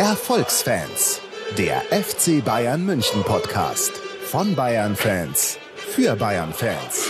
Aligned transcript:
Erfolgsfans, 0.00 1.20
der 1.58 1.82
FC 1.90 2.42
Bayern 2.42 2.86
München 2.86 3.22
Podcast 3.22 3.92
von 4.22 4.54
Bayern 4.54 4.96
Fans 4.96 5.58
für 5.76 6.16
Bayern 6.16 6.54
Fans. 6.54 7.06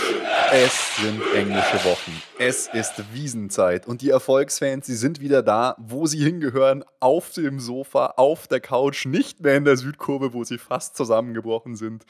Es 0.51 0.97
sind 0.97 1.21
englische 1.33 1.85
Wochen. 1.85 2.21
Es 2.37 2.67
ist 2.67 3.01
Wiesenzeit 3.13 3.87
und 3.87 4.01
die 4.01 4.09
Erfolgsfans, 4.09 4.87
sie 4.87 4.97
sind 4.97 5.21
wieder 5.21 5.41
da, 5.41 5.77
wo 5.77 6.05
sie 6.05 6.21
hingehören, 6.21 6.83
auf 6.99 7.31
dem 7.31 7.61
Sofa, 7.61 8.07
auf 8.17 8.49
der 8.49 8.59
Couch, 8.59 9.05
nicht 9.05 9.39
mehr 9.39 9.55
in 9.55 9.63
der 9.63 9.77
Südkurve, 9.77 10.33
wo 10.33 10.43
sie 10.43 10.57
fast 10.57 10.97
zusammengebrochen 10.97 11.77
sind. 11.77 12.03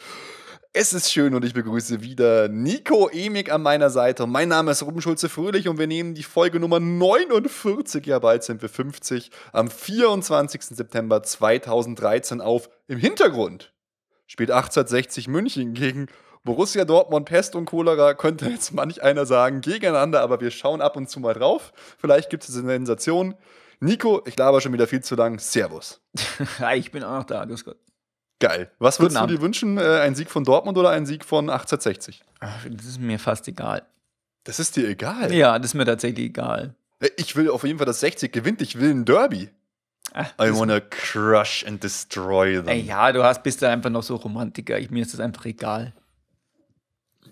Es 0.74 0.94
ist 0.94 1.12
schön 1.12 1.36
und 1.36 1.44
ich 1.44 1.54
begrüße 1.54 2.02
wieder 2.02 2.48
Nico 2.48 3.10
Emig 3.10 3.52
an 3.52 3.62
meiner 3.62 3.90
Seite. 3.90 4.26
Mein 4.26 4.48
Name 4.48 4.72
ist 4.72 4.84
Ruben 4.84 5.02
Schulze-Fröhlich 5.02 5.68
und 5.68 5.78
wir 5.78 5.86
nehmen 5.86 6.14
die 6.14 6.24
Folge 6.24 6.62
Nummer 6.62 6.80
49, 6.80 8.06
ja 8.06 8.20
bald 8.20 8.46
sind 8.46 8.62
wir 8.62 8.70
50, 8.70 9.32
am 9.52 9.70
24. 9.70 10.64
September 10.64 11.24
2013 11.24 12.40
auf. 12.40 12.70
Im 12.88 12.98
Hintergrund 13.00 13.74
spielt 14.28 14.50
1860 14.50 15.28
München 15.28 15.74
gegen 15.74 16.08
Borussia 16.46 16.86
Dortmund, 16.86 17.26
Pest 17.26 17.58
und 17.58 17.66
Cholera, 17.66 18.14
könnte 18.14 18.46
jetzt 18.46 18.72
manch 18.72 19.04
einer 19.04 19.26
sagen, 19.26 19.60
gegeneinander, 19.60 20.22
aber 20.22 20.40
wir 20.40 20.52
schauen 20.52 20.80
ab 20.80 20.96
und 20.96 21.10
zu 21.10 21.20
mal 21.20 21.34
drauf. 21.34 21.74
Vielleicht 21.98 22.30
gibt 22.30 22.48
es 22.48 22.56
eine 22.56 22.70
Sensation. 22.70 23.36
Nico, 23.82 24.22
ich 24.26 24.38
laber 24.38 24.62
schon 24.62 24.72
wieder 24.72 24.88
viel 24.88 25.04
zu 25.04 25.16
lang. 25.16 25.38
Servus. 25.38 26.00
ich 26.76 26.92
bin 26.92 27.04
auch 27.04 27.18
noch 27.18 27.26
da, 27.26 27.44
grüß 27.44 27.66
Gott. 27.66 27.91
Geil. 28.42 28.72
Was 28.80 29.00
würdest 29.00 29.22
du 29.22 29.28
dir 29.28 29.42
wünschen? 29.42 29.78
Äh, 29.78 30.00
ein 30.02 30.16
Sieg 30.16 30.30
von 30.30 30.44
Dortmund 30.44 30.78
oder 30.78 30.90
ein 30.90 31.06
Sieg 31.06 31.24
von 31.24 31.50
1860? 31.50 32.24
Ach, 32.40 32.66
das 32.70 32.86
ist 32.86 33.00
mir 33.00 33.20
fast 33.20 33.48
egal. 33.48 33.84
Das 34.44 34.60
ist 34.60 34.76
dir 34.76 34.90
egal? 34.90 35.32
Ja, 35.32 35.60
das 35.60 35.68
ist 35.68 35.74
mir 35.76 35.86
tatsächlich 35.86 36.26
egal. 36.26 36.74
Äh, 37.00 37.10
ich 37.18 37.36
will 37.36 37.50
auf 37.50 37.64
jeden 37.64 37.78
Fall, 37.78 37.86
dass 37.86 38.00
60 38.00 38.34
gewinnt. 38.34 38.62
Ich 38.62 38.80
will 38.80 38.90
ein 38.90 39.06
Derby. 39.06 39.50
Ach, 40.14 40.34
I 40.42 40.54
wanna 40.54 40.82
crush 40.82 41.64
and 41.66 41.82
destroy 41.82 42.56
them. 42.56 42.68
Ey, 42.68 42.82
ja, 42.82 43.12
du 43.12 43.24
hast, 43.24 43.44
bist 43.44 43.62
da 43.62 43.70
einfach 43.70 43.90
noch 43.90 44.04
so 44.04 44.16
Romantiker. 44.16 44.78
Ich, 44.78 44.90
mir 44.90 45.04
ist 45.04 45.14
das 45.14 45.22
einfach 45.22 45.46
egal. 45.46 45.94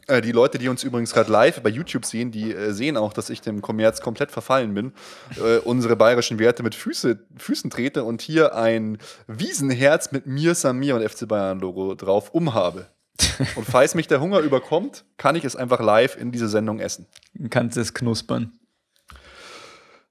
Äh, 0.09 0.21
die 0.21 0.31
Leute, 0.31 0.57
die 0.57 0.67
uns 0.67 0.83
übrigens 0.83 1.13
gerade 1.13 1.31
live 1.31 1.61
bei 1.61 1.69
YouTube 1.69 2.03
sehen, 2.05 2.31
die 2.31 2.51
äh, 2.51 2.73
sehen 2.73 2.97
auch, 2.97 3.13
dass 3.13 3.29
ich 3.29 3.41
dem 3.41 3.61
Kommerz 3.61 4.01
komplett 4.01 4.31
verfallen 4.31 4.73
bin, 4.73 4.93
äh, 5.37 5.57
unsere 5.59 5.95
bayerischen 5.95 6.39
Werte 6.39 6.63
mit 6.63 6.73
Füße, 6.73 7.19
Füßen 7.37 7.69
trete 7.69 8.03
und 8.03 8.21
hier 8.21 8.55
ein 8.55 8.97
Wiesenherz 9.27 10.11
mit 10.11 10.25
mir, 10.25 10.55
Samir 10.55 10.95
und 10.95 11.07
FC 11.07 11.27
Bayern 11.27 11.59
Logo 11.59 11.93
drauf 11.93 12.33
umhabe. 12.33 12.87
und 13.55 13.65
falls 13.65 13.95
mich 13.95 14.07
der 14.07 14.19
Hunger 14.19 14.39
überkommt, 14.39 15.05
kann 15.17 15.35
ich 15.35 15.45
es 15.45 15.55
einfach 15.55 15.79
live 15.79 16.17
in 16.17 16.31
diese 16.31 16.47
Sendung 16.47 16.79
essen. 16.79 17.05
Du 17.33 17.49
kannst 17.49 17.77
es 17.77 17.93
knuspern. 17.93 18.53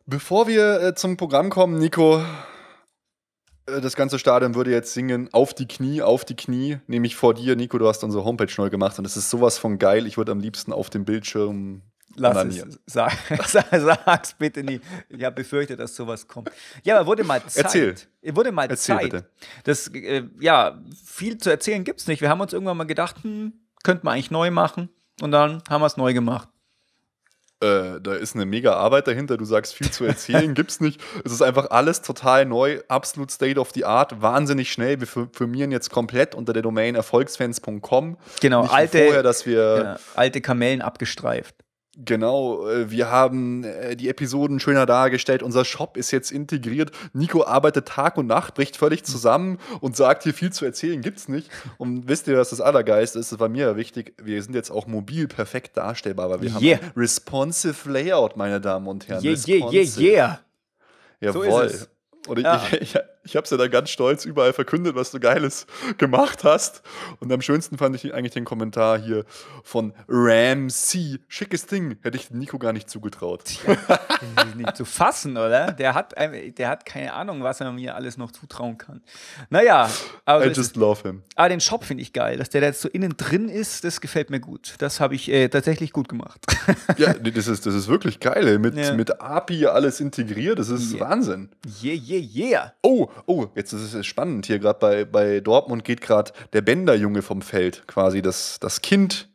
Bevor 0.06 0.46
wir 0.46 0.80
äh, 0.80 0.94
zum 0.94 1.16
Programm 1.16 1.50
kommen, 1.50 1.78
Nico, 1.78 2.22
das 3.80 3.96
ganze 3.96 4.18
Stadion 4.18 4.54
würde 4.54 4.70
jetzt 4.70 4.94
singen, 4.94 5.28
auf 5.32 5.54
die 5.54 5.66
Knie, 5.66 6.02
auf 6.02 6.24
die 6.24 6.36
Knie, 6.36 6.78
nämlich 6.86 7.16
vor 7.16 7.34
dir, 7.34 7.56
Nico, 7.56 7.78
du 7.78 7.86
hast 7.88 8.02
unsere 8.04 8.24
Homepage 8.24 8.52
neu 8.56 8.70
gemacht 8.70 8.98
und 8.98 9.04
es 9.04 9.16
ist 9.16 9.30
sowas 9.30 9.58
von 9.58 9.78
geil. 9.78 10.06
Ich 10.06 10.16
würde 10.16 10.32
am 10.32 10.40
liebsten 10.40 10.72
auf 10.72 10.90
dem 10.90 11.04
Bildschirm 11.04 11.82
Lass 12.16 12.44
es, 12.44 12.80
sag, 12.86 13.12
sag's 13.70 14.34
bitte 14.34 14.64
nie. 14.64 14.80
Ich 15.08 15.22
habe 15.22 15.36
befürchtet, 15.36 15.78
dass 15.78 15.94
sowas 15.94 16.26
kommt. 16.26 16.50
Ja, 16.82 16.98
aber 16.98 17.06
wurde 17.06 17.22
mal 17.22 17.40
Zeit. 17.46 17.64
Erzähl. 17.64 17.94
Wurde 18.22 18.50
mal 18.50 18.68
Erzähl 18.68 18.96
Zeit. 18.96 19.04
Bitte. 19.04 19.30
Das, 19.64 19.88
äh, 19.88 20.24
ja, 20.40 20.82
viel 21.04 21.38
zu 21.38 21.50
erzählen 21.50 21.84
gibt's 21.84 22.06
nicht. 22.06 22.20
Wir 22.20 22.28
haben 22.28 22.40
uns 22.40 22.52
irgendwann 22.52 22.76
mal 22.76 22.84
gedacht, 22.84 23.22
hm, 23.22 23.52
könnte 23.84 24.04
man 24.04 24.14
eigentlich 24.14 24.30
neu 24.30 24.50
machen. 24.50 24.88
Und 25.20 25.32
dann 25.32 25.62
haben 25.68 25.82
wir 25.82 25.86
es 25.86 25.96
neu 25.96 26.12
gemacht. 26.12 26.48
Äh, 27.60 28.00
da 28.00 28.14
ist 28.14 28.36
eine 28.36 28.46
mega 28.46 28.74
Arbeit 28.74 29.08
dahinter. 29.08 29.36
Du 29.36 29.44
sagst, 29.44 29.74
viel 29.74 29.90
zu 29.90 30.04
erzählen 30.04 30.54
gibt's 30.54 30.80
nicht. 30.80 31.00
Es 31.24 31.32
ist 31.32 31.42
einfach 31.42 31.70
alles 31.70 32.02
total 32.02 32.46
neu, 32.46 32.80
absolut 32.88 33.30
state 33.32 33.58
of 33.58 33.70
the 33.74 33.84
art, 33.84 34.22
wahnsinnig 34.22 34.70
schnell. 34.70 35.00
Wir 35.00 35.06
firmieren 35.06 35.72
jetzt 35.72 35.90
komplett 35.90 36.34
unter 36.34 36.52
der 36.52 36.62
Domain 36.62 36.94
erfolgsfans.com. 36.94 38.16
Genau, 38.40 38.62
nicht 38.62 38.72
alte, 38.72 39.04
vorher, 39.04 39.22
dass 39.22 39.44
wir 39.44 39.78
ja, 39.78 39.98
alte 40.14 40.40
Kamellen 40.40 40.82
abgestreift. 40.82 41.54
Genau, 42.04 42.68
äh, 42.68 42.92
wir 42.92 43.10
haben 43.10 43.64
äh, 43.64 43.96
die 43.96 44.08
Episoden 44.08 44.60
schöner 44.60 44.86
dargestellt. 44.86 45.42
Unser 45.42 45.64
Shop 45.64 45.96
ist 45.96 46.12
jetzt 46.12 46.30
integriert. 46.30 46.92
Nico 47.12 47.44
arbeitet 47.44 47.88
Tag 47.88 48.16
und 48.16 48.28
Nacht, 48.28 48.54
bricht 48.54 48.76
völlig 48.76 49.02
zusammen 49.02 49.58
und 49.80 49.96
sagt, 49.96 50.22
hier 50.22 50.32
viel 50.32 50.52
zu 50.52 50.64
erzählen 50.64 51.02
gibt's 51.02 51.26
nicht. 51.26 51.50
Und 51.76 52.06
wisst 52.06 52.28
ihr, 52.28 52.38
was 52.38 52.50
das 52.50 52.60
Allergeiste 52.60 53.18
ist? 53.18 53.32
Das 53.32 53.40
war 53.40 53.48
mir 53.48 53.66
ja 53.66 53.76
wichtig. 53.76 54.14
Wir 54.22 54.40
sind 54.44 54.54
jetzt 54.54 54.70
auch 54.70 54.86
mobil 54.86 55.26
perfekt 55.26 55.76
darstellbar, 55.76 56.30
weil 56.30 56.42
wir 56.42 56.60
yeah. 56.60 56.78
haben 56.78 56.92
responsive 56.96 57.90
Layout, 57.90 58.36
meine 58.36 58.60
Damen 58.60 58.86
und 58.86 59.08
Herren. 59.08 59.24
Yeah, 59.24 59.36
yeah, 59.48 59.72
yeah, 59.72 60.00
yeah. 60.00 60.40
Jawohl. 61.20 61.68
So 61.68 61.86
und 62.28 62.38
ich, 62.38 62.44
ja. 62.44 62.62
ich, 62.80 62.80
ich, 62.84 63.00
ich 63.28 63.36
habe 63.36 63.44
es 63.44 63.50
ja 63.50 63.58
dann 63.58 63.70
ganz 63.70 63.90
stolz 63.90 64.24
überall 64.24 64.54
verkündet, 64.54 64.94
was 64.94 65.10
du 65.10 65.20
Geiles 65.20 65.66
gemacht 65.98 66.44
hast. 66.44 66.82
Und 67.20 67.30
am 67.30 67.42
schönsten 67.42 67.76
fand 67.76 67.94
ich 67.94 68.14
eigentlich 68.14 68.32
den 68.32 68.46
Kommentar 68.46 68.98
hier 68.98 69.26
von 69.62 69.92
Ramsey. 70.08 71.20
Schickes 71.28 71.66
Ding. 71.66 71.98
Hätte 72.02 72.16
ich 72.16 72.30
Nico 72.30 72.58
gar 72.58 72.72
nicht 72.72 72.88
zugetraut. 72.88 73.44
Tja, 73.44 73.76
nicht 74.56 74.76
zu 74.76 74.86
fassen, 74.86 75.36
oder? 75.36 75.72
Der 75.72 75.94
hat, 75.94 76.14
der 76.16 76.68
hat 76.68 76.86
keine 76.86 77.12
Ahnung, 77.12 77.42
was 77.42 77.60
er 77.60 77.70
mir 77.70 77.94
alles 77.94 78.16
noch 78.16 78.32
zutrauen 78.32 78.78
kann. 78.78 79.02
Naja. 79.50 79.90
Aber 80.24 80.46
I 80.46 80.48
just 80.48 80.76
love 80.76 81.02
him. 81.02 81.22
Aber 81.34 81.50
den 81.50 81.60
Shop 81.60 81.84
finde 81.84 82.02
ich 82.02 82.14
geil. 82.14 82.38
Dass 82.38 82.48
der 82.48 82.62
da 82.62 82.68
jetzt 82.68 82.80
so 82.80 82.88
innen 82.88 83.14
drin 83.18 83.50
ist, 83.50 83.84
das 83.84 84.00
gefällt 84.00 84.30
mir 84.30 84.40
gut. 84.40 84.74
Das 84.78 85.00
habe 85.00 85.14
ich 85.14 85.30
äh, 85.30 85.48
tatsächlich 85.48 85.92
gut 85.92 86.08
gemacht. 86.08 86.46
ja, 86.96 87.12
das 87.12 87.46
ist, 87.46 87.66
das 87.66 87.74
ist 87.74 87.88
wirklich 87.88 88.20
geil. 88.20 88.58
Mit, 88.58 88.74
ja. 88.74 88.94
mit 88.94 89.20
API 89.20 89.66
alles 89.66 90.00
integriert. 90.00 90.58
Das 90.58 90.70
ist 90.70 90.94
yeah. 90.94 91.10
Wahnsinn. 91.10 91.50
Yeah, 91.82 91.94
yeah, 91.94 92.26
yeah. 92.34 92.72
Oh, 92.82 93.10
oh, 93.26 93.46
jetzt 93.54 93.72
ist 93.72 93.94
es 93.94 94.06
spannend. 94.06 94.46
Hier 94.46 94.58
gerade 94.58 94.78
bei, 94.78 95.04
bei 95.04 95.40
Dortmund 95.40 95.84
geht 95.84 96.00
gerade 96.00 96.32
der 96.52 96.62
Bänderjunge 96.62 97.22
vom 97.22 97.42
Feld, 97.42 97.86
quasi 97.86 98.22
das, 98.22 98.58
das 98.60 98.80
Kind 98.82 99.28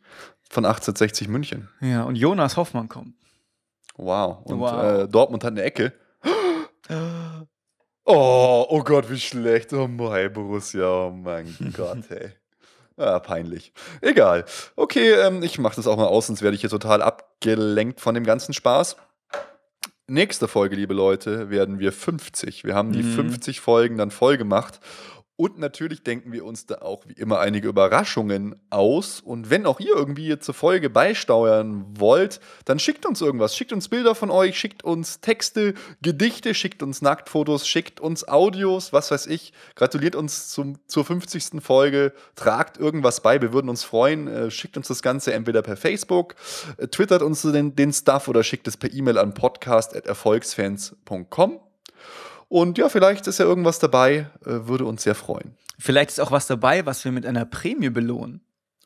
von 0.49 0.65
1860 0.65 1.27
München. 1.27 1.69
Ja, 1.81 2.03
und 2.03 2.15
Jonas 2.15 2.57
Hoffmann 2.57 2.89
kommt. 2.89 3.15
Wow. 3.95 4.39
Und 4.45 4.59
Wow. 4.59 4.83
Äh, 5.03 5.07
Dortmund 5.07 5.43
hat 5.43 5.51
eine 5.51 5.63
Ecke. 5.63 5.93
Oh, 8.05 8.65
oh 8.67 8.83
Gott, 8.83 9.09
wie 9.09 9.19
schlecht. 9.19 9.71
Oh 9.71 9.87
mein 9.87 10.33
Borussia, 10.33 11.05
oh 11.05 11.11
mein 11.11 11.55
Gott, 11.77 12.11
ey. 12.11 12.31
Ah, 12.97 13.19
peinlich. 13.19 13.71
Egal. 14.01 14.45
Okay, 14.75 15.13
ähm, 15.13 15.41
ich 15.41 15.57
mache 15.57 15.77
das 15.77 15.87
auch 15.87 15.95
mal 15.95 16.07
aus, 16.07 16.27
sonst 16.27 16.41
werde 16.41 16.55
ich 16.55 16.61
hier 16.61 16.69
total 16.69 17.01
abgelenkt 17.01 18.01
von 18.01 18.13
dem 18.13 18.25
ganzen 18.25 18.53
Spaß. 18.53 18.97
Nächste 20.13 20.47
Folge, 20.47 20.75
liebe 20.75 20.93
Leute, 20.93 21.49
werden 21.49 21.79
wir 21.79 21.91
50. 21.91 22.63
Wir 22.63 22.75
haben 22.75 22.91
die 22.91 23.01
Mhm. 23.01 23.15
50 23.15 23.59
Folgen 23.61 23.97
dann 23.97 24.11
voll 24.11 24.37
gemacht. 24.37 24.79
Und 25.35 25.57
natürlich 25.57 26.03
denken 26.03 26.31
wir 26.31 26.45
uns 26.45 26.67
da 26.67 26.83
auch 26.83 27.07
wie 27.07 27.13
immer 27.13 27.39
einige 27.39 27.67
Überraschungen 27.67 28.55
aus. 28.69 29.19
Und 29.19 29.49
wenn 29.49 29.65
auch 29.65 29.79
ihr 29.79 29.95
irgendwie 29.95 30.37
zur 30.37 30.53
Folge 30.53 30.91
beisteuern 30.91 31.85
wollt, 31.97 32.39
dann 32.65 32.77
schickt 32.77 33.07
uns 33.07 33.19
irgendwas. 33.19 33.55
Schickt 33.55 33.73
uns 33.73 33.89
Bilder 33.89 34.13
von 34.13 34.29
euch, 34.29 34.59
schickt 34.59 34.83
uns 34.83 35.21
Texte, 35.21 35.73
Gedichte, 36.03 36.53
schickt 36.53 36.83
uns 36.83 37.01
Nacktfotos, 37.01 37.67
schickt 37.67 37.99
uns 37.99 38.27
Audios, 38.27 38.93
was 38.93 39.09
weiß 39.09 39.25
ich. 39.25 39.53
Gratuliert 39.73 40.15
uns 40.15 40.49
zum, 40.49 40.77
zur 40.87 41.03
50. 41.03 41.63
Folge, 41.63 42.13
tragt 42.35 42.77
irgendwas 42.77 43.21
bei, 43.21 43.41
wir 43.41 43.53
würden 43.53 43.69
uns 43.69 43.83
freuen. 43.83 44.27
Äh, 44.27 44.51
schickt 44.51 44.77
uns 44.77 44.87
das 44.87 45.01
Ganze 45.01 45.33
entweder 45.33 45.63
per 45.63 45.77
Facebook, 45.77 46.35
äh, 46.77 46.85
twittert 46.87 47.23
uns 47.23 47.41
den, 47.41 47.75
den 47.75 47.91
Stuff 47.91 48.27
oder 48.27 48.43
schickt 48.43 48.67
es 48.67 48.77
per 48.77 48.93
E-Mail 48.93 49.17
an 49.17 49.33
podcast.erfolgsfans.com. 49.33 51.59
Und 52.53 52.77
ja, 52.77 52.87
vielleicht 52.87 53.25
ist 53.25 53.39
ja 53.39 53.45
irgendwas 53.45 53.79
dabei, 53.79 54.27
äh, 54.45 54.67
würde 54.67 54.85
uns 54.85 55.01
sehr 55.01 55.15
freuen. 55.15 55.55
Vielleicht 55.79 56.11
ist 56.11 56.19
auch 56.19 56.29
was 56.29 56.45
dabei, 56.45 56.85
was 56.85 57.03
wir 57.03 57.11
mit 57.11 57.25
einer 57.25 57.45
Prämie 57.45 57.89
belohnen. 57.89 58.41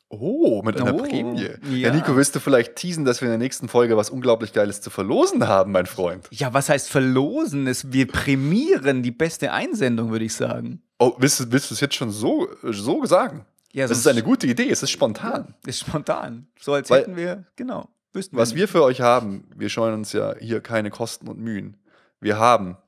Oh, 0.08 0.62
mit 0.64 0.80
einer 0.80 0.94
Oh, 0.94 1.02
Prämie. 1.02 1.42
ja. 1.70 1.90
Ja. 1.90 1.92
Nico, 1.94 2.16
willst 2.16 2.34
du 2.34 2.40
vielleicht 2.40 2.76
teasen, 2.76 3.04
dass 3.04 3.20
wir 3.20 3.26
in 3.26 3.32
der 3.32 3.38
nächsten 3.38 3.68
Folge 3.68 3.94
was 3.98 4.08
unglaublich 4.08 4.54
Geiles 4.54 4.80
zu 4.80 4.88
verlosen 4.88 5.46
haben, 5.48 5.72
mein 5.72 5.84
Freund? 5.84 6.26
Ja, 6.30 6.54
was 6.54 6.70
heißt 6.70 6.88
verlosen? 6.88 7.66
Es, 7.66 7.92
wir 7.92 8.06
prämieren 8.06 9.02
die 9.02 9.10
beste 9.10 9.52
Einsendung, 9.52 10.10
würde 10.12 10.24
ich 10.24 10.32
sagen. 10.34 10.80
Oh, 10.98 11.12
willst 11.18 11.38
du, 11.40 11.52
willst 11.52 11.70
du 11.70 11.74
es 11.74 11.80
jetzt 11.80 11.94
schon 11.94 12.10
so, 12.10 12.48
so 12.62 13.04
sagen? 13.04 13.44
Ja, 13.72 13.86
Das 13.86 13.98
ist 13.98 14.06
eine 14.06 14.22
gute 14.22 14.46
Idee, 14.46 14.70
es 14.70 14.82
ist 14.82 14.90
spontan. 14.92 15.52
Ist 15.66 15.80
spontan. 15.80 16.46
So 16.58 16.72
als 16.72 16.88
Weil- 16.88 17.02
hätten 17.02 17.16
wir, 17.16 17.44
genau. 17.56 17.90
Wüssten 18.14 18.34
Was 18.38 18.48
nicht. 18.52 18.60
wir 18.60 18.68
für 18.68 18.82
euch 18.82 19.02
haben, 19.02 19.44
wir 19.54 19.68
scheuen 19.68 19.92
uns 19.92 20.14
ja 20.14 20.34
hier 20.40 20.62
keine 20.62 20.88
Kosten 20.88 21.28
und 21.28 21.38
Mühen. 21.38 21.76
Wir 22.18 22.38
haben 22.38 22.78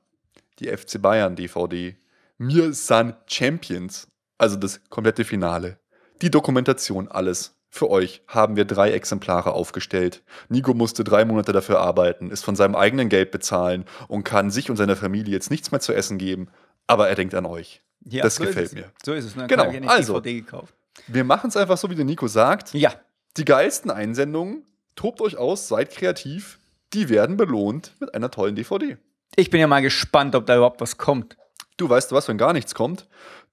die 0.61 0.67
FC 0.67 1.01
Bayern 1.01 1.35
DVD. 1.35 1.97
Wir 2.37 2.73
sind 2.73 3.15
Champions. 3.25 4.07
Also 4.37 4.55
das 4.55 4.81
komplette 4.89 5.25
Finale. 5.25 5.79
Die 6.21 6.31
Dokumentation, 6.31 7.07
alles. 7.07 7.55
Für 7.69 7.89
euch 7.89 8.21
haben 8.27 8.55
wir 8.55 8.65
drei 8.65 8.91
Exemplare 8.91 9.53
aufgestellt. 9.53 10.23
Nico 10.49 10.73
musste 10.73 11.03
drei 11.03 11.25
Monate 11.25 11.53
dafür 11.53 11.79
arbeiten, 11.79 12.29
ist 12.29 12.43
von 12.43 12.55
seinem 12.55 12.75
eigenen 12.75 13.07
Geld 13.09 13.31
bezahlen 13.31 13.85
und 14.07 14.23
kann 14.23 14.51
sich 14.51 14.69
und 14.69 14.75
seiner 14.75 14.95
Familie 14.95 15.33
jetzt 15.33 15.51
nichts 15.51 15.71
mehr 15.71 15.79
zu 15.79 15.93
essen 15.93 16.17
geben. 16.17 16.49
Aber 16.85 17.07
er 17.07 17.15
denkt 17.15 17.33
an 17.33 17.45
euch. 17.45 17.81
Ja, 18.03 18.23
das 18.23 18.35
so 18.35 18.43
gefällt 18.43 18.73
mir. 18.73 18.91
So 19.05 19.13
ist 19.13 19.25
es. 19.25 19.35
Ne? 19.35 19.47
Genau, 19.47 19.63
eine 19.63 19.89
also. 19.89 20.19
DVD 20.19 20.41
gekauft. 20.41 20.73
Wir 21.07 21.23
machen 21.23 21.47
es 21.47 21.55
einfach 21.55 21.77
so, 21.77 21.89
wie 21.89 21.95
der 21.95 22.05
Nico 22.05 22.27
sagt. 22.27 22.73
Ja. 22.73 22.93
Die 23.37 23.45
geilsten 23.45 23.89
Einsendungen, 23.89 24.65
tobt 24.95 25.21
euch 25.21 25.37
aus, 25.37 25.69
seid 25.69 25.91
kreativ. 25.91 26.59
Die 26.93 27.07
werden 27.07 27.37
belohnt 27.37 27.95
mit 28.01 28.13
einer 28.13 28.29
tollen 28.29 28.55
DVD. 28.55 28.97
Ich 29.35 29.49
bin 29.49 29.59
ja 29.59 29.67
mal 29.67 29.81
gespannt, 29.81 30.35
ob 30.35 30.45
da 30.45 30.55
überhaupt 30.55 30.81
was 30.81 30.97
kommt. 30.97 31.37
du 31.77 31.89
weißt 31.89 32.11
du 32.11 32.15
was, 32.15 32.27
wenn 32.27 32.37
gar 32.37 32.53
nichts 32.53 32.75
kommt, 32.75 33.07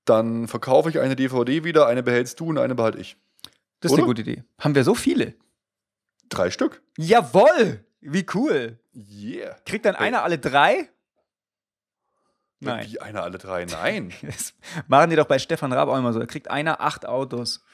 dann 0.04 0.48
verkaufe 0.48 0.90
ich 0.90 0.98
eine 1.00 1.16
DVD 1.16 1.64
wieder, 1.64 1.86
eine 1.86 2.02
behältst 2.02 2.40
du 2.40 2.46
und 2.46 2.58
eine 2.58 2.74
behalte 2.74 2.98
ich. 2.98 3.16
Das 3.80 3.90
ist 3.90 3.94
Oder? 3.94 4.02
eine 4.02 4.06
gute 4.08 4.22
Idee. 4.22 4.44
Haben 4.58 4.74
wir 4.74 4.84
so 4.84 4.94
viele? 4.94 5.34
Drei 6.28 6.50
Stück. 6.50 6.82
Jawoll! 6.96 7.84
Wie 8.00 8.26
cool. 8.34 8.78
Yeah. 8.94 9.56
Kriegt 9.64 9.84
dann 9.84 9.96
einer 9.96 10.22
alle 10.22 10.38
drei? 10.38 10.88
Nein. 12.60 12.86
Wie 12.90 13.00
einer 13.00 13.22
alle 13.22 13.38
drei? 13.38 13.64
Nein. 13.64 14.12
Das 14.22 14.54
machen 14.88 15.10
die 15.10 15.16
doch 15.16 15.26
bei 15.26 15.38
Stefan 15.38 15.72
Raab 15.72 15.88
auch 15.88 15.98
immer 15.98 16.12
so. 16.12 16.18
Da 16.18 16.26
kriegt 16.26 16.50
einer 16.50 16.80
acht 16.80 17.06
Autos. 17.06 17.64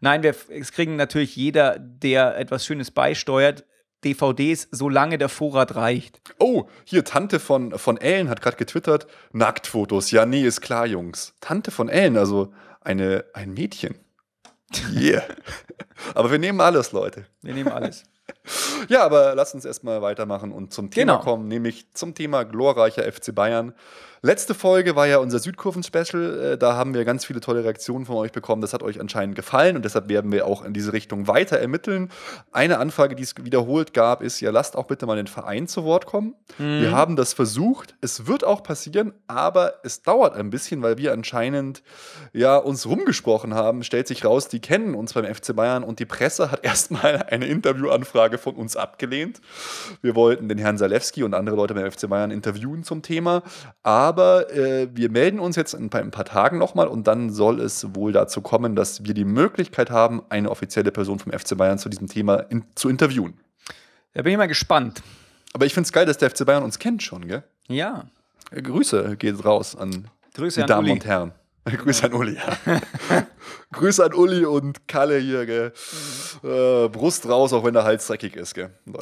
Nein, 0.00 0.22
wir, 0.22 0.34
es 0.50 0.72
kriegen 0.72 0.96
natürlich 0.96 1.36
jeder, 1.36 1.78
der 1.78 2.36
etwas 2.36 2.66
Schönes 2.66 2.90
beisteuert, 2.90 3.64
DVDs, 4.06 4.68
solange 4.70 5.18
der 5.18 5.28
Vorrat 5.28 5.74
reicht. 5.76 6.20
Oh, 6.38 6.68
hier, 6.84 7.04
Tante 7.04 7.40
von, 7.40 7.76
von 7.78 7.96
Ellen 7.96 8.28
hat 8.28 8.40
gerade 8.40 8.56
getwittert, 8.56 9.06
Nacktfotos. 9.32 10.10
Ja, 10.10 10.24
nee, 10.26 10.42
ist 10.42 10.60
klar, 10.60 10.86
Jungs. 10.86 11.34
Tante 11.40 11.70
von 11.70 11.88
Ellen, 11.88 12.16
also 12.16 12.52
eine, 12.80 13.24
ein 13.34 13.52
Mädchen. 13.54 13.96
Yeah. 14.94 15.22
aber 16.14 16.30
wir 16.30 16.38
nehmen 16.38 16.60
alles, 16.60 16.92
Leute. 16.92 17.26
Wir 17.42 17.54
nehmen 17.54 17.70
alles. 17.72 18.04
Ja, 18.88 19.04
aber 19.04 19.34
lass 19.36 19.54
uns 19.54 19.64
erstmal 19.64 20.02
weitermachen 20.02 20.52
und 20.52 20.72
zum 20.72 20.90
Thema 20.90 21.12
Genau. 21.14 21.24
kommen, 21.24 21.48
nämlich 21.48 21.92
zum 21.94 22.14
Thema 22.14 22.44
glorreicher 22.44 23.04
FC 23.10 23.32
Bayern. 23.34 23.72
Letzte 24.22 24.54
Folge 24.54 24.96
war 24.96 25.06
ja 25.06 25.18
unser 25.18 25.38
Südkurven-Special. 25.38 26.52
Äh, 26.54 26.58
Da 26.58 26.74
haben 26.74 26.94
wir 26.94 27.04
ganz 27.04 27.24
viele 27.24 27.40
tolle 27.40 27.64
Reaktionen 27.64 28.06
von 28.06 28.16
euch 28.16 28.32
bekommen. 28.32 28.62
Das 28.62 28.72
hat 28.72 28.82
euch 28.82 29.00
anscheinend 29.00 29.36
gefallen 29.36 29.76
und 29.76 29.84
deshalb 29.84 30.08
werden 30.08 30.32
wir 30.32 30.46
auch 30.46 30.64
in 30.64 30.72
diese 30.72 30.92
Richtung 30.92 31.28
weiter 31.28 31.58
ermitteln. 31.58 32.10
Eine 32.52 32.78
Anfrage, 32.78 33.14
die 33.14 33.22
es 33.22 33.34
wiederholt 33.40 33.92
gab, 33.94 34.22
ist: 34.22 34.40
Ja, 34.40 34.50
lasst 34.50 34.76
auch 34.76 34.84
bitte 34.84 35.06
mal 35.06 35.16
den 35.16 35.26
Verein 35.26 35.68
zu 35.68 35.84
Wort 35.84 36.06
kommen. 36.06 36.34
Wir 36.58 36.92
haben 36.92 37.16
das 37.16 37.32
versucht. 37.34 37.94
Es 38.00 38.26
wird 38.26 38.44
auch 38.44 38.62
passieren, 38.62 39.12
aber 39.26 39.74
es 39.84 40.02
dauert 40.02 40.34
ein 40.34 40.50
bisschen, 40.50 40.82
weil 40.82 40.96
wir 40.98 41.12
anscheinend 41.12 41.82
ja 42.32 42.56
uns 42.56 42.86
rumgesprochen 42.86 43.54
haben. 43.54 43.82
Stellt 43.84 44.08
sich 44.08 44.24
raus, 44.24 44.48
die 44.48 44.60
kennen 44.60 44.94
uns 44.94 45.12
beim 45.12 45.24
FC 45.32 45.54
Bayern 45.54 45.84
und 45.84 45.98
die 45.98 46.06
Presse 46.06 46.50
hat 46.50 46.64
erstmal 46.64 47.24
eine 47.30 47.46
Interviewanfrage 47.46 48.38
von 48.38 48.54
uns 48.54 48.76
abgelehnt. 48.76 49.40
Wir 50.00 50.14
wollten 50.14 50.48
den 50.48 50.58
Herrn 50.58 50.78
Salewski 50.78 51.22
und 51.22 51.34
andere 51.34 51.56
Leute 51.56 51.74
beim 51.74 51.90
FC 51.90 52.08
Bayern 52.08 52.30
interviewen 52.30 52.82
zum 52.82 53.02
Thema, 53.02 53.42
aber 53.82 54.05
äh, 54.10 54.88
wir 54.92 55.10
melden 55.10 55.38
uns 55.40 55.56
jetzt 55.56 55.74
in 55.74 55.84
ein 55.84 55.90
paar, 55.90 56.00
ein 56.00 56.10
paar 56.10 56.24
Tagen 56.24 56.58
nochmal 56.58 56.88
und 56.88 57.06
dann 57.06 57.30
soll 57.30 57.60
es 57.60 57.94
wohl 57.94 58.12
dazu 58.12 58.40
kommen, 58.40 58.76
dass 58.76 59.04
wir 59.04 59.14
die 59.14 59.24
Möglichkeit 59.24 59.90
haben, 59.90 60.22
eine 60.28 60.50
offizielle 60.50 60.92
Person 60.92 61.18
vom 61.18 61.32
FC 61.32 61.56
Bayern 61.56 61.78
zu 61.78 61.88
diesem 61.88 62.08
Thema 62.08 62.36
in, 62.50 62.64
zu 62.74 62.88
interviewen. 62.88 63.34
Da 64.14 64.22
bin 64.22 64.32
ich 64.32 64.38
mal 64.38 64.46
gespannt. 64.46 65.02
Aber 65.52 65.66
ich 65.66 65.74
finde 65.74 65.86
es 65.86 65.92
geil, 65.92 66.06
dass 66.06 66.18
der 66.18 66.30
FC 66.30 66.44
Bayern 66.44 66.62
uns 66.62 66.78
kennt 66.78 67.02
schon, 67.02 67.26
gell? 67.28 67.42
Ja. 67.68 68.06
Äh, 68.50 68.62
Grüße 68.62 69.16
geht 69.16 69.44
raus 69.44 69.76
an 69.76 70.08
Grüße 70.34 70.56
die 70.56 70.62
an 70.62 70.68
Damen 70.68 70.84
Uli. 70.84 70.92
und 70.92 71.04
Herren. 71.04 71.32
Grüße 71.64 72.04
an 72.04 72.12
Uli, 72.12 72.36
ja. 72.36 72.80
Grüße 73.72 74.04
an 74.04 74.14
Uli 74.14 74.44
und 74.44 74.86
Kalle 74.86 75.18
hier, 75.18 75.46
gell. 75.46 75.72
Äh, 76.44 76.88
Brust 76.88 77.28
raus, 77.28 77.52
auch 77.52 77.64
wenn 77.64 77.74
der 77.74 77.84
Hals 77.84 78.06
dreckig 78.06 78.36
ist, 78.36 78.54
gell. 78.54 78.70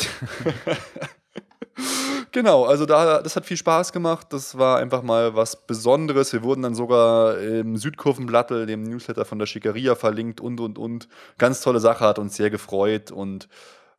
Genau, 2.34 2.64
also 2.64 2.84
da, 2.84 3.22
das 3.22 3.36
hat 3.36 3.46
viel 3.46 3.56
Spaß 3.56 3.92
gemacht. 3.92 4.26
Das 4.30 4.58
war 4.58 4.78
einfach 4.78 5.02
mal 5.02 5.36
was 5.36 5.54
Besonderes. 5.54 6.32
Wir 6.32 6.42
wurden 6.42 6.62
dann 6.62 6.74
sogar 6.74 7.38
im 7.38 7.76
Südkurvenblattel, 7.76 8.66
dem 8.66 8.82
Newsletter 8.82 9.24
von 9.24 9.38
der 9.38 9.46
Schickeria, 9.46 9.94
verlinkt 9.94 10.40
und, 10.40 10.58
und, 10.58 10.76
und. 10.76 11.06
Ganz 11.38 11.60
tolle 11.60 11.78
Sache, 11.78 12.04
hat 12.04 12.18
uns 12.18 12.34
sehr 12.34 12.50
gefreut 12.50 13.12
und 13.12 13.48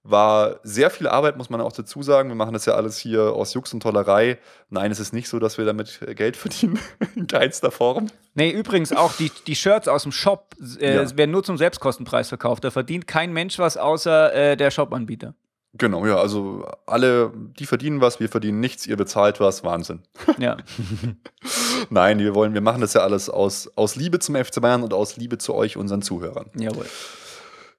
war 0.04 0.60
sehr 0.64 0.90
viel 0.90 1.08
Arbeit, 1.08 1.38
muss 1.38 1.50
man 1.50 1.62
auch 1.62 1.72
dazu 1.72 2.04
sagen. 2.04 2.28
Wir 2.28 2.36
machen 2.36 2.52
das 2.52 2.66
ja 2.66 2.74
alles 2.74 2.98
hier 2.98 3.32
aus 3.32 3.54
Jux 3.54 3.74
und 3.74 3.80
Tollerei. 3.80 4.38
Nein, 4.70 4.92
es 4.92 5.00
ist 5.00 5.14
nicht 5.14 5.30
so, 5.30 5.40
dass 5.40 5.58
wir 5.58 5.64
damit 5.64 6.02
äh, 6.06 6.14
Geld 6.14 6.36
verdienen, 6.38 6.78
in 7.16 7.28
keinster 7.28 7.72
Form. 7.72 8.08
Nee, 8.34 8.52
übrigens 8.52 8.92
auch 8.92 9.14
die, 9.14 9.32
die 9.48 9.56
Shirts 9.56 9.88
aus 9.88 10.04
dem 10.04 10.12
Shop 10.12 10.56
äh, 10.82 10.94
Ja. 10.94 11.18
werden 11.18 11.32
nur 11.32 11.46
zum 11.46 11.58
Selbstkostenpreis 11.58 12.28
verkauft. 12.28 12.66
Da 12.66 12.70
verdient 12.70 13.08
kein 13.08 13.32
Mensch 13.32 13.58
was 13.60 13.78
außer 13.78 14.34
äh, 14.34 14.58
der 14.58 14.72
Shop-Anbieter. 14.72 15.36
Genau, 15.78 16.06
ja, 16.06 16.18
also 16.18 16.66
alle, 16.86 17.34
die 17.36 17.66
verdienen 17.66 18.00
was, 18.00 18.20
wir 18.20 18.30
verdienen 18.30 18.62
nichts, 18.62 18.88
ihr 18.88 18.96
bezahlt 18.96 19.40
was, 19.42 19.64
Wahnsinn. 19.64 20.00
Ja. 20.38 20.58
Nein, 21.90 22.20
wir 22.20 22.34
wollen, 22.34 22.54
wir 22.54 22.62
machen 22.62 22.82
das 22.82 22.94
ja 22.94 23.02
alles 23.02 23.30
aus, 23.30 23.70
aus 23.76 23.96
Liebe 23.98 24.20
zum 24.20 24.36
FC 24.36 24.62
Bayern 24.62 24.84
und 24.84 24.94
aus 24.94 25.18
Liebe 25.18 25.38
zu 25.38 25.54
euch, 25.54 25.76
unseren 25.76 26.02
Zuhörern. 26.02 26.50
Jawohl. 26.58 26.86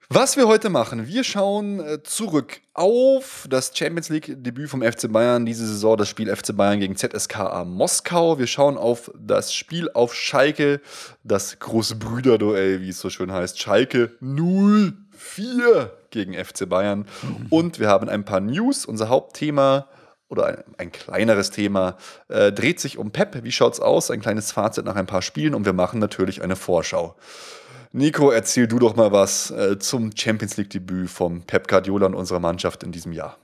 Was 0.08 0.36
wir 0.36 0.46
heute 0.46 0.68
machen, 0.68 1.08
wir 1.08 1.24
schauen 1.24 1.80
äh, 1.80 2.00
zurück 2.00 2.60
auf 2.74 3.48
das 3.50 3.72
Champions 3.74 4.08
League-Debüt 4.08 4.70
vom 4.70 4.80
FC 4.80 5.10
Bayern, 5.10 5.44
diese 5.44 5.66
Saison 5.66 5.96
das 5.96 6.08
Spiel 6.08 6.34
FC 6.34 6.56
Bayern 6.56 6.78
gegen 6.78 6.94
ZSKA 6.94 7.64
Moskau. 7.64 8.38
Wir 8.38 8.46
schauen 8.46 8.76
auf 8.78 9.10
das 9.18 9.52
Spiel 9.52 9.90
auf 9.94 10.14
Schalke, 10.14 10.80
das 11.24 11.58
große 11.58 11.96
Brüderduell, 11.96 12.82
wie 12.82 12.90
es 12.90 13.00
so 13.00 13.10
schön 13.10 13.32
heißt. 13.32 13.60
Schalke 13.60 14.12
04 15.16 15.90
gegen 16.10 16.34
FC 16.34 16.68
Bayern. 16.68 17.06
Und 17.50 17.78
wir 17.78 17.88
haben 17.88 18.08
ein 18.08 18.24
paar 18.24 18.40
News. 18.40 18.86
Unser 18.86 19.08
Hauptthema 19.08 19.86
oder 20.28 20.46
ein, 20.46 20.64
ein 20.78 20.92
kleineres 20.92 21.50
Thema 21.50 21.96
äh, 22.28 22.52
dreht 22.52 22.80
sich 22.80 22.98
um 22.98 23.10
Pep. 23.10 23.42
Wie 23.44 23.52
schaut's 23.52 23.80
aus? 23.80 24.10
Ein 24.10 24.20
kleines 24.20 24.52
Fazit 24.52 24.84
nach 24.84 24.96
ein 24.96 25.06
paar 25.06 25.22
Spielen 25.22 25.54
und 25.54 25.64
wir 25.64 25.72
machen 25.72 26.00
natürlich 26.00 26.42
eine 26.42 26.56
Vorschau. 26.56 27.16
Nico, 27.92 28.30
erzähl 28.30 28.66
du 28.66 28.78
doch 28.78 28.96
mal 28.96 29.12
was 29.12 29.50
äh, 29.50 29.78
zum 29.78 30.10
Champions 30.14 30.56
League-Debüt 30.56 31.08
von 31.08 31.42
Pep 31.42 31.68
Guardiola 31.68 32.06
und 32.06 32.14
unserer 32.14 32.40
Mannschaft 32.40 32.82
in 32.82 32.92
diesem 32.92 33.12
Jahr. 33.12 33.38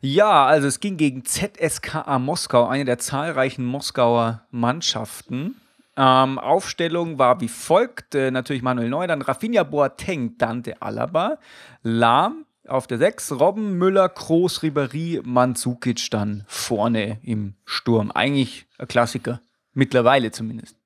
Ja, 0.00 0.44
also 0.44 0.68
es 0.68 0.80
ging 0.80 0.96
gegen 0.98 1.24
ZSKA 1.24 2.18
Moskau, 2.18 2.66
eine 2.66 2.84
der 2.84 2.98
zahlreichen 2.98 3.64
Moskauer 3.64 4.42
Mannschaften. 4.50 5.56
Ähm, 5.96 6.38
Aufstellung 6.38 7.18
war 7.18 7.40
wie 7.40 7.48
folgt: 7.48 8.14
äh, 8.14 8.30
natürlich 8.30 8.62
Manuel 8.62 8.88
Neuer, 8.88 9.06
dann 9.06 9.22
Rafinha 9.22 9.62
Boateng, 9.62 10.36
Dante 10.38 10.80
Alaba, 10.82 11.38
Lahm 11.82 12.44
auf 12.68 12.86
der 12.86 12.98
6, 12.98 13.32
Robben, 13.32 13.78
Müller, 13.78 14.08
Kroos, 14.08 14.62
Ribéry, 14.62 15.20
Mandzukic 15.22 16.10
dann 16.10 16.44
vorne 16.48 17.18
im 17.22 17.54
Sturm. 17.64 18.10
Eigentlich 18.10 18.66
ein 18.78 18.88
Klassiker. 18.88 19.40
Mittlerweile 19.72 20.30
zumindest. 20.30 20.76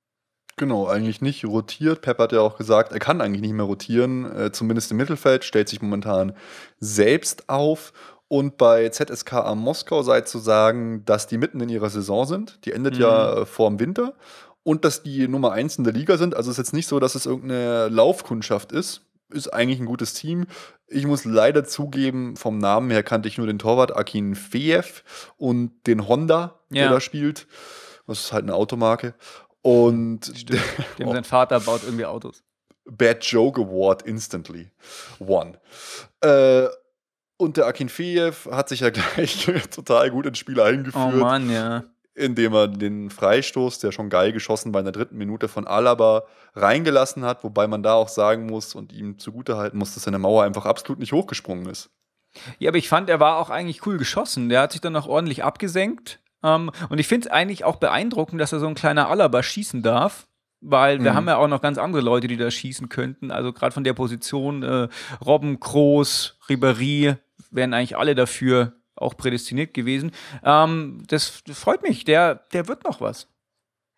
Genau, 0.56 0.86
eigentlich 0.86 1.22
nicht 1.22 1.44
rotiert. 1.44 2.02
Pep 2.02 2.18
hat 2.18 2.32
ja 2.32 2.40
auch 2.40 2.58
gesagt, 2.58 2.92
er 2.92 2.98
kann 2.98 3.20
eigentlich 3.20 3.40
nicht 3.40 3.54
mehr 3.54 3.64
rotieren, 3.64 4.30
äh, 4.30 4.52
zumindest 4.52 4.90
im 4.90 4.98
Mittelfeld, 4.98 5.44
stellt 5.44 5.68
sich 5.68 5.80
momentan 5.80 6.34
selbst 6.78 7.48
auf. 7.48 7.92
Und 8.28 8.58
bei 8.58 8.88
ZSKA 8.90 9.54
Moskau 9.54 10.02
sei 10.02 10.20
zu 10.20 10.38
sagen, 10.38 11.04
dass 11.04 11.26
die 11.26 11.38
mitten 11.38 11.60
in 11.60 11.68
ihrer 11.68 11.88
Saison 11.88 12.26
sind. 12.26 12.64
Die 12.64 12.72
endet 12.72 12.96
ja 12.96 13.38
äh, 13.38 13.46
vor 13.46 13.70
dem 13.70 13.80
Winter. 13.80 14.14
Und 14.62 14.84
dass 14.84 15.02
die 15.02 15.26
Nummer 15.28 15.52
1 15.52 15.78
in 15.78 15.84
der 15.84 15.92
Liga 15.92 16.16
sind. 16.18 16.34
Also 16.36 16.50
es 16.50 16.54
ist 16.58 16.66
jetzt 16.66 16.72
nicht 16.74 16.86
so, 16.86 17.00
dass 17.00 17.14
es 17.14 17.26
irgendeine 17.26 17.88
Laufkundschaft 17.88 18.72
ist. 18.72 19.02
Ist 19.32 19.48
eigentlich 19.54 19.78
ein 19.80 19.86
gutes 19.86 20.12
Team. 20.14 20.46
Ich 20.88 21.06
muss 21.06 21.24
leider 21.24 21.64
zugeben, 21.64 22.36
vom 22.36 22.58
Namen 22.58 22.90
her 22.90 23.02
kannte 23.02 23.28
ich 23.28 23.38
nur 23.38 23.46
den 23.46 23.58
Torwart 23.58 23.96
Akin 23.96 24.34
Feev 24.34 25.02
und 25.36 25.72
den 25.86 26.08
Honda, 26.08 26.58
der 26.70 26.84
Ja. 26.84 26.90
da 26.90 27.00
spielt. 27.00 27.46
Das 28.06 28.20
ist 28.20 28.32
halt 28.32 28.42
eine 28.42 28.54
Automarke. 28.54 29.14
Und 29.62 30.50
Dem 30.98 31.08
Oh. 31.08 31.12
sein 31.12 31.24
Vater 31.24 31.60
baut 31.60 31.82
irgendwie 31.84 32.06
Autos. 32.06 32.42
Bad 32.86 33.22
Joke 33.24 33.60
Award 33.60 34.02
instantly 34.02 34.70
won. 35.20 35.56
Äh, 36.22 36.66
und 37.36 37.56
der 37.56 37.66
Akinfeev 37.66 38.50
hat 38.50 38.68
sich 38.68 38.80
ja 38.80 38.90
gleich 38.90 39.46
total 39.70 40.10
gut 40.10 40.26
ins 40.26 40.38
Spiel 40.38 40.58
Oh 40.58 40.64
eingeführt, 40.64 41.14
Mann, 41.14 41.50
ja. 41.50 41.84
Indem 42.20 42.54
er 42.54 42.68
den 42.68 43.10
Freistoß, 43.10 43.78
der 43.80 43.92
schon 43.92 44.10
geil 44.10 44.32
geschossen 44.32 44.72
war 44.72 44.80
in 44.80 44.84
der 44.84 44.92
dritten 44.92 45.16
Minute 45.16 45.48
von 45.48 45.66
Alaba, 45.66 46.22
reingelassen 46.54 47.24
hat, 47.24 47.42
wobei 47.44 47.66
man 47.66 47.82
da 47.82 47.94
auch 47.94 48.08
sagen 48.08 48.46
muss 48.46 48.74
und 48.74 48.92
ihm 48.92 49.18
zugutehalten 49.18 49.78
muss, 49.78 49.94
dass 49.94 50.04
seine 50.04 50.18
Mauer 50.18 50.44
einfach 50.44 50.66
absolut 50.66 50.98
nicht 51.00 51.12
hochgesprungen 51.12 51.66
ist. 51.66 51.90
Ja, 52.58 52.70
aber 52.70 52.78
ich 52.78 52.88
fand, 52.88 53.08
er 53.10 53.18
war 53.20 53.38
auch 53.38 53.50
eigentlich 53.50 53.84
cool 53.86 53.98
geschossen. 53.98 54.48
Der 54.48 54.60
hat 54.62 54.72
sich 54.72 54.80
dann 54.80 54.94
auch 54.94 55.06
ordentlich 55.08 55.42
abgesenkt. 55.42 56.20
Ähm, 56.44 56.70
und 56.88 56.98
ich 56.98 57.08
finde 57.08 57.26
es 57.26 57.32
eigentlich 57.32 57.64
auch 57.64 57.76
beeindruckend, 57.76 58.40
dass 58.40 58.52
er 58.52 58.60
so 58.60 58.66
ein 58.68 58.74
kleiner 58.76 59.08
Alaba 59.08 59.42
schießen 59.42 59.82
darf. 59.82 60.26
Weil 60.62 61.02
wir 61.02 61.12
Mhm. 61.12 61.16
haben 61.16 61.26
ja 61.28 61.36
auch 61.38 61.48
noch 61.48 61.62
ganz 61.62 61.78
andere 61.78 62.02
Leute, 62.02 62.28
die 62.28 62.36
da 62.36 62.50
schießen 62.50 62.90
könnten. 62.90 63.30
Also 63.30 63.52
gerade 63.52 63.72
von 63.72 63.82
der 63.82 63.94
Position 63.94 64.62
äh, 64.62 64.88
Robben, 65.24 65.58
Kroos, 65.58 66.36
Ribéry 66.48 67.16
wären 67.50 67.72
eigentlich 67.72 67.96
alle 67.96 68.14
dafür 68.14 68.74
auch 69.00 69.16
prädestiniert 69.16 69.74
gewesen. 69.74 70.12
Ähm, 70.44 71.02
das, 71.08 71.42
das 71.46 71.58
freut 71.58 71.82
mich. 71.82 72.04
Der, 72.04 72.36
der 72.52 72.68
wird 72.68 72.84
noch 72.84 73.00
was. 73.00 73.26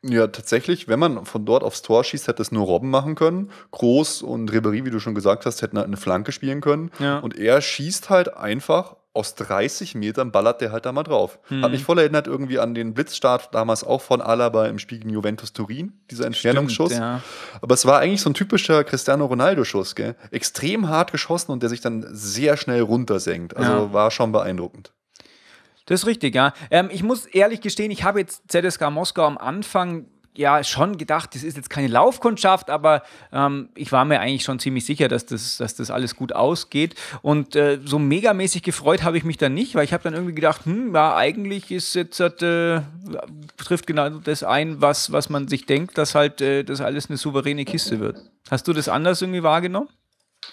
Ja, 0.05 0.27
tatsächlich, 0.27 0.89
wenn 0.89 0.99
man 0.99 1.25
von 1.27 1.45
dort 1.45 1.63
aufs 1.63 1.83
Tor 1.83 2.03
schießt, 2.03 2.27
hätte 2.27 2.43
es 2.43 2.51
nur 2.51 2.67
Robben 2.67 2.91
machen 2.91 3.15
können. 3.15 3.51
Groß 3.71 4.23
und 4.23 4.51
Ribéry, 4.51 4.85
wie 4.85 4.91
du 4.91 4.99
schon 4.99 5.15
gesagt 5.15 5.47
hast, 5.47 5.63
hätten 5.63 5.79
halt 5.79 5.87
eine 5.87 5.97
Flanke 5.97 6.33
spielen 6.33 6.61
können. 6.61 6.91
Ja. 6.99 7.19
Und 7.19 7.39
er 7.39 7.61
schießt 7.61 8.11
halt 8.11 8.37
einfach 8.37 8.97
aus 9.15 9.35
30 9.35 9.95
Metern, 9.95 10.33
ballert 10.33 10.61
der 10.61 10.73
halt 10.73 10.87
da 10.87 10.93
mal 10.93 11.03
drauf. 11.03 11.39
Mhm. 11.51 11.63
Hat 11.65 11.71
mich 11.73 11.85
voll 11.85 11.99
erinnert 11.99 12.27
irgendwie 12.27 12.59
an 12.59 12.75
den 12.75 12.95
Blitzstart 12.95 13.55
damals 13.55 13.85
auch 13.85 14.01
von 14.01 14.23
Alaba 14.23 14.67
im 14.67 14.79
Spiel 14.79 14.99
gegen 14.99 15.11
Juventus 15.11 15.53
Turin, 15.53 15.93
dieser 16.11 16.27
Entfernungsschuss. 16.27 16.93
Stimmt, 16.93 17.03
ja. 17.05 17.21
Aber 17.61 17.75
es 17.75 17.85
war 17.85 17.99
eigentlich 17.99 18.23
so 18.23 18.31
ein 18.31 18.35
typischer 18.35 18.85
Cristiano 18.85 19.27
Ronaldo-Schuss, 19.27 19.95
gell? 19.95 20.17
Extrem 20.31 20.89
hart 20.89 21.13
geschossen 21.13 21.53
und 21.53 21.63
der 21.63 21.69
sich 21.69 21.81
dann 21.83 22.07
sehr 22.11 22.57
schnell 22.57 22.81
runtersenkt. 22.81 23.55
Also 23.57 23.71
Ja. 23.71 23.93
war 23.93 24.11
schon 24.11 24.33
beeindruckend. 24.33 24.93
Das 25.87 26.03
ist 26.03 26.07
richtig, 26.07 26.35
ja. 26.35 26.55
Ähm, 26.71 26.89
ich 26.93 27.03
muss 27.03 27.27
ehrlich 27.27 27.61
gestehen, 27.61 27.91
ich 27.91 28.05
habe 28.05 28.21
jetzt 28.21 28.43
ZSK 28.51 28.91
Moskau 28.91 29.27
am 29.27 29.37
Anfang 29.37 30.07
ja 30.35 30.65
schon 30.65 30.97
gedacht, 30.97 31.35
das 31.35 31.43
ist 31.43 31.57
jetzt 31.57 31.69
keine 31.69 31.89
Laufkundschaft, 31.89 32.71
aber 32.71 33.03
ähm, 33.33 33.69
ich 33.75 33.93
war 33.93 34.05
mir 34.05 34.21
eigentlich 34.21 34.45
schon 34.45 34.59
ziemlich 34.59 34.87
sicher, 34.87 35.09
dass 35.09 35.27
das, 35.27 35.59
dass 35.59 35.75
das 35.75 35.91
alles 35.91 36.17
gut 36.17 36.33
ausgeht. 36.33 36.95
Und 37.21 37.55
äh, 37.55 37.79
so 37.85 37.99
megamäßig 37.99 38.63
gefreut 38.63 39.03
habe 39.03 39.19
ich 39.19 39.25
mich 39.25 39.37
dann 39.37 39.55
nicht, 39.55 39.75
weil 39.75 39.85
ich 39.85 39.93
habe 39.93 40.03
dann 40.03 40.15
irgendwie 40.15 40.35
gedacht, 40.35 40.65
hm, 40.65 40.95
ja, 40.95 41.17
eigentlich 41.17 41.71
ist 41.71 41.95
jetzt 41.95 42.21
äh, 42.21 42.81
trifft 43.59 43.87
genau 43.87 44.09
das 44.09 44.43
ein, 44.43 44.81
was, 44.81 45.13
was 45.13 45.29
man 45.29 45.49
sich 45.49 45.67
denkt, 45.67 45.99
dass 45.99 46.15
halt 46.15 46.41
äh, 46.41 46.63
das 46.65 46.81
alles 46.81 47.11
eine 47.11 47.19
souveräne 47.19 47.65
Kiste 47.65 48.01
wird. 48.01 48.23
Hast 48.51 48.67
du 48.69 48.73
das 48.73 48.89
anders 48.89 49.21
irgendwie 49.21 49.43
wahrgenommen? 49.43 49.89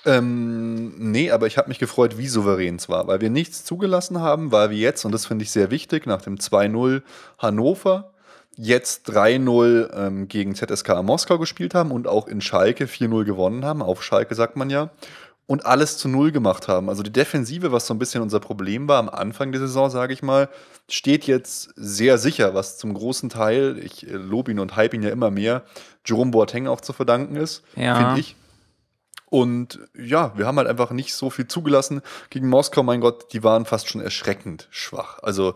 Ähm, 0.05 0.93
nee, 0.98 1.31
aber 1.31 1.48
ich 1.48 1.57
habe 1.57 1.67
mich 1.67 1.79
gefreut, 1.79 2.17
wie 2.17 2.27
souverän 2.27 2.75
es 2.75 2.89
war, 2.89 3.07
weil 3.07 3.21
wir 3.21 3.29
nichts 3.29 3.65
zugelassen 3.65 4.19
haben, 4.19 4.51
weil 4.51 4.69
wir 4.69 4.77
jetzt, 4.77 5.03
und 5.03 5.12
das 5.12 5.25
finde 5.25 5.43
ich 5.43 5.51
sehr 5.51 5.71
wichtig, 5.71 6.05
nach 6.05 6.21
dem 6.21 6.36
2-0 6.36 7.01
Hannover 7.38 8.13
jetzt 8.56 9.10
3-0 9.10 9.94
ähm, 9.94 10.27
gegen 10.27 10.56
ZSK 10.56 11.01
Moskau 11.03 11.38
gespielt 11.38 11.74
haben 11.74 11.91
und 11.91 12.08
auch 12.08 12.27
in 12.27 12.41
Schalke 12.41 12.86
4-0 12.86 13.24
gewonnen 13.24 13.65
haben. 13.65 13.82
Auf 13.82 14.03
Schalke 14.03 14.36
sagt 14.36 14.56
man 14.56 14.70
ja. 14.70 14.89
Und 15.48 15.65
alles 15.65 15.98
zu 15.98 16.08
Null 16.08 16.32
gemacht 16.32 16.68
haben. 16.68 16.89
Also 16.89 17.01
die 17.01 17.12
Defensive, 17.12 17.72
was 17.72 17.88
so 17.88 17.94
ein 17.96 18.00
bisschen 18.00 18.22
unser 18.22 18.39
Problem 18.39 18.88
war 18.88 19.00
am 19.00 19.10
Anfang 19.10 19.51
der 19.51 19.60
Saison, 19.62 19.89
sage 19.89 20.13
ich 20.13 20.22
mal, 20.22 20.48
steht 20.88 21.25
jetzt 21.25 21.72
sehr 21.75 22.20
sicher, 22.20 22.53
was 22.53 22.77
zum 22.77 22.94
großen 22.94 23.29
Teil, 23.29 23.79
ich 23.84 24.08
äh, 24.08 24.12
lobe 24.12 24.51
ihn 24.51 24.60
und 24.60 24.75
hype 24.75 24.94
ihn 24.94 25.01
ja 25.01 25.10
immer 25.10 25.32
mehr, 25.32 25.63
Jerome 26.06 26.29
Boateng 26.32 26.68
auch 26.68 26.82
zu 26.82 26.94
verdanken 26.94 27.36
ist, 27.36 27.63
Ja. 27.75 27.96
finde 27.96 28.20
ich. 28.20 28.36
Und 29.32 29.79
ja, 29.96 30.34
wir 30.38 30.46
haben 30.48 30.58
halt 30.58 30.68
einfach 30.68 30.91
nicht 30.91 31.13
so 31.13 31.29
viel 31.29 31.48
zugelassen 31.48 32.01
gegen 32.29 32.50
Moskau. 32.50 32.82
Mein 32.84 33.00
Gott, 33.01 33.32
die 33.34 33.44
waren 33.44 33.65
fast 33.65 33.88
schon 33.89 34.01
erschreckend 34.01 34.68
schwach. 34.72 35.20
Also 35.22 35.53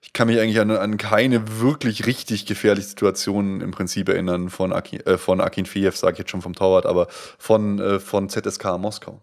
ich 0.00 0.12
kann 0.12 0.28
mich 0.28 0.40
eigentlich 0.40 0.60
an, 0.60 0.70
an 0.70 0.96
keine 0.96 1.60
wirklich 1.60 2.06
richtig 2.06 2.46
gefährliche 2.46 2.88
Situation 2.88 3.60
im 3.60 3.70
Prinzip 3.70 4.08
erinnern 4.08 4.48
von, 4.48 4.72
Aki, 4.72 4.96
äh, 4.98 5.18
von 5.18 5.40
Akin 5.40 5.66
Fiev, 5.66 5.96
sage 5.96 6.14
ich 6.14 6.18
jetzt 6.20 6.30
schon 6.30 6.42
vom 6.42 6.54
Torwart, 6.54 6.86
aber 6.86 7.06
von, 7.38 7.78
äh, 7.78 8.00
von 8.00 8.28
ZSK 8.28 8.78
Moskau. 8.78 9.20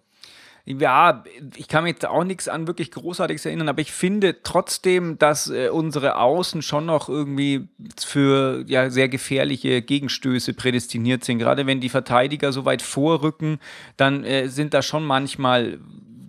Ja, 0.70 1.24
ich 1.56 1.70
kann 1.70 1.86
mich 1.86 1.94
jetzt 1.94 2.06
auch 2.06 2.26
nichts 2.26 2.50
an 2.50 2.68
wirklich 2.68 2.92
Großartiges 2.92 3.46
erinnern, 3.46 3.70
aber 3.70 3.80
ich 3.80 3.94
finde 3.94 4.44
trotzdem, 4.44 5.18
dass 5.18 5.50
äh, 5.50 5.70
unsere 5.70 6.18
Außen 6.18 6.62
schon 6.62 6.86
noch 6.86 7.08
irgendwie 7.08 7.70
für 7.98 8.66
ja, 8.68 8.90
sehr 8.90 9.08
gefährliche 9.08 9.82
Gegenstöße 9.82 10.54
prädestiniert 10.54 11.24
sind. 11.24 11.40
Gerade 11.40 11.68
wenn 11.68 11.80
die 11.80 11.88
Verteidiger 11.88 12.52
so 12.52 12.66
weit 12.66 12.82
vorrücken, 12.82 13.60
dann 13.96 14.26
äh, 14.26 14.50
sind 14.50 14.74
da 14.74 14.82
schon 14.82 15.06
manchmal 15.06 15.80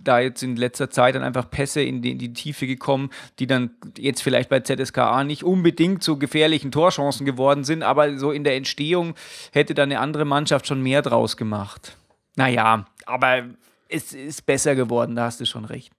da 0.03 0.19
jetzt 0.19 0.43
in 0.43 0.55
letzter 0.55 0.89
Zeit 0.89 1.15
dann 1.15 1.23
einfach 1.23 1.49
Pässe 1.49 1.81
in 1.81 2.01
die, 2.01 2.11
in 2.11 2.17
die 2.17 2.33
Tiefe 2.33 2.67
gekommen, 2.67 3.09
die 3.39 3.47
dann 3.47 3.71
jetzt 3.97 4.21
vielleicht 4.21 4.49
bei 4.49 4.59
ZSKA 4.61 5.23
nicht 5.23 5.43
unbedingt 5.43 6.03
zu 6.03 6.17
gefährlichen 6.17 6.71
Torchancen 6.71 7.25
geworden 7.25 7.63
sind, 7.63 7.83
aber 7.83 8.17
so 8.17 8.31
in 8.31 8.43
der 8.43 8.55
Entstehung 8.55 9.15
hätte 9.51 9.73
da 9.73 9.83
eine 9.83 9.99
andere 9.99 10.25
Mannschaft 10.25 10.67
schon 10.67 10.81
mehr 10.81 11.01
draus 11.01 11.37
gemacht. 11.37 11.97
Naja, 12.35 12.85
aber 13.05 13.43
es 13.89 14.13
ist 14.13 14.45
besser 14.45 14.75
geworden, 14.75 15.15
da 15.15 15.25
hast 15.25 15.39
du 15.41 15.45
schon 15.45 15.65
recht. 15.65 15.91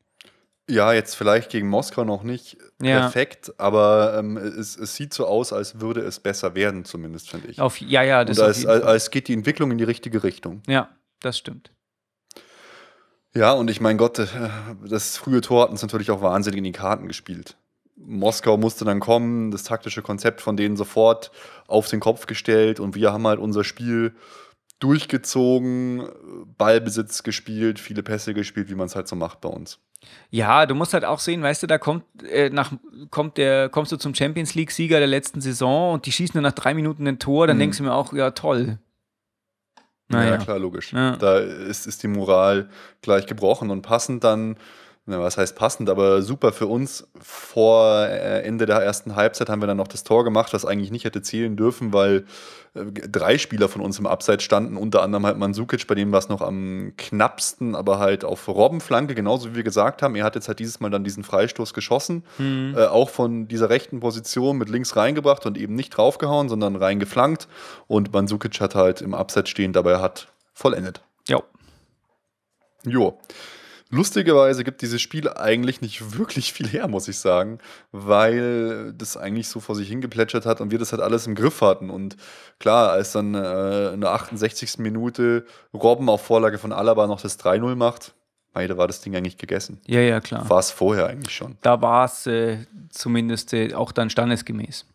Ja, 0.68 0.92
jetzt 0.92 1.16
vielleicht 1.16 1.50
gegen 1.50 1.68
Moskau 1.68 2.04
noch 2.04 2.22
nicht 2.22 2.56
Ja. 2.80 3.00
perfekt, 3.00 3.52
aber 3.58 4.16
ähm, 4.18 4.36
es, 4.36 4.76
es 4.76 4.94
sieht 4.94 5.12
so 5.12 5.26
aus, 5.26 5.52
als 5.52 5.80
würde 5.80 6.00
es 6.00 6.20
besser 6.20 6.54
werden, 6.54 6.84
zumindest, 6.84 7.28
finde 7.30 7.48
ich. 7.48 7.60
Auf, 7.60 7.80
ja, 7.80 8.04
ja, 8.04 8.24
das 8.24 8.38
Und 8.38 8.44
als, 8.44 8.64
als, 8.64 8.84
als 8.84 9.10
geht 9.10 9.26
die 9.26 9.32
Entwicklung 9.32 9.72
in 9.72 9.78
die 9.78 9.84
richtige 9.84 10.22
Richtung. 10.22 10.62
Ja, 10.68 10.88
das 11.18 11.36
stimmt. 11.38 11.72
Ja, 13.34 13.52
und 13.52 13.70
ich 13.70 13.80
mein 13.80 13.96
Gott, 13.96 14.18
äh, 14.18 14.26
das 14.88 15.16
frühe 15.16 15.40
Tor 15.40 15.62
hat 15.64 15.70
uns 15.70 15.82
natürlich 15.82 16.10
auch 16.10 16.22
wahnsinnig 16.22 16.58
in 16.58 16.64
die 16.64 16.72
Karten 16.72 17.06
gespielt. 17.08 17.56
Moskau 17.96 18.56
musste 18.56 18.84
dann 18.84 18.98
kommen, 18.98 19.50
das 19.50 19.62
taktische 19.62 20.02
Konzept 20.02 20.40
von 20.40 20.56
denen 20.56 20.76
sofort 20.76 21.30
auf 21.68 21.88
den 21.88 22.00
Kopf 22.00 22.26
gestellt 22.26 22.80
und 22.80 22.94
wir 22.94 23.12
haben 23.12 23.26
halt 23.26 23.38
unser 23.38 23.62
Spiel 23.62 24.14
durchgezogen, 24.78 26.08
Ballbesitz 26.58 27.22
gespielt, 27.22 27.78
viele 27.78 28.02
Pässe 28.02 28.34
gespielt, 28.34 28.70
wie 28.70 28.74
man 28.74 28.86
es 28.86 28.96
halt 28.96 29.08
so 29.08 29.16
macht 29.16 29.40
bei 29.40 29.48
uns. 29.48 29.78
Ja, 30.30 30.64
du 30.64 30.74
musst 30.74 30.94
halt 30.94 31.04
auch 31.04 31.18
sehen, 31.18 31.42
weißt 31.42 31.62
du, 31.62 31.66
da 31.66 31.76
kommt, 31.76 32.04
äh, 32.24 32.48
nach, 32.48 32.72
kommt 33.10 33.36
der, 33.36 33.68
kommst 33.68 33.92
du 33.92 33.96
zum 33.98 34.14
Champions 34.14 34.54
League-Sieger 34.54 34.98
der 34.98 35.06
letzten 35.06 35.42
Saison 35.42 35.92
und 35.92 36.06
die 36.06 36.12
schießen 36.12 36.40
nur 36.40 36.42
nach 36.48 36.54
drei 36.56 36.72
Minuten 36.72 37.06
ein 37.06 37.18
Tor, 37.18 37.46
dann 37.46 37.56
Mhm. 37.56 37.60
denkst 37.60 37.78
du 37.78 37.84
mir 37.84 37.92
auch, 37.94 38.14
ja, 38.14 38.30
toll. 38.30 38.78
Ja, 40.10 40.16
Naja. 40.18 40.36
klar, 40.38 40.58
logisch. 40.58 40.92
Ja. 40.92 41.16
Da 41.16 41.38
ist, 41.38 41.86
ist 41.86 42.02
die 42.02 42.08
Moral 42.08 42.68
gleich 43.02 43.26
gebrochen 43.26 43.70
und 43.70 43.82
passend 43.82 44.24
dann, 44.24 44.56
na, 45.10 45.20
was 45.20 45.36
heißt 45.36 45.56
passend, 45.56 45.90
aber 45.90 46.22
super 46.22 46.52
für 46.52 46.66
uns. 46.66 47.06
Vor 47.20 48.06
äh, 48.06 48.42
Ende 48.42 48.64
der 48.66 48.76
ersten 48.78 49.16
Halbzeit 49.16 49.48
haben 49.48 49.60
wir 49.60 49.66
dann 49.66 49.76
noch 49.76 49.88
das 49.88 50.04
Tor 50.04 50.24
gemacht, 50.24 50.54
was 50.54 50.64
eigentlich 50.64 50.90
nicht 50.90 51.04
hätte 51.04 51.20
zählen 51.20 51.56
dürfen, 51.56 51.92
weil 51.92 52.24
äh, 52.74 52.84
drei 53.08 53.36
Spieler 53.36 53.68
von 53.68 53.82
uns 53.82 53.98
im 53.98 54.06
Abseits 54.06 54.44
standen, 54.44 54.76
unter 54.76 55.02
anderem 55.02 55.26
halt 55.26 55.36
Mandzukic, 55.36 55.86
bei 55.86 55.94
dem 55.94 56.12
war 56.12 56.20
es 56.20 56.28
noch 56.28 56.40
am 56.40 56.92
knappsten, 56.96 57.74
aber 57.74 57.98
halt 57.98 58.24
auf 58.24 58.48
Robbenflanke, 58.48 59.14
genauso 59.14 59.50
wie 59.50 59.56
wir 59.56 59.62
gesagt 59.64 60.02
haben. 60.02 60.14
Er 60.14 60.24
hat 60.24 60.36
jetzt 60.36 60.48
halt 60.48 60.58
dieses 60.60 60.80
Mal 60.80 60.90
dann 60.90 61.04
diesen 61.04 61.24
Freistoß 61.24 61.74
geschossen, 61.74 62.24
Mhm. 62.38 62.74
äh, 62.78 62.86
auch 62.86 63.10
von 63.10 63.48
dieser 63.48 63.68
rechten 63.68 64.00
Position 64.00 64.56
mit 64.58 64.68
links 64.68 64.96
reingebracht 64.96 65.44
und 65.44 65.58
eben 65.58 65.74
nicht 65.74 65.90
draufgehauen, 65.90 66.48
sondern 66.48 66.76
reingeflankt. 66.76 67.48
Und 67.88 68.12
Mandzukic 68.12 68.60
hat 68.60 68.74
halt 68.74 69.02
im 69.02 69.14
Abseits 69.14 69.50
stehend, 69.50 69.76
aber 69.76 69.92
er 69.92 70.00
hat 70.02 70.28
vollendet. 70.54 71.00
Ja. 71.28 71.42
Jo. 72.84 73.18
Lustigerweise 73.90 74.62
gibt 74.62 74.82
dieses 74.82 75.02
Spiel 75.02 75.28
eigentlich 75.28 75.80
nicht 75.80 76.16
wirklich 76.16 76.52
viel 76.52 76.68
her, 76.68 76.86
muss 76.86 77.08
ich 77.08 77.18
sagen, 77.18 77.58
weil 77.90 78.92
das 78.96 79.16
eigentlich 79.16 79.48
so 79.48 79.58
vor 79.58 79.74
sich 79.74 79.88
hingeplätschert 79.88 80.46
hat 80.46 80.60
und 80.60 80.70
wir 80.70 80.78
das 80.78 80.92
halt 80.92 81.02
alles 81.02 81.26
im 81.26 81.34
Griff 81.34 81.60
hatten. 81.60 81.90
Und 81.90 82.16
klar, 82.60 82.92
als 82.92 83.12
dann 83.12 83.34
äh, 83.34 83.92
in 83.92 84.00
der 84.00 84.12
68. 84.12 84.78
Minute 84.78 85.44
Robben 85.74 86.08
auf 86.08 86.24
Vorlage 86.24 86.58
von 86.58 86.72
Alaba 86.72 87.08
noch 87.08 87.20
das 87.20 87.38
3-0 87.40 87.74
macht, 87.74 88.14
mei, 88.54 88.68
da 88.68 88.76
war 88.76 88.86
das 88.86 89.00
Ding 89.00 89.16
eigentlich 89.16 89.38
gegessen. 89.38 89.80
Ja, 89.86 90.00
ja, 90.00 90.20
klar. 90.20 90.48
War 90.48 90.60
es 90.60 90.70
vorher 90.70 91.08
eigentlich 91.08 91.34
schon. 91.34 91.56
Da 91.62 91.82
war 91.82 92.04
es 92.04 92.28
äh, 92.28 92.58
zumindest 92.90 93.52
äh, 93.54 93.74
auch 93.74 93.90
dann 93.90 94.08
standesgemäß. 94.08 94.86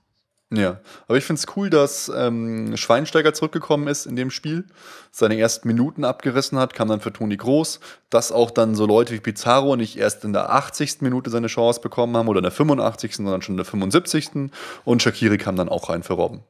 Ja, 0.55 0.79
aber 1.07 1.17
ich 1.17 1.25
finde 1.25 1.39
es 1.39 1.55
cool, 1.55 1.69
dass 1.69 2.11
ähm, 2.15 2.77
Schweinsteiger 2.77 3.33
zurückgekommen 3.33 3.87
ist 3.87 4.05
in 4.05 4.15
dem 4.15 4.31
Spiel, 4.31 4.65
seine 5.11 5.37
ersten 5.37 5.67
Minuten 5.67 6.03
abgerissen 6.03 6.57
hat, 6.57 6.73
kam 6.73 6.87
dann 6.87 7.01
für 7.01 7.11
Toni 7.11 7.37
Groß, 7.37 7.79
dass 8.09 8.31
auch 8.31 8.51
dann 8.51 8.75
so 8.75 8.85
Leute 8.85 9.13
wie 9.13 9.19
Pizarro 9.19 9.75
nicht 9.75 9.97
erst 9.97 10.23
in 10.23 10.33
der 10.33 10.51
80. 10.51 11.01
Minute 11.01 11.29
seine 11.29 11.47
Chance 11.47 11.81
bekommen 11.81 12.15
haben 12.15 12.27
oder 12.27 12.39
in 12.39 12.43
der 12.43 12.51
85., 12.51 13.15
sondern 13.15 13.41
schon 13.41 13.53
in 13.53 13.57
der 13.57 13.65
75. 13.65 14.51
Und 14.83 15.01
Shakiri 15.01 15.37
kam 15.37 15.55
dann 15.55 15.69
auch 15.69 15.89
rein 15.89 16.03
für 16.03 16.13
Robben. 16.13 16.43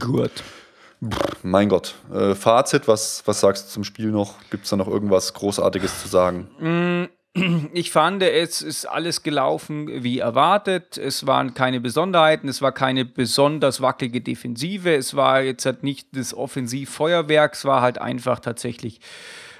Gut. 0.00 0.32
Mein 1.42 1.68
Gott. 1.68 1.94
Äh, 2.12 2.34
Fazit, 2.34 2.88
was, 2.88 3.22
was 3.26 3.40
sagst 3.40 3.66
du 3.66 3.70
zum 3.70 3.84
Spiel 3.84 4.10
noch? 4.10 4.34
Gibt 4.50 4.64
es 4.64 4.70
da 4.70 4.76
noch 4.76 4.88
irgendwas 4.88 5.34
Großartiges 5.34 6.02
zu 6.02 6.08
sagen? 6.08 6.48
Ich 7.72 7.90
fand, 7.90 8.22
es 8.22 8.62
ist 8.62 8.86
alles 8.86 9.22
gelaufen 9.22 10.02
wie 10.02 10.20
erwartet. 10.20 10.96
Es 10.96 11.26
waren 11.26 11.52
keine 11.52 11.80
Besonderheiten, 11.80 12.48
es 12.48 12.62
war 12.62 12.72
keine 12.72 13.04
besonders 13.04 13.82
wackelige 13.82 14.22
Defensive, 14.22 14.94
es 14.94 15.14
war 15.14 15.42
jetzt 15.42 15.66
halt 15.66 15.82
nicht 15.82 16.08
das 16.16 16.32
Offensivfeuerwerk, 16.32 17.52
es 17.54 17.64
war 17.66 17.82
halt 17.82 17.98
einfach 17.98 18.40
tatsächlich 18.40 19.00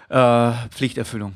äh, 0.09 0.53
Pflichterfüllung. 0.71 1.35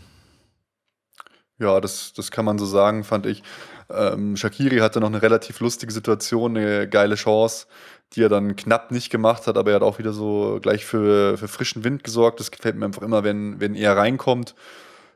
Ja, 1.58 1.78
das, 1.80 2.14
das 2.14 2.30
kann 2.30 2.46
man 2.46 2.58
so 2.58 2.64
sagen, 2.64 3.04
fand 3.04 3.26
ich. 3.26 3.42
Ähm, 3.90 4.36
Shakiri 4.36 4.78
hatte 4.78 5.00
noch 5.00 5.08
eine 5.08 5.20
relativ 5.20 5.60
lustige 5.60 5.92
Situation, 5.92 6.56
eine 6.56 6.88
geile 6.88 7.16
Chance, 7.16 7.66
die 8.14 8.22
er 8.22 8.28
dann 8.30 8.56
knapp 8.56 8.90
nicht 8.92 9.10
gemacht 9.10 9.46
hat, 9.46 9.58
aber 9.58 9.72
er 9.72 9.76
hat 9.76 9.82
auch 9.82 9.98
wieder 9.98 10.12
so 10.12 10.58
gleich 10.62 10.86
für, 10.86 11.36
für 11.36 11.48
frischen 11.48 11.84
Wind 11.84 12.02
gesorgt. 12.02 12.40
Das 12.40 12.50
gefällt 12.50 12.76
mir 12.76 12.86
einfach 12.86 13.02
immer, 13.02 13.24
wenn, 13.24 13.60
wenn 13.60 13.74
er 13.74 13.96
reinkommt. 13.96 14.54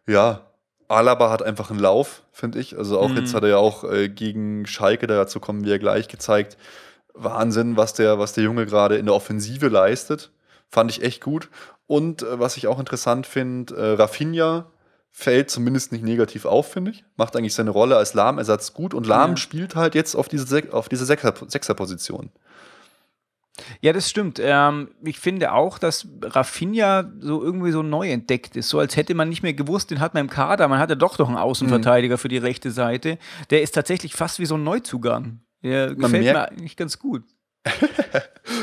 Ja, 0.07 0.43
Alaba 0.89 1.31
hat 1.31 1.43
einfach 1.43 1.71
einen 1.71 1.81
Lauf, 1.81 2.23
finde 2.33 2.59
ich. 2.59 2.77
Also 2.79 2.99
auch 2.99 3.11
Mhm. 3.11 3.17
jetzt 3.17 3.35
hat 3.35 3.43
er 3.43 3.49
ja 3.51 3.57
auch 3.57 3.85
äh, 3.85 4.09
gegen 4.09 4.67
Schalke, 4.67 5.07
dazu 5.07 5.41
kommen 5.41 5.65
wir 5.65 5.73
ja 5.73 5.79
gleich, 5.79 6.09
gezeigt. 6.09 6.57
Wahnsinn, 7.15 7.77
was 7.77 7.95
der, 7.95 8.19
was 8.19 8.33
der 8.33 8.45
Junge 8.45 8.67
gerade 8.67 8.97
in 8.97 9.07
der 9.07 9.15
Offensive 9.15 9.69
leistet. 9.69 10.31
Fand 10.71 10.91
ich 10.91 11.03
echt 11.03 11.23
gut. 11.23 11.49
Und 11.87 12.23
äh, 12.23 12.39
was 12.41 12.57
ich 12.57 12.67
auch 12.67 12.79
interessant 12.81 13.27
finde, 13.27 13.75
äh, 13.77 13.93
Rafinha 13.95 14.67
fällt 15.11 15.49
zumindest 15.49 15.93
nicht 15.93 16.03
negativ 16.03 16.45
auf, 16.45 16.73
finde 16.73 16.91
ich. 16.91 17.05
Macht 17.17 17.37
eigentlich 17.37 17.55
seine 17.55 17.71
Rolle 17.71 17.97
als 17.97 18.15
Lahmersatz 18.15 18.73
gut 18.75 18.95
und 18.95 19.07
Lahm 19.07 19.33
Ja. 19.33 19.37
spielt 19.37 19.77
halt 19.77 19.95
jetzt 19.95 20.17
auf 20.17 20.29
diese, 20.29 20.45
Sek 20.47 20.73
auf 20.73 20.89
diese 20.89 21.05
Sechser 21.05 21.33
Sechserposition. 21.47 22.31
Ja, 23.81 23.93
das 23.93 24.11
stimmt. 24.11 24.41
Ähm, 24.43 24.91
ich 25.05 25.19
finde 25.21 25.53
auch, 25.53 25.79
dass 25.79 26.09
Rafinha 26.23 27.11
so 27.21 27.43
irgendwie 27.43 27.71
so 27.71 27.83
neu 27.83 28.11
entdeckt 28.11 28.57
ist. 28.57 28.69
So 28.69 28.79
als 28.81 28.97
hätte 28.97 29.15
man 29.15 29.29
nicht 29.29 29.43
mehr 29.43 29.55
gewusst, 29.55 29.91
den 29.91 30.01
hat 30.01 30.15
man 30.15 30.23
im 30.23 30.31
Kader. 30.31 30.67
Man 30.69 30.79
hatte 30.81 30.97
doch 30.97 31.17
doch 31.17 31.29
einen 31.29 31.37
Außenverteidiger 31.39 32.19
für 32.19 32.29
die 32.29 32.39
rechte 32.39 32.71
Seite. 32.73 33.19
Der 33.51 33.63
ist 33.63 33.73
tatsächlich 33.73 34.15
fast 34.15 34.39
wie 34.41 34.47
so 34.47 34.57
ein 34.57 34.65
Neuzugang. 34.65 35.41
Der 35.63 35.95
gefällt 35.95 36.25
mir 36.25 36.51
eigentlich 36.51 36.77
ganz 36.77 36.99
gut. 36.99 37.23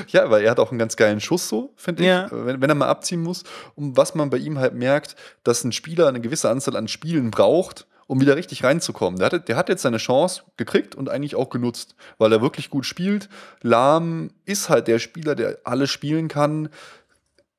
Ja, 0.07 0.29
weil 0.29 0.43
er 0.43 0.51
hat 0.51 0.60
auch 0.60 0.71
einen 0.71 0.79
ganz 0.79 0.95
geilen 0.95 1.19
Schuss 1.21 1.48
so, 1.48 1.74
finde 1.75 2.03
ich, 2.03 2.07
Ja. 2.07 2.27
wenn, 2.31 2.62
wenn 2.62 2.69
er 2.69 2.75
mal 2.75 2.88
abziehen 2.88 3.21
muss. 3.24 3.43
Und 3.75 3.98
was 3.98 4.13
man 4.13 4.29
bei 4.29 4.38
ihm 4.38 4.60
halt 4.60 4.74
merkt, 4.74 5.15
dass 5.43 5.63
ein 5.63 5.71
Spieler 5.71 6.07
eine 6.07 6.21
gewisse 6.21 6.50
Anzahl 6.50 6.75
an 6.75 6.88
Spielen 6.88 7.31
braucht, 7.31 7.88
um 8.12 8.20
wieder 8.20 8.36
richtig 8.36 8.65
reinzukommen. 8.65 9.20
Der 9.20 9.27
hat, 9.27 9.48
der 9.48 9.56
hat 9.56 9.70
jetzt 9.70 9.84
seine 9.84 9.96
Chance 9.96 10.44
gekriegt 10.58 10.96
und 10.96 11.08
eigentlich 11.08 11.38
auch 11.38 11.50
genutzt, 11.50 11.96
weil 12.18 12.34
er 12.34 12.41
wirklich 12.41 12.70
gut 12.70 12.86
spielt. 12.86 13.30
Lahm 13.62 14.32
ist 14.44 14.68
halt 14.68 14.89
der 14.89 15.00
Spieler, 15.00 15.34
der 15.34 15.60
alles 15.63 15.91
spielen 15.91 16.27
kann. 16.27 16.68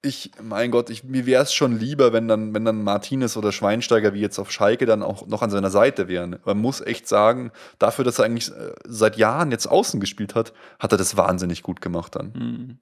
Ich, 0.02 0.30
mein 0.42 0.70
Gott, 0.70 0.90
ich, 0.90 1.04
mir 1.04 1.24
wäre 1.24 1.42
es 1.42 1.54
schon 1.54 1.78
lieber, 1.78 2.12
wenn 2.12 2.28
dann, 2.28 2.52
wenn 2.54 2.66
dann 2.66 2.84
Martinez 2.84 3.38
oder 3.38 3.50
Schweinsteiger 3.50 4.12
wie 4.12 4.20
jetzt 4.20 4.38
auf 4.38 4.52
Schalke 4.52 4.84
dann 4.84 5.02
auch 5.02 5.26
noch 5.26 5.40
an 5.40 5.48
seiner 5.48 5.70
Seite 5.70 6.06
wären. 6.08 6.38
Man 6.44 6.58
muss 6.58 6.82
echt 6.82 7.08
sagen, 7.08 7.50
dafür, 7.78 8.04
dass 8.04 8.18
er 8.18 8.26
eigentlich 8.26 8.50
äh, 8.50 8.74
seit 8.84 9.16
Jahren 9.16 9.52
jetzt 9.52 9.68
außen 9.68 10.00
gespielt 10.00 10.34
hat, 10.34 10.52
hat 10.78 10.92
er 10.92 10.98
das 10.98 11.16
wahnsinnig 11.16 11.62
gut 11.62 11.80
gemacht 11.80 12.14
dann. 12.14 12.32
Mhm. 12.34 12.78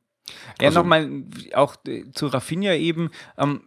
Ja, 0.61 0.69
also, 0.69 0.81
nochmal 0.81 1.09
auch 1.55 1.77
äh, 1.87 2.11
zu 2.13 2.27
Rafinha 2.27 2.75
eben. 2.75 3.11
Ähm, 3.39 3.63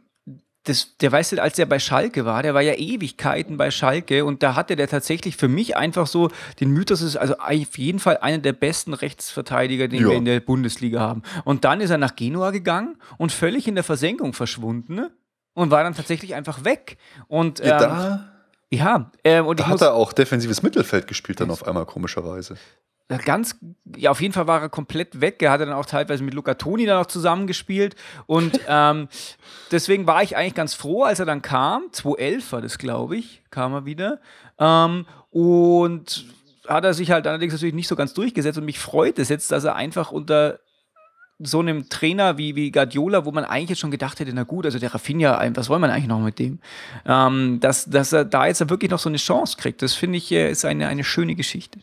das, 0.63 0.96
der 0.98 1.12
weißt 1.12 1.34
du, 1.34 1.41
als 1.41 1.60
er 1.60 1.65
bei 1.65 1.79
Schalke 1.79 2.25
war, 2.25 2.41
der 2.41 2.53
war 2.53 2.62
ja 2.62 2.74
Ewigkeiten 2.74 3.58
bei 3.58 3.70
Schalke 3.70 4.24
und 4.24 4.43
da 4.43 4.55
hatte 4.55 4.75
der 4.75 4.88
tatsächlich 4.88 5.36
für 5.36 5.50
mich 5.50 5.75
einfach 5.75 6.08
so 6.08 6.29
den 6.60 6.72
Mythos, 6.72 7.01
ist 7.01 7.17
also 7.17 7.36
auf 7.38 7.77
jeden 7.77 8.00
Fall 8.00 8.17
einer 8.17 8.38
der 8.38 8.53
besten 8.53 8.93
Rechtsverteidiger, 8.93 9.89
den 9.89 10.01
ja. 10.01 10.10
wir 10.10 10.15
in 10.15 10.25
der 10.25 10.39
Bundesliga 10.39 11.01
haben. 11.01 11.24
Und 11.43 11.65
dann 11.65 11.82
ist 11.82 11.89
er 11.89 11.98
nach 11.98 12.15
Genua 12.15 12.51
gegangen 12.51 12.98
und 13.17 13.34
völlig 13.34 13.67
in 13.67 13.75
der 13.75 13.84
Versenkung 13.84 14.32
verschwunden 14.34 15.10
und 15.53 15.70
war 15.70 15.84
dann 15.84 15.96
tatsächlich 15.96 16.34
einfach 16.34 16.63
weg. 16.63 16.98
Und 17.27 17.60
ja, 17.60 17.65
ähm, 17.65 17.79
da, 17.79 18.32
ja 18.70 19.12
äh, 19.24 19.41
und 19.41 19.60
da 19.60 19.67
hat 19.67 19.82
er 19.82 19.93
auch 19.93 20.13
defensives 20.13 20.63
Mittelfeld 20.63 21.08
gespielt 21.08 21.41
dann 21.41 21.51
auf 21.51 21.67
einmal 21.67 21.86
komischerweise 21.86 22.58
ganz, 23.07 23.57
ja, 23.95 24.12
auf 24.12 24.22
jeden 24.22 24.33
Fall 24.33 24.48
war 24.48 24.62
er 24.62 24.69
komplett 24.69 25.22
weg. 25.22 25.41
Er 25.41 25.51
hatte 25.51 25.65
dann 25.65 25.75
auch 25.75 25.86
teilweise 25.86 26.24
mit 26.24 26.33
Luca 26.33 26.55
Toni 26.55 26.86
dann 26.86 27.01
auch 27.01 27.05
zusammengespielt. 27.05 27.95
Und 28.25 28.60
ähm, 28.67 29.07
deswegen 29.72 30.07
war 30.07 30.24
ich 30.24 30.36
eigentlich 30.36 30.55
ganz 30.55 30.74
froh, 30.74 31.03
als 31.03 31.19
er 31.19 31.25
dann 31.25 31.41
kam. 31.41 31.83
2011 31.91 32.51
war 32.51 32.62
das, 32.62 32.77
glaube 32.77 33.17
ich, 33.17 33.43
kam 33.51 33.74
er 33.74 33.86
wieder. 33.86 34.19
Ähm, 34.60 35.05
und 35.31 36.25
hat 36.67 36.86
er 36.86 36.93
sich 36.93 37.12
halt 37.12 37.27
allerdings 37.27 37.53
natürlich 37.53 37.75
nicht 37.75 37.88
so 37.88 37.95
ganz 37.95 38.13
durchgesetzt. 38.13 38.57
Und 38.57 38.65
mich 38.65 38.79
freut 38.79 39.19
es 39.19 39.29
jetzt, 39.29 39.51
dass 39.51 39.63
er 39.63 39.75
einfach 39.75 40.12
unter 40.12 40.60
so 41.39 41.60
einem 41.60 41.89
Trainer 41.89 42.38
wie, 42.38 42.55
wie 42.55 42.72
Guardiola, 42.72 43.25
wo 43.25 43.31
man 43.31 43.43
eigentlich 43.43 43.72
jetzt 43.72 43.79
schon 43.79 43.91
gedacht 43.91 44.19
hätte, 44.19 44.31
na 44.33 44.43
gut, 44.43 44.65
also 44.65 44.79
der 44.79 44.93
Rafinha, 44.93 45.41
was 45.55 45.67
wollen 45.67 45.81
wir 45.81 45.91
eigentlich 45.91 46.07
noch 46.07 46.19
mit 46.19 46.39
dem? 46.39 46.60
Ähm, 47.05 47.60
dass, 47.60 47.86
dass 47.86 48.13
er 48.13 48.24
da 48.24 48.45
jetzt 48.45 48.67
wirklich 48.69 48.91
noch 48.91 49.00
so 49.00 49.10
eine 49.10 49.17
Chance 49.17 49.57
kriegt, 49.57 49.81
das 49.81 49.93
finde 49.93 50.17
ich, 50.17 50.31
äh, 50.31 50.51
ist 50.51 50.63
eine, 50.63 50.88
eine 50.88 51.03
schöne 51.03 51.36
Geschichte. 51.36 51.79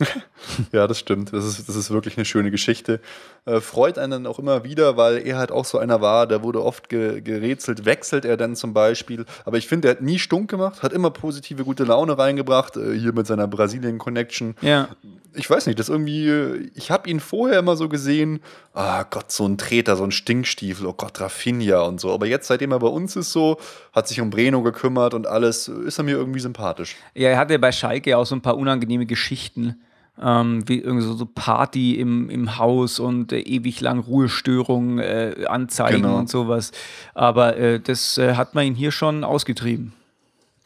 ja, 0.72 0.86
das 0.86 0.98
stimmt. 0.98 1.32
Das 1.32 1.44
ist, 1.44 1.68
das 1.68 1.76
ist 1.76 1.90
wirklich 1.90 2.16
eine 2.16 2.24
schöne 2.24 2.50
Geschichte. 2.50 3.00
Äh, 3.44 3.60
freut 3.60 3.98
einen 3.98 4.26
auch 4.26 4.38
immer 4.38 4.64
wieder, 4.64 4.96
weil 4.96 5.26
er 5.26 5.38
halt 5.38 5.52
auch 5.52 5.64
so 5.64 5.78
einer 5.78 6.00
war, 6.00 6.26
der 6.26 6.42
wurde 6.42 6.62
oft 6.64 6.88
ge 6.88 7.20
gerätselt, 7.20 7.84
wechselt 7.84 8.24
er 8.24 8.36
dann 8.36 8.56
zum 8.56 8.72
Beispiel. 8.72 9.24
Aber 9.44 9.58
ich 9.58 9.66
finde, 9.66 9.88
er 9.88 9.92
hat 9.92 10.02
nie 10.02 10.18
stunk 10.18 10.50
gemacht, 10.50 10.82
hat 10.82 10.92
immer 10.92 11.10
positive, 11.10 11.64
gute 11.64 11.84
Laune 11.84 12.16
reingebracht, 12.16 12.76
äh, 12.76 12.98
hier 12.98 13.12
mit 13.12 13.26
seiner 13.26 13.46
Brasilien-Connection. 13.46 14.56
Ja. 14.62 14.88
Ich 15.34 15.48
weiß 15.48 15.66
nicht, 15.66 15.78
das 15.78 15.88
irgendwie, 15.88 16.70
ich 16.74 16.90
habe 16.90 17.08
ihn 17.08 17.20
vorher 17.20 17.60
immer 17.60 17.76
so 17.76 17.88
gesehen, 17.88 18.40
ah 18.74 19.04
Gott, 19.04 19.30
so 19.30 19.46
ein 19.46 19.58
Treter, 19.58 19.96
so 19.96 20.02
ein 20.02 20.10
Stinkstiefel, 20.10 20.86
oh 20.86 20.92
Gott, 20.92 21.20
Rafinha 21.20 21.82
und 21.82 22.00
so. 22.00 22.12
Aber 22.12 22.26
jetzt, 22.26 22.48
seitdem 22.48 22.72
er 22.72 22.80
bei 22.80 22.88
uns 22.88 23.14
ist 23.14 23.30
so, 23.30 23.58
hat 23.92 24.08
sich 24.08 24.20
um 24.20 24.30
Breno 24.30 24.62
gekümmert 24.62 25.14
und 25.14 25.28
alles, 25.28 25.68
ist 25.68 25.98
er 25.98 26.04
mir 26.04 26.16
irgendwie 26.16 26.40
sympathisch. 26.40 26.96
Ja, 27.14 27.28
er 27.28 27.38
hatte 27.38 27.58
bei 27.60 27.70
Schalke 27.70 28.16
auch 28.16 28.26
so 28.26 28.34
ein 28.34 28.40
paar 28.40 28.56
unangenehme 28.56 29.06
Geschichten 29.06 29.80
ähm, 30.20 30.68
wie 30.68 30.78
irgendwie 30.78 31.06
so, 31.06 31.14
so 31.14 31.26
Party 31.26 31.98
im, 31.98 32.28
im 32.30 32.58
Haus 32.58 32.98
und 32.98 33.32
äh, 33.32 33.40
ewig 33.40 33.80
lang 33.80 34.00
Ruhestörungen 34.00 34.98
äh, 34.98 35.46
anzeigen 35.46 36.02
genau. 36.02 36.18
und 36.18 36.28
sowas. 36.28 36.72
Aber 37.14 37.56
äh, 37.56 37.80
das 37.80 38.18
äh, 38.18 38.34
hat 38.34 38.54
man 38.54 38.66
ihn 38.66 38.74
hier 38.74 38.92
schon 38.92 39.24
ausgetrieben. 39.24 39.92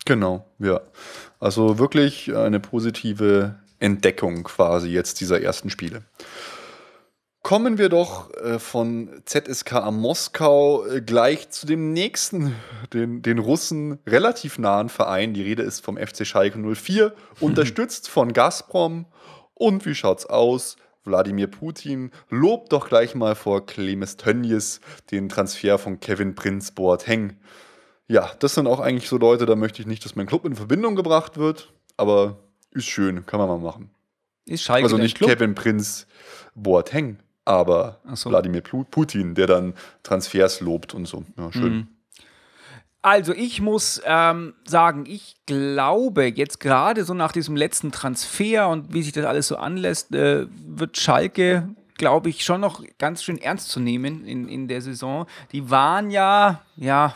Genau, 0.04 0.44
ja. 0.58 0.80
Also 1.40 1.78
wirklich 1.78 2.34
eine 2.34 2.60
positive 2.60 3.56
Entdeckung 3.78 4.44
quasi 4.44 4.88
jetzt 4.88 5.20
dieser 5.20 5.40
ersten 5.40 5.70
Spiele. 5.70 6.02
Kommen 7.42 7.76
wir 7.76 7.90
doch 7.90 8.32
äh, 8.36 8.58
von 8.58 9.10
ZSK 9.26 9.90
Moskau 9.90 10.86
äh, 10.86 11.02
gleich 11.02 11.50
zu 11.50 11.66
dem 11.66 11.92
nächsten, 11.92 12.54
den, 12.94 13.20
den 13.20 13.38
Russen 13.38 13.98
relativ 14.06 14.58
nahen 14.58 14.88
Verein. 14.88 15.34
Die 15.34 15.42
Rede 15.42 15.62
ist 15.62 15.84
vom 15.84 15.98
FC 15.98 16.26
Schalke 16.26 16.58
04, 16.58 17.12
unterstützt 17.40 18.08
von 18.08 18.32
Gazprom 18.32 19.04
und 19.54 19.86
wie 19.86 19.94
schaut's 19.94 20.26
aus? 20.26 20.76
Wladimir 21.04 21.48
Putin 21.48 22.10
lobt 22.30 22.72
doch 22.72 22.88
gleich 22.88 23.14
mal 23.14 23.34
vor 23.34 23.66
Clemens 23.66 24.16
Tönnies 24.16 24.80
den 25.10 25.28
Transfer 25.28 25.78
von 25.78 26.00
Kevin 26.00 26.34
Prinz 26.34 26.70
Boateng. 26.70 27.38
Ja, 28.08 28.32
das 28.38 28.54
sind 28.54 28.66
auch 28.66 28.80
eigentlich 28.80 29.08
so 29.08 29.18
Leute, 29.18 29.46
da 29.46 29.56
möchte 29.56 29.80
ich 29.82 29.86
nicht, 29.86 30.04
dass 30.04 30.16
mein 30.16 30.26
Club 30.26 30.44
in 30.44 30.56
Verbindung 30.56 30.94
gebracht 30.94 31.36
wird, 31.36 31.72
aber 31.96 32.38
ist 32.70 32.86
schön, 32.86 33.24
kann 33.26 33.38
man 33.38 33.48
mal 33.48 33.58
machen. 33.58 33.90
Ist 34.46 34.62
Schalke 34.62 34.84
Also 34.84 34.98
nicht 34.98 35.18
Kevin 35.18 35.54
Prinz 35.54 36.06
Boateng, 36.54 37.18
aber 37.44 38.00
so. 38.14 38.30
Wladimir 38.30 38.62
Putin, 38.62 39.34
der 39.34 39.46
dann 39.46 39.74
Transfers 40.02 40.60
lobt 40.60 40.94
und 40.94 41.06
so. 41.06 41.24
Ja, 41.36 41.52
schön. 41.52 41.74
Mhm. 41.74 41.88
Also 43.04 43.34
ich 43.34 43.60
muss 43.60 44.00
ähm, 44.06 44.54
sagen, 44.64 45.04
ich 45.06 45.36
glaube 45.44 46.24
jetzt 46.24 46.58
gerade 46.58 47.04
so 47.04 47.12
nach 47.12 47.32
diesem 47.32 47.54
letzten 47.54 47.92
Transfer 47.92 48.70
und 48.70 48.94
wie 48.94 49.02
sich 49.02 49.12
das 49.12 49.26
alles 49.26 49.48
so 49.48 49.56
anlässt, 49.56 50.14
äh, 50.14 50.46
wird 50.66 50.96
Schalke, 50.96 51.68
glaube 51.98 52.30
ich, 52.30 52.46
schon 52.46 52.62
noch 52.62 52.82
ganz 52.96 53.22
schön 53.22 53.36
ernst 53.36 53.68
zu 53.68 53.78
nehmen 53.78 54.24
in, 54.24 54.48
in 54.48 54.68
der 54.68 54.80
Saison. 54.80 55.26
Die 55.52 55.68
waren 55.68 56.10
ja, 56.10 56.62
ja, 56.76 57.14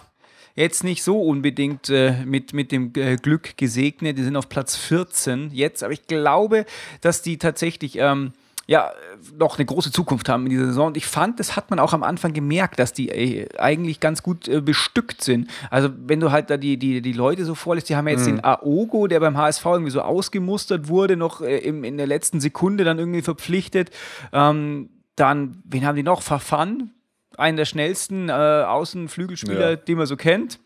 jetzt 0.55 0.85
nicht 0.85 1.03
so 1.03 1.23
unbedingt 1.23 1.89
äh, 1.89 2.23
mit, 2.23 2.53
mit 2.53 2.71
dem 2.71 2.93
äh, 2.95 3.17
Glück 3.17 3.57
gesegnet. 3.57 4.19
Die 4.19 4.25
sind 4.25 4.37
auf 4.37 4.51
Platz 4.51 4.77
14 4.77 5.53
jetzt, 5.55 5.83
aber 5.83 5.95
ich 5.95 6.07
glaube, 6.07 6.67
dass 7.01 7.23
die 7.23 7.39
tatsächlich... 7.39 7.97
Ähm, 7.97 8.35
ja, 8.69 8.93
noch 9.35 9.57
eine 9.57 9.65
große 9.65 9.91
Zukunft 9.91 10.29
haben 10.29 10.45
in 10.45 10.51
dieser 10.51 10.67
Saison. 10.67 10.89
Und 10.89 10.99
ich 10.99 11.07
fand, 11.07 11.41
das 11.41 11.57
hat 11.57 11.71
man 11.71 11.79
auch 11.79 11.95
am 11.95 12.03
Anfang 12.03 12.35
gemerkt, 12.35 12.79
dass 12.79 12.93
die 12.93 13.09
äh, 13.09 13.49
eigentlich 13.59 13.99
ganz 13.99 14.23
gut 14.23 14.47
äh, 14.47 14.61
bestückt 14.61 15.25
sind. 15.25 15.49
Also, 15.71 15.89
wenn 16.07 16.21
du 16.21 16.31
halt 16.31 16.51
da 16.51 16.59
die, 16.59 16.77
die, 16.77 17.01
die 17.01 17.15
Leute 17.15 17.47
so 17.47 17.55
vorlässt, 17.55 17.89
die 17.89 17.97
haben 17.97 18.07
ja 18.07 18.13
jetzt 18.13 18.27
mhm. 18.27 18.37
den 18.37 18.45
Aogo, 18.45 19.07
der 19.07 19.21
beim 19.21 19.39
HSV 19.39 19.65
irgendwie 19.65 19.91
so 19.91 20.03
ausgemustert 20.03 20.89
wurde, 20.89 21.17
noch 21.17 21.41
äh, 21.41 21.57
im, 21.57 21.83
in 21.83 21.97
der 21.97 22.07
letzten 22.07 22.41
Sekunde 22.41 22.85
dann 22.85 22.99
irgendwie 22.99 23.23
verpflichtet. 23.23 23.91
Ähm, 24.35 24.91
dann, 25.17 25.63
wen 25.65 25.87
haben 25.87 25.97
die 25.97 26.03
noch? 26.03 26.21
Verfan, 26.21 26.91
einen 27.39 27.57
der 27.57 27.65
schnellsten 27.65 28.29
äh, 28.29 28.33
Außenflügelspieler, 28.33 29.71
ja. 29.71 29.77
den 29.77 29.97
man 29.97 30.07
so 30.07 30.17
kennt. 30.17 30.61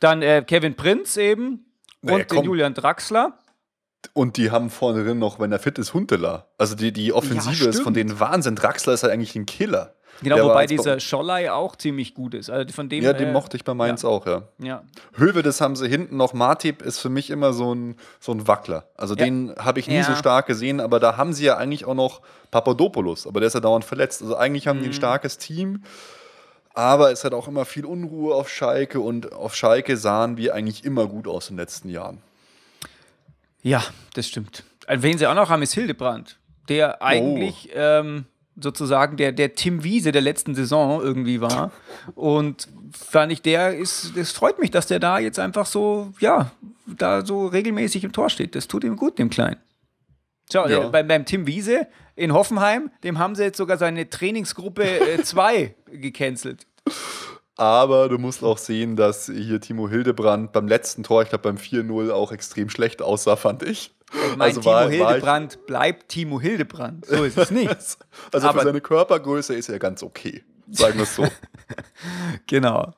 Dann 0.00 0.22
äh, 0.22 0.42
Kevin 0.46 0.74
Prinz 0.74 1.18
eben 1.18 1.66
und 2.00 2.12
naja, 2.12 2.24
den 2.24 2.44
Julian 2.44 2.72
Draxler. 2.72 3.38
Und 4.14 4.36
die 4.36 4.50
haben 4.50 4.70
vorne 4.70 5.04
drin 5.04 5.18
noch, 5.18 5.38
wenn 5.38 5.52
er 5.52 5.58
fit 5.58 5.78
ist, 5.78 5.94
Huntela. 5.94 6.46
Also 6.58 6.74
die, 6.74 6.92
die 6.92 7.12
Offensive 7.12 7.64
ja, 7.64 7.70
ist 7.70 7.80
von 7.80 7.94
denen 7.94 8.18
Wahnsinn. 8.20 8.56
Draxler 8.56 8.92
ist 8.92 9.02
halt 9.02 9.12
eigentlich 9.12 9.36
ein 9.36 9.46
Killer. 9.46 9.94
Genau, 10.22 10.36
der 10.36 10.44
wobei 10.44 10.66
dieser 10.66 11.00
Schollei 11.00 11.50
auch 11.50 11.76
ziemlich 11.76 12.14
gut 12.14 12.34
ist. 12.34 12.50
Also 12.50 12.72
von 12.72 12.88
dem, 12.88 13.02
ja, 13.02 13.12
den 13.12 13.28
äh, 13.28 13.32
mochte 13.32 13.56
ich 13.56 13.64
bei 13.64 13.74
Mainz 13.74 14.02
ja. 14.02 14.08
auch, 14.08 14.26
ja. 14.26 14.42
ja. 14.58 14.82
Höwe, 15.14 15.42
das 15.42 15.60
haben 15.60 15.74
sie 15.74 15.88
hinten 15.88 16.16
noch. 16.16 16.32
Martip 16.32 16.82
ist 16.82 16.98
für 16.98 17.08
mich 17.08 17.30
immer 17.30 17.52
so 17.52 17.74
ein, 17.74 17.96
so 18.20 18.32
ein 18.32 18.46
Wackler. 18.46 18.84
Also 18.96 19.14
ja. 19.14 19.24
den 19.24 19.54
habe 19.56 19.80
ich 19.80 19.88
nie 19.88 19.96
ja. 19.96 20.04
so 20.04 20.14
stark 20.14 20.46
gesehen, 20.46 20.80
aber 20.80 21.00
da 21.00 21.16
haben 21.16 21.32
sie 21.32 21.44
ja 21.44 21.56
eigentlich 21.56 21.86
auch 21.86 21.94
noch 21.94 22.20
Papadopoulos, 22.50 23.26
aber 23.26 23.40
der 23.40 23.48
ist 23.48 23.54
ja 23.54 23.60
dauernd 23.60 23.84
verletzt. 23.84 24.22
Also 24.22 24.36
eigentlich 24.36 24.68
haben 24.68 24.78
mhm. 24.78 24.82
die 24.82 24.88
ein 24.88 24.92
mhm. 24.92 24.96
starkes 24.96 25.38
Team. 25.38 25.82
Aber 26.74 27.12
es 27.12 27.24
hat 27.24 27.34
auch 27.34 27.48
immer 27.48 27.66
viel 27.66 27.84
Unruhe 27.84 28.34
auf 28.34 28.48
Schalke 28.48 29.00
und 29.00 29.32
auf 29.32 29.54
Schalke 29.54 29.96
sahen 29.96 30.38
wir 30.38 30.54
eigentlich 30.54 30.84
immer 30.84 31.06
gut 31.06 31.28
aus 31.28 31.50
in 31.50 31.56
den 31.56 31.60
letzten 31.60 31.90
Jahren. 31.90 32.22
Ja, 33.62 33.84
das 34.14 34.28
stimmt. 34.28 34.64
Also, 34.86 35.02
wen 35.02 35.18
sie 35.18 35.26
auch 35.26 35.34
noch 35.34 35.48
haben, 35.48 35.62
ist 35.62 35.74
Hildebrand, 35.74 36.38
der 36.68 37.02
eigentlich 37.02 37.70
oh. 37.72 37.78
ähm, 37.78 38.24
sozusagen 38.56 39.16
der, 39.16 39.32
der 39.32 39.54
Tim 39.54 39.82
Wiese 39.84 40.12
der 40.12 40.20
letzten 40.20 40.54
Saison 40.54 41.00
irgendwie 41.00 41.40
war. 41.40 41.72
Und 42.14 42.68
fand 42.92 43.32
ich, 43.32 43.40
der 43.42 43.76
ist, 43.76 44.12
das 44.16 44.32
freut 44.32 44.58
mich, 44.58 44.70
dass 44.70 44.86
der 44.86 45.00
da 45.00 45.18
jetzt 45.18 45.38
einfach 45.38 45.66
so, 45.66 46.12
ja, 46.20 46.50
da 46.86 47.24
so 47.24 47.46
regelmäßig 47.46 48.04
im 48.04 48.12
Tor 48.12 48.28
steht. 48.28 48.54
Das 48.54 48.68
tut 48.68 48.84
ihm 48.84 48.96
gut, 48.96 49.18
dem 49.18 49.30
Kleinen. 49.30 49.60
So, 50.50 50.66
ja. 50.66 50.88
beim, 50.88 51.08
beim 51.08 51.24
Tim 51.24 51.46
Wiese 51.46 51.86
in 52.14 52.34
Hoffenheim, 52.34 52.90
dem 53.04 53.18
haben 53.18 53.34
sie 53.34 53.44
jetzt 53.44 53.56
sogar 53.56 53.78
seine 53.78 54.10
Trainingsgruppe 54.10 55.20
2 55.22 55.56
äh, 55.56 55.74
gecancelt. 55.98 56.66
Aber 57.56 58.08
du 58.08 58.18
musst 58.18 58.42
auch 58.42 58.58
sehen, 58.58 58.96
dass 58.96 59.26
hier 59.26 59.60
Timo 59.60 59.88
Hildebrand 59.88 60.52
beim 60.52 60.66
letzten 60.66 61.02
Tor, 61.02 61.22
ich 61.22 61.28
glaube 61.28 61.42
beim 61.42 61.56
4-0, 61.56 62.10
auch 62.10 62.32
extrem 62.32 62.70
schlecht 62.70 63.02
aussah, 63.02 63.36
fand 63.36 63.62
ich. 63.62 63.94
Meine, 64.36 64.44
also 64.44 64.60
Timo 64.60 64.72
war, 64.72 64.88
Hildebrand 64.88 65.56
war 65.56 65.66
bleibt 65.66 66.08
Timo 66.08 66.40
Hildebrand. 66.40 67.06
So 67.06 67.24
ist 67.24 67.36
es 67.36 67.50
nicht. 67.50 67.70
also 68.32 68.48
Aber 68.48 68.60
für 68.60 68.66
seine 68.66 68.80
Körpergröße 68.80 69.54
ist 69.54 69.68
er 69.68 69.78
ganz 69.78 70.02
okay. 70.02 70.44
Sagen 70.72 70.96
wir 70.96 71.02
es 71.02 71.14
so. 71.14 71.26
genau. 72.46 72.94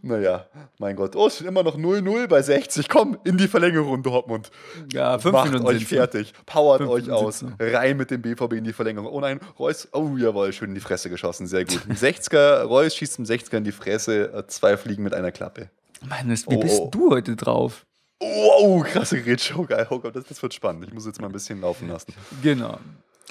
Naja, 0.00 0.46
mein 0.78 0.94
Gott. 0.94 1.16
Oh, 1.16 1.26
es 1.26 1.40
immer 1.40 1.64
noch 1.64 1.76
0-0 1.76 2.28
bei 2.28 2.40
60. 2.40 2.88
Komm, 2.88 3.18
in 3.24 3.36
die 3.36 3.48
Verlängerung, 3.48 4.02
Dortmund. 4.02 4.50
Ja, 4.92 5.18
fünf 5.18 5.32
Macht 5.32 5.50
Minuten 5.50 5.66
euch 5.66 5.86
fertig. 5.86 6.32
Powert 6.46 6.82
euch 6.82 7.10
aus. 7.10 7.44
Rein 7.58 7.96
mit 7.96 8.10
dem 8.10 8.22
BVB 8.22 8.54
in 8.54 8.64
die 8.64 8.72
Verlängerung. 8.72 9.12
Oh 9.12 9.20
nein, 9.20 9.40
Reus. 9.58 9.88
Oh, 9.92 10.16
jawohl, 10.16 10.52
schön 10.52 10.70
in 10.70 10.74
die 10.76 10.80
Fresse 10.80 11.10
geschossen. 11.10 11.46
Sehr 11.48 11.64
gut. 11.64 11.80
Ein 11.88 11.96
60er, 11.96 12.62
Reus 12.62 12.94
schießt 12.94 13.14
zum 13.14 13.24
60er 13.24 13.56
in 13.56 13.64
die 13.64 13.72
Fresse. 13.72 14.44
Zwei 14.46 14.76
Fliegen 14.76 15.02
mit 15.02 15.14
einer 15.14 15.32
Klappe. 15.32 15.70
Mann, 16.08 16.30
wie 16.30 16.56
oh, 16.56 16.60
bist 16.60 16.80
oh. 16.80 16.90
du 16.92 17.10
heute 17.10 17.34
drauf? 17.34 17.84
Wow, 18.20 18.84
krasse 18.84 19.20
Grätsche. 19.20 19.54
Oh, 19.58 19.64
geil. 19.64 19.86
Oh 19.90 19.98
Gott, 19.98 20.14
das, 20.14 20.24
das 20.24 20.40
wird 20.42 20.54
spannend. 20.54 20.84
Ich 20.86 20.92
muss 20.92 21.06
jetzt 21.06 21.20
mal 21.20 21.26
ein 21.26 21.32
bisschen 21.32 21.60
laufen 21.60 21.88
lassen. 21.88 22.14
Genau. 22.42 22.78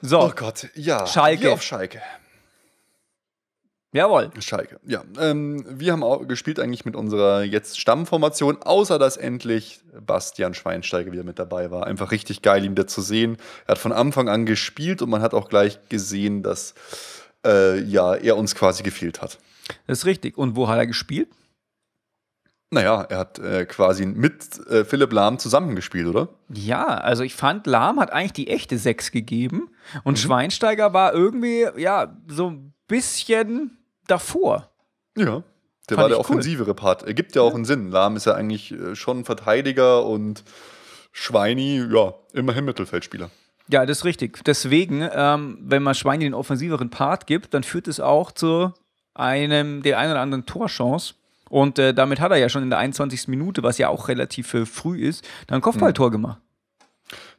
So, 0.01 0.21
Oh 0.21 0.31
Gott, 0.35 0.67
ja. 0.75 1.07
Schalke. 1.07 1.43
Wir 1.43 1.53
auf 1.53 1.63
Schalke. 1.63 2.01
Jawohl. 3.97 4.31
Schalke, 4.39 4.79
ja. 4.85 5.03
Ähm, 5.19 5.65
wir 5.67 5.91
haben 5.91 6.03
auch 6.03 6.27
gespielt 6.27 6.59
eigentlich 6.59 6.85
mit 6.85 6.95
unserer 6.95 7.43
jetzt 7.43 7.79
Stammformation, 7.79 8.61
außer 8.61 8.99
dass 8.99 9.17
endlich 9.17 9.81
Bastian 10.05 10.53
Schweinsteiger 10.53 11.11
wieder 11.11 11.23
mit 11.23 11.39
dabei 11.39 11.71
war. 11.71 11.87
Einfach 11.87 12.11
richtig 12.11 12.41
geil, 12.41 12.63
ihn 12.63 12.71
wieder 12.71 12.87
zu 12.87 13.01
sehen. 13.01 13.37
Er 13.65 13.71
hat 13.71 13.77
von 13.77 13.91
Anfang 13.91 14.29
an 14.29 14.45
gespielt 14.45 15.01
und 15.01 15.09
man 15.09 15.21
hat 15.21 15.33
auch 15.33 15.49
gleich 15.49 15.79
gesehen, 15.89 16.43
dass 16.43 16.75
äh, 17.45 17.81
ja, 17.81 18.15
er 18.15 18.37
uns 18.37 18.55
quasi 18.55 18.83
gefehlt 18.83 19.21
hat. 19.21 19.39
Das 19.87 19.99
ist 19.99 20.05
richtig. 20.05 20.37
Und 20.37 20.55
wo 20.55 20.67
hat 20.67 20.77
er 20.77 20.87
gespielt? 20.87 21.29
Naja, 22.69 23.01
er 23.03 23.17
hat 23.17 23.39
äh, 23.39 23.65
quasi 23.65 24.05
mit 24.05 24.59
äh, 24.67 24.83
Philipp 24.83 25.13
Lahm 25.13 25.39
zusammengespielt, 25.39 26.07
oder? 26.07 26.27
Ja, 26.53 26.85
also 26.85 27.23
ich 27.23 27.33
fand, 27.33 27.65
Lahm 27.65 27.99
hat 27.99 28.11
eigentlich 28.11 28.33
die 28.33 28.49
echte 28.49 28.77
Sechs 28.77 29.11
gegeben 29.11 29.69
und 30.03 30.19
Schweinsteiger 30.19 30.93
war 30.93 31.13
irgendwie, 31.13 31.65
ja, 31.77 32.17
so 32.27 32.49
ein 32.49 32.73
bisschen 32.89 33.76
davor. 34.07 34.69
Ja. 35.17 35.43
Der 35.89 35.95
Fand 35.95 36.03
war 36.03 36.09
der 36.09 36.17
ich 36.17 36.29
cool. 36.29 36.35
offensivere 36.35 36.73
Part. 36.73 37.03
Er 37.03 37.13
gibt 37.13 37.35
ja 37.35 37.41
auch 37.41 37.55
einen 37.55 37.65
Sinn. 37.65 37.91
Lahm 37.91 38.15
ist 38.15 38.25
ja 38.25 38.33
eigentlich 38.33 38.71
äh, 38.71 38.95
schon 38.95 39.25
Verteidiger 39.25 40.05
und 40.05 40.43
Schweini, 41.11 41.85
ja, 41.91 42.13
immerhin 42.33 42.65
Mittelfeldspieler. 42.65 43.29
Ja, 43.69 43.85
das 43.85 43.99
ist 43.99 44.05
richtig. 44.05 44.43
Deswegen, 44.45 45.07
ähm, 45.13 45.57
wenn 45.61 45.83
man 45.83 45.95
Schweini 45.95 46.25
den 46.25 46.33
offensiveren 46.33 46.89
Part 46.89 47.27
gibt, 47.27 47.53
dann 47.53 47.63
führt 47.63 47.87
es 47.87 47.99
auch 47.99 48.31
zu 48.31 48.73
einem, 49.13 49.81
der 49.81 49.97
einen 49.97 50.11
oder 50.11 50.21
anderen 50.21 50.45
Torchance. 50.45 51.15
Und 51.49 51.79
äh, 51.79 51.93
damit 51.93 52.19
hat 52.19 52.31
er 52.31 52.37
ja 52.37 52.49
schon 52.49 52.63
in 52.63 52.69
der 52.69 52.79
21. 52.79 53.27
Minute, 53.27 53.63
was 53.63 53.77
ja 53.77 53.89
auch 53.89 54.09
relativ 54.09 54.53
äh, 54.53 54.65
früh 54.65 55.01
ist, 55.01 55.25
dann 55.47 55.59
ein 55.59 55.61
Kopfballtor 55.61 56.11
gemacht. 56.11 56.39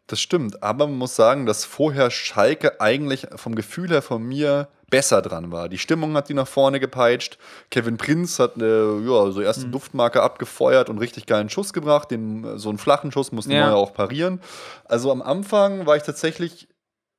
Das 0.07 0.21
stimmt, 0.21 0.63
aber 0.63 0.87
man 0.87 0.97
muss 0.97 1.15
sagen, 1.15 1.45
dass 1.45 1.67
vorher 1.67 2.11
Schalke 2.11 2.81
eigentlich 2.81 3.27
vom 3.37 3.55
Gefühl 3.55 3.91
her 3.91 4.01
von 4.01 4.23
mir 4.23 4.69
besser 4.91 5.23
dran 5.23 5.53
war. 5.53 5.69
Die 5.69 5.79
Stimmung 5.79 6.15
hat 6.15 6.29
die 6.29 6.35
nach 6.35 6.49
vorne 6.49 6.81
gepeitscht. 6.81 7.39
Kevin 7.71 7.97
Prinz 7.97 8.39
hat 8.39 8.57
eine 8.57 9.03
ja, 9.05 9.31
so 9.31 9.41
erste 9.41 9.67
Duftmarke 9.67 10.23
abgefeuert 10.23 10.89
und 10.89 10.99
richtig 10.99 11.27
geilen 11.27 11.51
Schuss 11.51 11.73
gebracht. 11.73 12.11
Den, 12.11 12.59
so 12.59 12.69
einen 12.69 12.79
flachen 12.79 13.13
Schuss 13.13 13.33
musste 13.33 13.53
Ja. 13.53 13.67
Neuer 13.67 13.77
auch 13.77 13.93
parieren. 13.93 14.41
Also 14.85 15.13
am 15.13 15.23
Anfang 15.23 15.87
war 15.87 15.97
ich 15.97 16.03
tatsächlich 16.03 16.69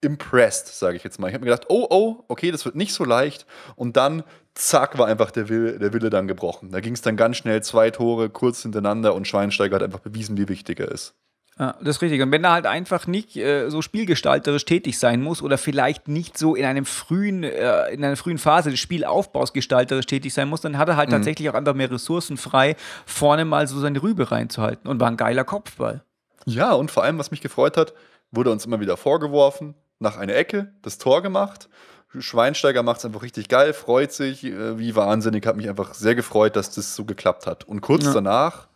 impressed, 0.01 0.67
sage 0.67 0.97
ich 0.97 1.03
jetzt 1.03 1.19
mal. 1.19 1.27
Ich 1.27 1.33
habe 1.33 1.43
mir 1.43 1.51
gedacht, 1.51 1.67
oh, 1.69 1.85
oh, 1.89 2.23
okay, 2.27 2.51
das 2.51 2.65
wird 2.65 2.75
nicht 2.75 2.93
so 2.93 3.03
leicht. 3.03 3.45
Und 3.75 3.97
dann, 3.97 4.23
zack, 4.53 4.97
war 4.97 5.07
einfach 5.07 5.31
der 5.31 5.49
Wille, 5.49 5.77
der 5.77 5.93
Wille 5.93 6.09
dann 6.09 6.27
gebrochen. 6.27 6.71
Da 6.71 6.79
ging 6.79 6.93
es 6.93 7.01
dann 7.01 7.17
ganz 7.17 7.37
schnell 7.37 7.61
zwei 7.63 7.91
Tore 7.91 8.29
kurz 8.29 8.61
hintereinander 8.61 9.13
und 9.13 9.27
Schweinsteiger 9.27 9.75
hat 9.75 9.83
einfach 9.83 9.99
bewiesen, 9.99 10.37
wie 10.37 10.47
wichtig 10.47 10.79
er 10.79 10.89
ist. 10.89 11.15
Ja, 11.59 11.75
das 11.81 11.97
ist 11.97 12.01
richtig. 12.01 12.21
Und 12.21 12.31
wenn 12.31 12.43
er 12.45 12.53
halt 12.53 12.65
einfach 12.65 13.05
nicht 13.05 13.35
äh, 13.35 13.69
so 13.69 13.81
spielgestalterisch 13.81 14.63
tätig 14.63 14.97
sein 14.97 15.21
muss 15.21 15.41
oder 15.41 15.57
vielleicht 15.57 16.07
nicht 16.07 16.37
so 16.37 16.55
in 16.55 16.63
einem 16.63 16.85
frühen, 16.85 17.43
äh, 17.43 17.89
in 17.89 18.01
einer 18.03 18.15
frühen 18.15 18.37
Phase 18.37 18.71
des 18.71 18.79
Spielaufbaus 18.79 19.51
gestalterisch 19.51 20.05
tätig 20.05 20.33
sein 20.33 20.47
muss, 20.47 20.61
dann 20.61 20.77
hat 20.77 20.87
er 20.87 20.95
halt 20.95 21.09
tatsächlich 21.09 21.49
auch 21.49 21.55
einfach 21.55 21.73
mehr 21.73 21.91
Ressourcen 21.91 22.37
frei, 22.37 22.77
vorne 23.05 23.43
mal 23.43 23.67
so 23.67 23.77
seine 23.77 24.01
Rübe 24.01 24.31
reinzuhalten. 24.31 24.89
Und 24.89 25.01
war 25.01 25.09
ein 25.09 25.17
geiler 25.17 25.43
Kopfball. 25.43 26.01
Ja, 26.45 26.71
und 26.71 26.91
vor 26.91 27.03
allem, 27.03 27.17
was 27.19 27.29
mich 27.29 27.41
gefreut 27.41 27.75
hat, 27.75 27.93
wurde 28.31 28.51
uns 28.51 28.65
immer 28.65 28.79
wieder 28.79 28.95
vorgeworfen, 28.95 29.75
nach 29.99 30.15
einer 30.17 30.35
Ecke 30.35 30.71
das 30.81 30.97
Tor 30.97 31.21
gemacht. 31.21 31.67
Schweinsteiger 32.17 32.83
macht 32.83 32.99
es 32.99 33.05
einfach 33.05 33.21
richtig 33.21 33.49
geil, 33.49 33.73
freut 33.73 34.13
sich, 34.13 34.45
äh, 34.45 34.79
wie 34.79 34.95
wahnsinnig, 34.95 35.45
hat 35.45 35.57
mich 35.57 35.67
einfach 35.67 35.93
sehr 35.93 36.15
gefreut, 36.15 36.55
dass 36.55 36.71
das 36.71 36.95
so 36.95 37.03
geklappt 37.03 37.45
hat. 37.47 37.65
Und 37.65 37.81
kurz 37.81 38.05
Ja. 38.05 38.13
danach 38.13 38.68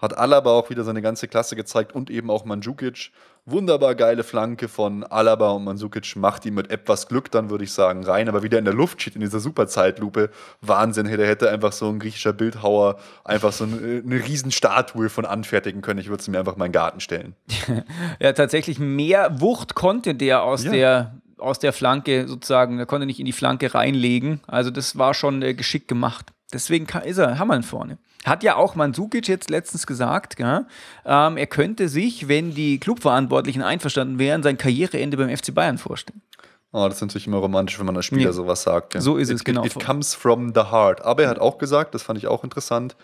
hat 0.00 0.16
Alaba 0.16 0.50
auch 0.50 0.70
wieder 0.70 0.84
seine 0.84 1.02
ganze 1.02 1.28
Klasse 1.28 1.56
gezeigt 1.56 1.94
und 1.94 2.10
eben 2.10 2.30
auch 2.30 2.44
Mandzukic. 2.44 3.10
Wunderbar 3.46 3.94
geile 3.94 4.22
Flanke 4.22 4.68
von 4.68 5.02
Alaba 5.02 5.50
und 5.50 5.64
Mandzukic 5.64 6.14
macht 6.16 6.44
ihn 6.46 6.54
mit 6.54 6.70
etwas 6.70 7.08
Glück 7.08 7.30
dann, 7.30 7.50
würde 7.50 7.64
ich 7.64 7.72
sagen, 7.72 8.04
rein, 8.04 8.28
aber 8.28 8.42
wieder 8.42 8.58
in 8.58 8.64
der 8.64 8.74
Luft 8.74 9.00
steht 9.00 9.14
in 9.14 9.20
dieser 9.22 9.40
super 9.40 9.66
Zeitlupe. 9.66 10.30
Wahnsinn, 10.60 11.06
der 11.06 11.26
hätte 11.26 11.50
einfach 11.50 11.72
so 11.72 11.88
ein 11.88 11.98
griechischer 11.98 12.32
Bildhauer 12.32 12.98
einfach 13.24 13.52
so 13.52 13.64
eine, 13.64 14.02
eine 14.04 14.24
Riesenstatue 14.26 15.08
von 15.08 15.24
anfertigen 15.24 15.80
können. 15.80 16.00
Ich 16.00 16.08
würde 16.08 16.22
sie 16.22 16.30
mir 16.30 16.38
einfach 16.38 16.52
in 16.54 16.58
meinen 16.58 16.72
Garten 16.72 17.00
stellen. 17.00 17.34
Ja, 18.20 18.32
tatsächlich 18.32 18.78
mehr 18.78 19.40
Wucht 19.40 19.74
konnte 19.74 20.14
der 20.14 20.42
aus 20.42 20.64
Ja. 20.64 20.72
der 20.72 21.14
aus 21.38 21.58
der 21.58 21.72
Flanke 21.72 22.28
sozusagen, 22.28 22.78
er 22.78 22.84
konnte 22.86 23.06
nicht 23.06 23.18
in 23.18 23.24
die 23.24 23.32
Flanke 23.32 23.74
reinlegen. 23.74 24.40
Also 24.46 24.70
das 24.70 24.98
war 24.98 25.14
schon 25.14 25.40
äh, 25.42 25.54
geschickt 25.54 25.88
gemacht. 25.88 26.26
Deswegen 26.52 26.86
kann, 26.86 27.02
ist 27.02 27.18
er 27.18 27.38
Hammern 27.38 27.62
vorne. 27.62 27.98
Hat 28.24 28.42
ja 28.42 28.56
auch 28.56 28.74
Mandzukic 28.74 29.28
jetzt 29.28 29.50
letztens 29.50 29.86
gesagt, 29.86 30.36
gell? 30.36 30.66
Ähm, 31.06 31.36
er 31.36 31.46
könnte 31.46 31.88
sich, 31.88 32.28
wenn 32.28 32.54
die 32.54 32.78
Clubverantwortlichen 32.78 33.62
einverstanden 33.62 34.18
wären, 34.18 34.42
sein 34.42 34.58
Karriereende 34.58 35.16
beim 35.16 35.34
FC 35.34 35.54
Bayern 35.54 35.78
vorstellen. 35.78 36.20
Oh, 36.72 36.84
das 36.86 36.96
ist 36.96 37.00
natürlich 37.02 37.26
immer 37.26 37.38
romantisch, 37.38 37.78
wenn 37.78 37.86
man 37.86 37.96
als 37.96 38.04
Spieler 38.06 38.24
Ja. 38.26 38.32
sowas 38.32 38.62
sagt. 38.62 38.94
Ja. 38.94 39.00
So 39.00 39.16
ist 39.16 39.30
es, 39.30 39.40
it, 39.40 39.44
genau. 39.44 39.64
It, 39.64 39.74
it 39.76 39.84
comes 39.84 40.14
from 40.14 40.52
the 40.54 40.60
heart. 40.70 41.02
Aber 41.02 41.22
er 41.24 41.28
hat 41.30 41.38
auch 41.38 41.58
gesagt, 41.58 41.94
das 41.94 42.02
fand 42.02 42.18
ich 42.18 42.26
auch 42.26 42.44
interessant, 42.44 42.96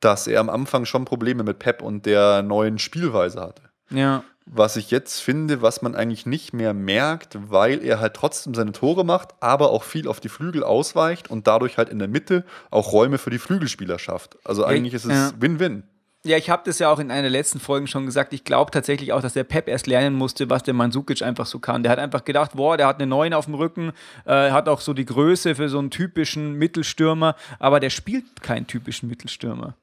dass 0.00 0.26
er 0.26 0.40
am 0.40 0.50
Anfang 0.50 0.84
schon 0.84 1.04
Probleme 1.04 1.42
mit 1.44 1.58
Pep 1.58 1.82
und 1.82 2.04
der 2.06 2.42
neuen 2.42 2.78
Spielweise 2.78 3.40
hatte. 3.40 3.62
Ja. 3.90 4.24
Was 4.48 4.76
ich 4.76 4.92
jetzt 4.92 5.18
finde, 5.20 5.60
was 5.60 5.82
man 5.82 5.96
eigentlich 5.96 6.24
nicht 6.24 6.52
mehr 6.52 6.72
merkt, 6.72 7.36
weil 7.50 7.82
er 7.84 7.98
halt 7.98 8.14
trotzdem 8.14 8.54
seine 8.54 8.70
Tore 8.70 9.04
macht, 9.04 9.34
aber 9.40 9.70
auch 9.70 9.82
viel 9.82 10.06
auf 10.06 10.20
die 10.20 10.28
Flügel 10.28 10.62
ausweicht 10.62 11.28
und 11.28 11.48
dadurch 11.48 11.78
halt 11.78 11.88
in 11.88 11.98
der 11.98 12.06
Mitte 12.06 12.44
auch 12.70 12.92
Räume 12.92 13.18
für 13.18 13.30
die 13.30 13.38
Flügelspieler 13.40 13.98
schafft. 13.98 14.38
Also 14.44 14.64
eigentlich 14.64 14.94
ist 14.94 15.04
es 15.04 15.12
ja. 15.12 15.32
Win-Win. 15.38 15.82
Ja, 16.24 16.36
ich 16.36 16.48
habe 16.50 16.62
das 16.64 16.78
ja 16.80 16.90
auch 16.90 16.98
in 16.98 17.10
einer 17.10 17.22
der 17.22 17.30
letzten 17.30 17.60
Folgen 17.60 17.86
schon 17.86 18.04
gesagt. 18.06 18.32
Ich 18.32 18.42
glaube 18.44 18.70
tatsächlich 18.72 19.12
auch, 19.12 19.20
dass 19.20 19.32
der 19.34 19.44
Pep 19.44 19.68
erst 19.68 19.86
lernen 19.86 20.16
musste, 20.16 20.48
was 20.50 20.62
der 20.64 20.74
Mandzukic 20.74 21.22
einfach 21.22 21.46
so 21.46 21.58
kann. 21.60 21.82
Der 21.84 21.92
hat 21.92 21.98
einfach 22.00 22.24
gedacht, 22.24 22.52
boah, 22.54 22.76
der 22.76 22.86
hat 22.88 22.96
eine 22.96 23.06
9 23.06 23.32
auf 23.32 23.44
dem 23.46 23.54
Rücken, 23.54 23.92
äh, 24.26 24.50
hat 24.50 24.68
auch 24.68 24.80
so 24.80 24.92
die 24.92 25.04
Größe 25.04 25.54
für 25.56 25.68
so 25.68 25.78
einen 25.78 25.90
typischen 25.90 26.54
Mittelstürmer, 26.54 27.36
aber 27.58 27.78
der 27.78 27.90
spielt 27.90 28.42
keinen 28.42 28.66
typischen 28.66 29.08
Mittelstürmer. 29.08 29.76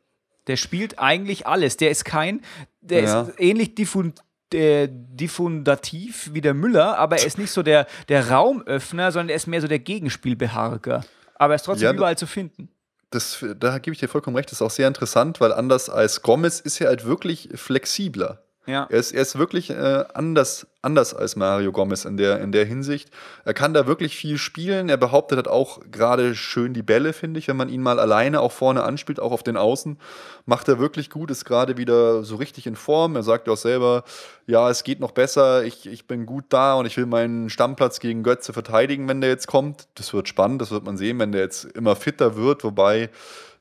Der 0.48 0.58
spielt 0.58 1.00
eigentlich 1.00 1.48
alles. 1.48 1.78
Der 1.78 1.92
ist 1.92 2.04
kein, 2.04 2.42
der 2.82 3.04
Ja. 3.04 3.22
ist 3.22 3.40
ähnlich 3.40 3.76
diffun, 3.76 4.14
äh, 4.54 4.90
diffundativ 4.92 6.30
wie 6.34 6.42
der 6.42 6.54
Müller, 6.54 6.98
aber 6.98 7.18
er 7.18 7.26
ist 7.26 7.38
nicht 7.38 7.52
so 7.52 7.64
der, 7.64 7.88
der 8.10 8.30
Raumöffner, 8.30 9.12
sondern 9.12 9.30
er 9.30 9.36
ist 9.36 9.48
mehr 9.48 9.62
so 9.62 9.68
der 9.68 9.80
Gegenspielbeharker. 9.80 11.04
Aber 11.36 11.54
er 11.54 11.56
ist 11.56 11.64
trotzdem 11.64 11.86
Ja, 11.86 11.94
überall 11.94 12.18
zu 12.18 12.28
finden. 12.28 12.70
Das, 13.10 13.46
da 13.60 13.78
gebe 13.78 13.94
ich 13.94 14.00
dir 14.00 14.08
vollkommen 14.08 14.36
recht, 14.36 14.50
das 14.50 14.60
ist 14.60 14.62
auch 14.62 14.72
sehr 14.72 14.88
interessant, 14.88 15.40
weil 15.40 15.54
anders 15.54 15.90
als 15.90 16.22
Gomez 16.22 16.60
ist 16.60 16.82
er 16.82 16.88
halt 16.88 17.06
wirklich 17.06 17.50
flexibler. 17.54 18.43
Ja. 18.66 18.88
Er 18.90 19.00
ist, 19.00 19.12
er 19.12 19.22
ist 19.22 19.38
wirklich 19.38 19.72
äh, 19.72 20.06
anders, 20.14 20.68
anders 20.82 21.14
als 21.14 21.36
Mario 21.36 21.74
Gomez 21.74 22.06
in 22.06 22.16
der, 22.16 22.40
in 22.40 22.54
der 22.54 22.64
Hinsicht. 22.64 23.10
Er 23.44 23.54
kann 23.54 23.74
da 23.74 23.88
wirklich 23.88 24.16
viel 24.16 24.38
spielen. 24.38 24.88
Er 24.88 24.96
behauptet 24.96 25.38
hat 25.38 25.50
auch 25.50 25.82
gerade 25.92 26.34
schön 26.34 26.74
die 26.74 26.82
Bälle, 26.82 27.12
finde 27.12 27.40
ich, 27.40 27.50
wenn 27.50 27.58
man 27.58 27.68
ihn 27.68 27.82
mal 27.82 28.00
alleine 28.00 28.40
auch 28.40 28.54
vorne 28.54 28.84
anspielt, 28.84 29.20
auch 29.20 29.34
auf 29.34 29.44
den 29.44 29.58
Außen. 29.58 29.98
Macht 30.46 30.70
er 30.70 30.80
wirklich 30.80 31.10
gut, 31.10 31.30
ist 31.30 31.44
gerade 31.44 31.78
wieder 31.78 32.24
so 32.24 32.38
richtig 32.38 32.66
in 32.66 32.78
Form. 32.78 33.18
Er 33.18 33.24
sagt 33.24 33.48
ja 33.48 33.54
auch 33.54 33.58
selber, 33.58 34.06
ja, 34.48 34.70
es 34.70 34.86
geht 34.86 35.02
noch 35.02 35.12
besser, 35.12 35.66
ich, 35.66 35.86
ich 35.86 36.08
bin 36.08 36.26
gut 36.26 36.46
da 36.50 36.76
und 36.76 36.86
ich 36.86 36.96
will 36.96 37.06
meinen 37.06 37.50
Stammplatz 37.50 38.00
gegen 38.00 38.24
Götze 38.24 38.54
verteidigen, 38.54 39.10
wenn 39.10 39.20
der 39.20 39.30
jetzt 39.30 39.48
kommt. 39.48 39.88
Das 39.96 40.14
wird 40.14 40.30
spannend, 40.30 40.62
das 40.62 40.72
wird 40.72 40.86
man 40.86 40.96
sehen, 40.96 41.20
wenn 41.20 41.34
der 41.34 41.42
jetzt 41.42 41.66
immer 41.66 41.98
fitter 41.98 42.38
wird, 42.38 42.64
wobei 42.64 43.10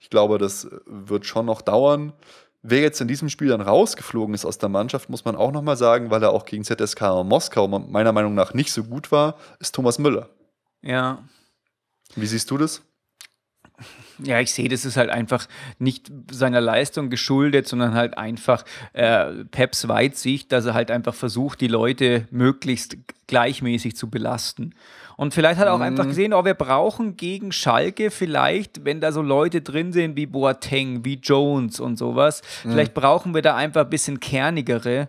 ich 0.00 0.10
glaube, 0.10 0.38
das 0.38 0.68
wird 0.86 1.26
schon 1.26 1.46
noch 1.46 1.62
dauern. 1.62 2.12
Wer 2.62 2.81
jetzt 2.81 3.01
in 3.01 3.09
diesem 3.09 3.29
Spiel 3.29 3.48
dann 3.48 3.61
rausgeflogen 3.61 4.35
ist 4.35 4.44
aus 4.44 4.59
der 4.59 4.68
Mannschaft, 4.68 5.11
muss 5.11 5.25
man 5.25 5.35
auch 5.35 5.51
nochmal 5.51 5.77
sagen, 5.77 6.11
weil 6.11 6.22
er 6.22 6.31
auch 6.31 6.44
gegen 6.44 6.62
ZSK 6.62 7.25
Moskau 7.25 7.66
meiner 7.66 8.12
Meinung 8.12 8.35
nach 8.35 8.55
nicht 8.55 8.72
so 8.72 8.85
gut 8.85 9.11
war, 9.11 9.37
ist 9.59 9.75
Thomas 9.75 9.98
Müller. 9.98 10.29
Ja. 10.81 11.25
Wie 12.14 12.27
siehst 12.27 12.51
du 12.51 12.59
das? 12.59 12.83
Ja, 14.22 14.38
ich 14.38 14.53
sehe, 14.53 14.68
das 14.68 14.85
ist 14.85 14.96
halt 14.96 15.11
einfach 15.11 15.48
nicht 15.79 16.12
seiner 16.31 16.61
Leistung 16.61 17.11
geschuldet, 17.11 17.66
sondern 17.66 17.94
halt 17.94 18.16
einfach 18.16 18.64
äh, 18.92 19.44
Peps 19.46 19.88
Weitsicht, 19.88 20.53
dass 20.53 20.66
er 20.66 20.75
halt 20.75 20.92
einfach 20.92 21.14
versucht, 21.14 21.61
die 21.61 21.68
Leute 21.68 22.29
möglichst 22.31 22.96
gleichmäßig 23.27 23.96
zu 23.96 24.11
belasten. 24.11 24.75
Und 25.16 25.35
vielleicht 25.35 25.59
hat 25.59 25.66
er 25.66 25.75
auch 25.75 25.81
einfach 25.81 26.07
gesehen, 26.07 26.33
oh, 26.33 26.44
wir 26.44 26.55
brauchen 26.55 27.16
gegen 27.16 27.53
Schalke 27.53 28.11
vielleicht, 28.11 28.85
wenn 28.85 29.01
da 29.01 29.12
so 29.12 29.22
Leute 29.22 29.61
drin 29.61 29.92
sind 29.92 30.16
wie 30.16 30.27
Boateng, 30.27 31.05
wie 31.05 31.14
Jones 31.14 31.81
und 31.81 31.96
sowas, 31.96 32.42
vielleicht 32.62 32.94
brauchen 32.94 33.35
wir 33.35 33.42
da 33.42 33.57
einfach 33.57 33.83
ein 33.83 33.90
bisschen 33.90 34.20
kernigere 34.20 35.09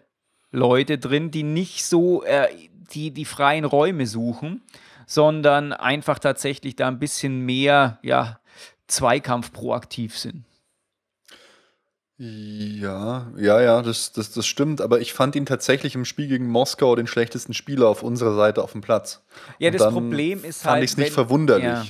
Leute 0.51 0.97
drin, 0.97 1.31
die 1.31 1.43
nicht 1.43 1.83
so 1.83 2.23
äh, 2.23 2.47
die, 2.93 3.11
die 3.11 3.25
freien 3.25 3.65
Räume 3.65 4.05
suchen, 4.05 4.61
sondern 5.07 5.73
einfach 5.73 6.19
tatsächlich 6.19 6.75
da 6.75 6.87
ein 6.87 6.99
bisschen 6.99 7.45
mehr, 7.45 7.99
ja, 8.01 8.39
Zweikampf 8.87 9.51
proaktiv 9.51 10.17
sind. 10.17 10.43
Ja, 12.25 13.27
ja, 13.37 13.61
ja, 13.61 13.81
das, 13.81 14.13
das, 14.13 14.31
das 14.31 14.47
stimmt, 14.47 14.79
aber 14.79 15.01
ich 15.01 15.11
fand 15.13 15.35
ihn 15.35 15.45
tatsächlich 15.45 15.93
im 15.95 16.05
Spiel 16.05 16.27
gegen 16.27 16.47
Moskau 16.47 16.95
den 16.95 17.05
schlechtesten 17.07 17.53
Spieler 17.53 17.87
auf 17.89 18.01
unserer 18.01 18.33
Seite 18.35 18.63
auf 18.63 18.71
dem 18.71 18.79
Platz. 18.81 19.21
Ja, 19.59 19.69
Und 19.71 19.79
das 19.79 19.91
Problem 19.91 20.43
ist 20.45 20.61
fand 20.61 20.75
halt. 20.75 20.83
ich 20.85 20.91
es 20.91 20.97
nicht 20.97 21.07
wenn- 21.07 21.13
verwunderlich. 21.13 21.65
Ja, 21.65 21.85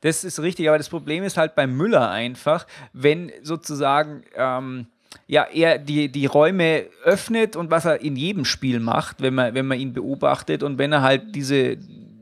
das 0.00 0.24
ist 0.24 0.40
richtig, 0.40 0.68
aber 0.68 0.78
das 0.78 0.88
Problem 0.88 1.22
ist 1.22 1.36
halt 1.36 1.54
bei 1.54 1.66
Müller 1.68 2.10
einfach, 2.10 2.66
wenn 2.92 3.30
sozusagen 3.42 4.24
ähm, 4.34 4.86
ja, 5.28 5.44
er 5.52 5.78
die, 5.78 6.08
die 6.10 6.26
Räume 6.26 6.86
öffnet 7.04 7.54
und 7.54 7.70
was 7.70 7.84
er 7.84 8.00
in 8.00 8.16
jedem 8.16 8.44
Spiel 8.44 8.80
macht, 8.80 9.22
wenn 9.22 9.34
man, 9.34 9.54
wenn 9.54 9.66
man 9.66 9.78
ihn 9.78 9.92
beobachtet 9.92 10.62
und 10.64 10.78
wenn 10.78 10.92
er 10.92 11.02
halt 11.02 11.34
diese 11.34 11.76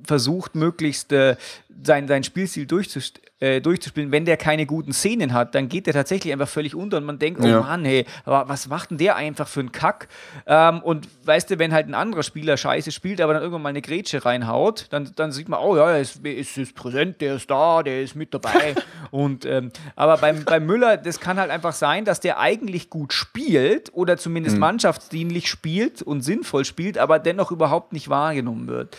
versucht, 0.07 0.55
möglichst 0.55 1.12
äh, 1.12 1.37
sein, 1.83 2.09
sein 2.09 2.24
Spielstil 2.24 2.66
durchzust 2.66 3.20
äh, 3.44 3.61
durchzuspielen. 3.61 4.11
Wenn 4.11 4.24
der 4.24 4.37
keine 4.37 4.64
guten 4.64 4.92
Szenen 4.92 5.33
hat, 5.33 5.54
dann 5.54 5.68
geht 5.68 5.87
der 5.87 5.92
tatsächlich 5.92 6.33
einfach 6.33 6.48
völlig 6.48 6.74
unter 6.74 6.96
und 6.96 7.04
man 7.04 7.18
denkt, 7.18 7.40
oh 7.42 7.46
Ja. 7.46 7.61
Mann, 7.61 7.85
hey, 7.85 8.07
aber 8.24 8.48
was 8.48 8.68
macht 8.68 8.90
denn 8.90 8.98
der 8.98 9.16
einfach 9.16 9.46
für 9.48 9.61
einen 9.61 9.72
Kack? 9.72 10.09
Ähm, 10.46 10.80
und 10.83 11.09
weißt 11.24 11.50
du, 11.50 11.59
wenn 11.59 11.72
halt 11.72 11.87
ein 11.88 11.94
anderer 11.94 12.22
Spieler 12.22 12.57
scheiße 12.57 12.90
spielt, 12.92 13.20
aber 13.20 13.35
dann 13.35 13.42
irgendwann 13.42 13.62
mal 13.62 13.68
eine 13.68 13.83
Grätsche 13.83 14.24
reinhaut, 14.24 14.87
dann, 14.90 15.11
dann 15.16 15.33
sieht 15.33 15.48
man, 15.48 15.61
oh 15.61 15.76
ja, 15.76 15.90
er 15.90 16.00
ist, 16.00 16.24
ist, 16.24 16.57
ist 16.57 16.74
präsent, 16.74 17.20
der 17.20 17.35
ist 17.37 17.50
da, 17.50 17.83
der 17.83 18.02
ist 18.02 18.14
mit 18.16 18.33
dabei. 18.33 18.74
und, 19.11 19.44
ähm, 19.44 19.70
aber 19.96 20.16
beim, 20.18 20.44
beim 20.44 20.64
Müller, 20.64 20.96
das 20.96 21.20
kann 21.20 21.38
halt 21.38 21.50
einfach 21.50 21.72
sein, 21.74 22.04
dass 22.04 22.20
der 22.20 22.38
eigentlich 22.38 22.88
gut 22.90 23.12
spielt 23.12 23.92
oder 23.94 24.16
zumindest 24.16 24.57
mannschaftsdienlich 24.59 25.48
spielt 25.50 26.00
und 26.02 26.22
sinnvoll 26.22 26.64
spielt, 26.64 26.98
aber 26.98 27.18
dennoch 27.18 27.50
überhaupt 27.50 27.92
nicht 27.92 28.09
wahrgenommen 28.09 28.68
wird. 28.68 28.96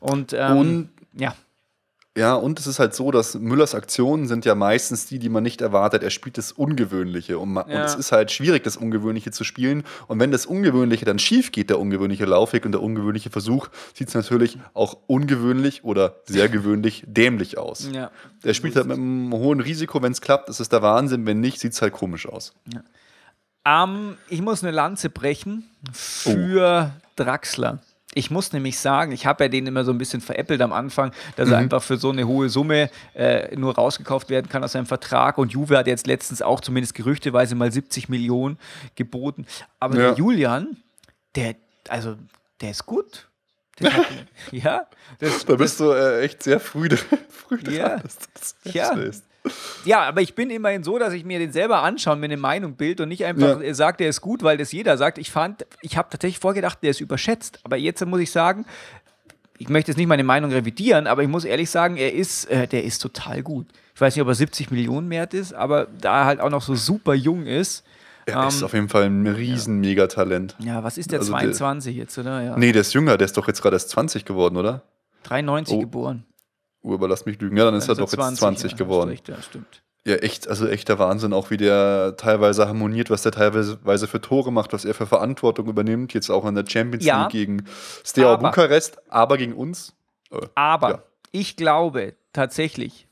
Und, 0.00 0.32
ähm, 0.32 0.56
Und- 0.58 0.88
ja. 1.14 1.34
Ja, 2.18 2.34
und 2.34 2.58
es 2.58 2.66
ist 2.66 2.78
halt 2.80 2.94
so, 2.94 3.10
dass 3.12 3.34
Müllers 3.36 3.74
Aktionen 3.76 4.26
sind 4.26 4.44
ja 4.44 4.54
meistens 4.56 5.06
die, 5.06 5.18
die 5.20 5.28
man 5.28 5.42
nicht 5.44 5.60
erwartet. 5.60 6.02
Er 6.02 6.10
spielt 6.10 6.36
das 6.36 6.50
Ungewöhnliche 6.50 7.38
und, 7.38 7.52
ma- 7.52 7.60
und 7.60 7.70
Ja. 7.70 7.84
es 7.84 7.94
ist 7.94 8.10
halt 8.10 8.32
schwierig, 8.32 8.64
das 8.64 8.76
Ungewöhnliche 8.76 9.30
zu 9.30 9.44
spielen. 9.44 9.84
Und 10.08 10.18
wenn 10.18 10.32
das 10.32 10.44
Ungewöhnliche 10.44 11.04
dann 11.04 11.18
schief 11.18 11.52
geht, 11.52 11.70
der 11.70 11.78
ungewöhnliche 11.78 12.24
Laufweg 12.24 12.64
und 12.64 12.72
der 12.72 12.82
ungewöhnliche 12.82 13.30
Versuch, 13.30 13.68
sieht 13.94 14.08
es 14.08 14.14
natürlich 14.14 14.58
auch 14.74 14.96
ungewöhnlich 15.06 15.84
oder 15.84 16.16
sehr 16.26 16.48
gewöhnlich 16.50 17.04
dämlich 17.06 17.56
aus. 17.56 17.88
Ja. 17.92 18.10
Er 18.42 18.54
spielt 18.54 18.74
halt 18.74 18.86
mit 18.86 18.96
einem 18.96 19.32
hohen 19.32 19.60
Risiko, 19.60 20.02
wenn 20.02 20.12
es 20.12 20.20
klappt, 20.20 20.48
ist 20.48 20.58
es 20.60 20.68
der 20.68 20.82
Wahnsinn. 20.82 21.24
Wenn 21.24 21.40
nicht, 21.40 21.60
sieht 21.60 21.72
es 21.72 21.80
halt 21.82 21.92
komisch 21.92 22.26
aus. 22.28 22.52
Ähm, 23.64 24.16
ich 24.28 24.40
muss 24.42 24.62
eine 24.64 24.72
Lanze 24.72 25.10
brechen 25.10 25.64
für 25.92 26.92
Draxler. 27.16 27.78
Ich 28.18 28.32
muss 28.32 28.52
nämlich 28.52 28.78
sagen, 28.80 29.12
ich 29.12 29.26
habe 29.26 29.44
ja 29.44 29.48
den 29.48 29.66
immer 29.68 29.84
so 29.84 29.92
ein 29.92 29.98
bisschen 29.98 30.20
veräppelt 30.20 30.60
am 30.60 30.72
Anfang, 30.72 31.12
dass 31.36 31.50
er 31.50 31.58
einfach 31.58 31.82
für 31.82 31.98
so 31.98 32.10
eine 32.10 32.26
hohe 32.26 32.48
Summe 32.48 32.90
äh, 33.14 33.54
nur 33.56 33.76
rausgekauft 33.76 34.28
werden 34.28 34.48
kann 34.48 34.64
aus 34.64 34.72
seinem 34.72 34.86
Vertrag. 34.86 35.38
Und 35.38 35.52
Juve 35.52 35.78
hat 35.78 35.86
jetzt 35.86 36.08
letztens 36.08 36.42
auch 36.42 36.60
zumindest 36.60 36.94
gerüchteweise 36.96 37.54
mal 37.54 37.70
70 37.70 38.08
Millionen 38.08 38.58
geboten. 38.96 39.46
Aber 39.78 39.94
Ja. 39.96 40.08
der 40.08 40.14
Julian, 40.18 40.78
der, 41.36 41.54
also, 41.88 42.16
der 42.60 42.70
ist 42.72 42.86
gut. 42.86 43.28
Hat, 43.84 44.06
ja, 44.50 44.86
das, 45.20 45.44
Da 45.44 45.54
bist 45.54 45.78
du 45.78 45.92
äh, 45.92 46.22
echt 46.24 46.42
sehr 46.42 46.58
früh, 46.58 46.88
früh 47.28 47.62
dran, 47.62 47.74
Ja. 47.74 47.96
dass 47.98 48.18
du 48.18 48.24
das 48.34 48.56
Ja. 48.74 48.94
Ja, 49.84 50.02
aber 50.02 50.20
ich 50.20 50.34
bin 50.34 50.50
immerhin 50.50 50.82
so, 50.82 50.98
dass 50.98 51.12
ich 51.14 51.24
mir 51.24 51.38
den 51.38 51.52
selber 51.52 51.82
anschaue 51.82 52.14
und 52.14 52.20
mir 52.20 52.26
eine 52.26 52.36
Meinung 52.36 52.74
bild 52.74 53.00
und 53.00 53.08
nicht 53.08 53.24
einfach 53.24 53.62
Ja. 53.62 53.74
sage, 53.74 53.96
der 53.98 54.08
ist 54.08 54.20
gut, 54.20 54.42
weil 54.42 54.58
das 54.58 54.72
jeder 54.72 54.98
sagt. 54.98 55.16
Ich 55.18 55.30
fand, 55.30 55.64
ich 55.80 55.96
habe 55.96 56.08
tatsächlich 56.10 56.38
vorgedacht, 56.38 56.78
der 56.82 56.90
ist 56.90 57.00
überschätzt. 57.00 57.60
Aber 57.64 57.76
jetzt 57.76 58.04
muss 58.04 58.20
ich 58.20 58.30
sagen, 58.30 58.66
ich 59.56 59.68
möchte 59.68 59.90
jetzt 59.90 59.98
nicht 59.98 60.06
meine 60.08 60.24
Meinung 60.24 60.52
revidieren, 60.52 61.06
aber 61.06 61.22
ich 61.22 61.28
muss 61.28 61.44
ehrlich 61.44 61.70
sagen, 61.70 61.96
er 61.96 62.12
ist, 62.12 62.44
äh, 62.50 62.66
der 62.66 62.84
ist 62.84 62.98
total 63.00 63.42
gut. 63.42 63.66
Ich 63.94 64.00
weiß 64.00 64.14
nicht, 64.14 64.22
ob 64.22 64.28
er 64.28 64.34
70 64.34 64.70
Millionen 64.70 65.08
wert 65.10 65.34
ist, 65.34 65.52
aber 65.54 65.86
da 66.00 66.20
er 66.20 66.24
halt 66.26 66.40
auch 66.40 66.50
noch 66.50 66.62
so 66.62 66.74
super 66.74 67.14
jung 67.14 67.46
ist. 67.46 67.84
Er 68.26 68.42
Ähm, 68.42 68.48
ist 68.48 68.62
auf 68.62 68.74
jeden 68.74 68.88
Fall 68.90 69.04
ein 69.04 69.26
riesen 69.26 69.80
Megatalent. 69.80 70.54
Ja, 70.58 70.84
was 70.84 70.98
ist 70.98 71.10
der? 71.12 71.20
Also 71.20 71.32
der- 71.32 71.40
22 71.40 71.96
jetzt, 71.96 72.18
oder? 72.18 72.42
Ja. 72.42 72.56
Nee, 72.58 72.72
der 72.72 72.82
ist 72.82 72.92
jünger, 72.92 73.16
der 73.16 73.24
ist 73.24 73.36
doch 73.36 73.48
jetzt 73.48 73.62
gerade 73.62 73.76
erst 73.76 73.88
20 73.90 74.24
geworden, 74.26 74.56
oder? 74.58 74.82
93 75.24 75.74
Oh. 75.76 75.80
geboren. 75.80 76.24
Oh, 76.82 76.94
überlass 76.94 77.26
mich 77.26 77.40
lügen. 77.40 77.56
Ja, 77.56 77.64
dann 77.64 77.74
ist 77.74 77.88
er 77.88 77.94
doch 77.96 78.10
jetzt 78.12 78.36
20 78.36 78.72
ja, 78.72 78.76
geworden. 78.76 79.10
hast 79.10 79.18
recht, 79.18 79.28
Ja, 79.28 79.42
stimmt. 79.42 79.82
Ja, 80.04 80.14
echt, 80.14 80.48
also 80.48 80.66
echter 80.66 80.98
Wahnsinn, 80.98 81.32
auch 81.32 81.50
wie 81.50 81.56
der 81.58 82.14
teilweise 82.16 82.66
harmoniert, 82.66 83.10
was 83.10 83.22
der 83.22 83.32
teilweise 83.32 84.06
für 84.06 84.20
Tore 84.20 84.50
macht, 84.52 84.72
was 84.72 84.84
er 84.84 84.94
für 84.94 85.06
Verantwortung 85.06 85.66
übernimmt, 85.66 86.14
jetzt 86.14 86.30
auch 86.30 86.46
in 86.46 86.54
der 86.54 86.64
Champions 86.66 87.04
Ja. 87.04 87.22
League 87.22 87.32
gegen 87.32 87.64
Steaua 88.06 88.34
Aber- 88.34 88.48
Bukarest, 88.50 88.96
aber 89.10 89.36
gegen 89.36 89.52
uns. 89.54 89.94
Äh, 90.30 90.38
Aber 90.54 90.90
Ja. 90.90 91.02
ich 91.32 91.56
glaube 91.56 92.14
tatsächlich, 92.32 93.06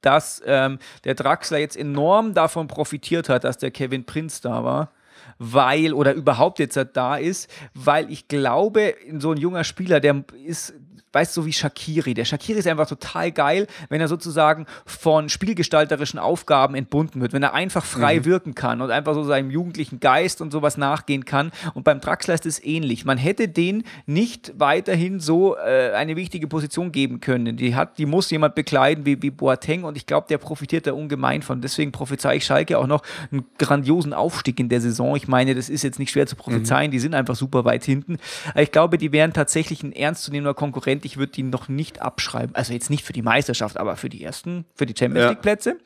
dass 0.00 0.42
ähm, 0.46 0.78
der 1.04 1.14
Draxler 1.14 1.58
jetzt 1.58 1.76
enorm 1.76 2.32
davon 2.34 2.66
profitiert 2.68 3.28
hat, 3.28 3.44
dass 3.44 3.58
der 3.58 3.70
Kevin 3.70 4.04
Prinz 4.06 4.40
da 4.40 4.64
war. 4.64 4.90
Weil, 5.38 5.92
oder 5.94 6.14
überhaupt 6.14 6.58
jetzt 6.58 6.78
da 6.94 7.16
ist, 7.16 7.50
weil 7.74 8.10
ich 8.10 8.28
glaube, 8.28 8.80
in 8.80 9.20
so 9.20 9.30
ein 9.32 9.36
junger 9.38 9.64
Spieler, 9.64 10.00
der 10.00 10.24
ist, 10.44 10.74
weißt 11.12 11.36
du, 11.36 11.42
so 11.42 11.46
wie 11.46 11.52
Shakiri. 11.52 12.14
Der 12.14 12.24
Shakiri 12.24 12.58
ist 12.58 12.66
einfach 12.66 12.88
total 12.88 13.32
geil, 13.32 13.66
wenn 13.88 14.00
er 14.00 14.08
sozusagen 14.08 14.66
von 14.86 15.28
spielgestalterischen 15.28 16.18
Aufgaben 16.18 16.74
entbunden 16.74 17.20
wird, 17.20 17.32
wenn 17.32 17.42
er 17.42 17.54
einfach 17.54 17.84
frei 17.84 18.24
wirken 18.24 18.54
kann 18.54 18.80
und 18.80 18.90
einfach 18.90 19.14
so 19.14 19.24
seinem 19.24 19.50
jugendlichen 19.50 20.00
Geist 20.00 20.40
und 20.40 20.50
sowas 20.52 20.76
nachgehen 20.76 21.24
kann. 21.24 21.50
Und 21.74 21.84
beim 21.84 22.00
Draxler 22.00 22.34
ist 22.34 22.46
es 22.46 22.62
ähnlich. 22.62 23.04
Man 23.04 23.18
hätte 23.18 23.48
den 23.48 23.84
nicht 24.06 24.52
weiterhin 24.56 25.20
so 25.20 25.56
äh, 25.56 25.92
eine 25.94 26.16
wichtige 26.16 26.46
Position 26.46 26.92
geben 26.92 27.20
können. 27.20 27.56
Die, 27.56 27.74
hat, 27.74 27.98
die 27.98 28.06
muss 28.06 28.30
jemand 28.30 28.54
bekleiden 28.54 29.04
wie, 29.06 29.20
wie 29.22 29.30
Boateng 29.30 29.84
und 29.84 29.96
ich 29.96 30.06
glaube, 30.06 30.26
der 30.28 30.38
profitiert 30.38 30.86
da 30.86 30.92
ungemein 30.92 31.42
von. 31.42 31.60
Deswegen 31.60 31.92
prophezei 31.92 32.36
ich 32.36 32.44
Schalke 32.44 32.78
auch 32.78 32.86
noch 32.86 33.02
einen 33.30 33.44
grandiosen 33.58 34.12
Aufstieg 34.12 34.60
in 34.60 34.68
der 34.68 34.80
Saison. 34.80 35.16
Ich 35.16 35.28
meine, 35.28 35.54
das 35.54 35.68
ist 35.68 35.82
jetzt 35.82 35.98
nicht 35.98 36.10
schwer 36.10 36.26
zu 36.26 36.36
prophezeien, 36.36 36.90
die 36.90 36.98
sind 36.98 37.14
einfach 37.14 37.36
super 37.36 37.64
weit 37.64 37.84
hinten. 37.84 38.18
Aber 38.50 38.62
ich 38.62 38.72
glaube, 38.72 38.98
die 38.98 39.12
wären 39.12 39.32
tatsächlich 39.32 39.82
ein 39.82 39.92
ernstzunehmender 39.92 40.54
Konkurrent. 40.54 40.99
Ich 41.04 41.16
würde 41.16 41.32
die 41.32 41.42
noch 41.42 41.68
nicht 41.68 42.00
abschreiben. 42.02 42.54
Also 42.54 42.72
jetzt 42.72 42.90
nicht 42.90 43.04
für 43.04 43.12
die 43.12 43.22
Meisterschaft, 43.22 43.76
aber 43.76 43.96
für 43.96 44.08
die 44.08 44.22
ersten, 44.22 44.64
für 44.74 44.86
die 44.86 44.94
Champions 44.98 45.24
Ja. 45.24 45.30
League 45.30 45.42
Plätze. 45.42 45.78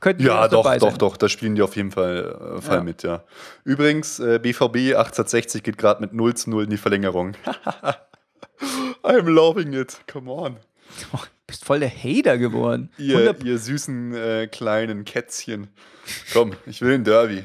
Könnten 0.00 0.24
Ja, 0.24 0.48
doch, 0.48 0.64
doch, 0.64 0.80
sein. 0.80 0.98
doch, 0.98 1.16
da 1.16 1.28
spielen 1.28 1.54
die 1.54 1.62
auf 1.62 1.76
jeden 1.76 1.92
Fall, 1.92 2.56
äh, 2.58 2.60
Fall 2.60 2.78
Ja. 2.78 2.82
mit, 2.82 3.02
ja. 3.04 3.22
Übrigens, 3.64 4.18
äh, 4.18 4.40
BVB 4.42 4.94
1860 4.96 5.62
geht 5.62 5.78
gerade 5.78 6.00
mit 6.00 6.12
0 6.12 6.34
zu 6.34 6.50
0 6.50 6.64
in 6.64 6.70
die 6.70 6.76
Verlängerung. 6.76 7.34
I'm 9.04 9.28
loving 9.28 9.72
it, 9.74 10.00
come 10.10 10.30
on. 10.30 10.56
Oh, 11.12 11.18
bist 11.46 11.64
voll 11.64 11.80
der 11.80 11.90
Hater 11.90 12.38
geworden. 12.38 12.90
Ihr, 12.98 13.16
100 13.18 13.44
ihr 13.44 13.58
süßen 13.58 14.14
äh, 14.14 14.46
kleinen 14.48 15.04
Kätzchen. 15.04 15.68
Komm, 16.32 16.52
ich 16.66 16.80
will 16.80 16.94
ein 16.94 17.04
Derby. 17.04 17.44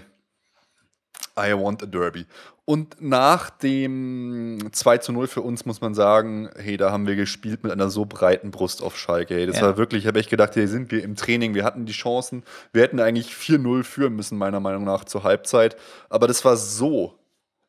I 1.40 1.54
want 1.54 1.84
a 1.84 1.86
Derby. 1.86 2.26
Und 2.70 3.02
nach 3.02 3.50
dem 3.50 4.60
2 4.74 4.98
zu 4.98 5.14
0 5.14 5.28
für 5.28 5.40
uns 5.42 5.66
muss 5.66 5.80
man 5.80 5.96
sagen, 5.96 6.50
hey, 6.58 6.76
da 6.76 6.92
haben 6.92 7.08
wir 7.08 7.16
gespielt 7.16 7.64
mit 7.64 7.72
einer 7.72 7.90
so 7.90 8.04
breiten 8.04 8.52
Brust 8.52 8.82
auf 8.84 8.98
Schalke. 8.98 9.36
Hey, 9.36 9.46
das 9.46 9.56
Ja. 9.56 9.62
war 9.68 9.78
wirklich, 9.78 10.04
ich 10.04 10.08
habe 10.08 10.20
echt 10.20 10.30
gedacht, 10.30 10.54
hier 10.54 10.68
sind 10.68 10.92
wir 10.92 11.02
im 11.02 11.16
Training, 11.16 11.54
wir 11.54 11.64
hatten 11.64 11.86
die 11.86 11.94
Chancen. 11.94 12.44
Wir 12.74 12.82
hätten 12.82 13.00
eigentlich 13.00 13.32
4-0 13.34 13.84
führen 13.86 14.18
müssen, 14.18 14.38
meiner 14.38 14.60
Meinung 14.60 14.84
nach, 14.84 15.06
zur 15.06 15.24
Halbzeit. 15.24 15.78
Aber 16.10 16.28
das 16.28 16.44
war 16.44 16.58
so, 16.58 17.18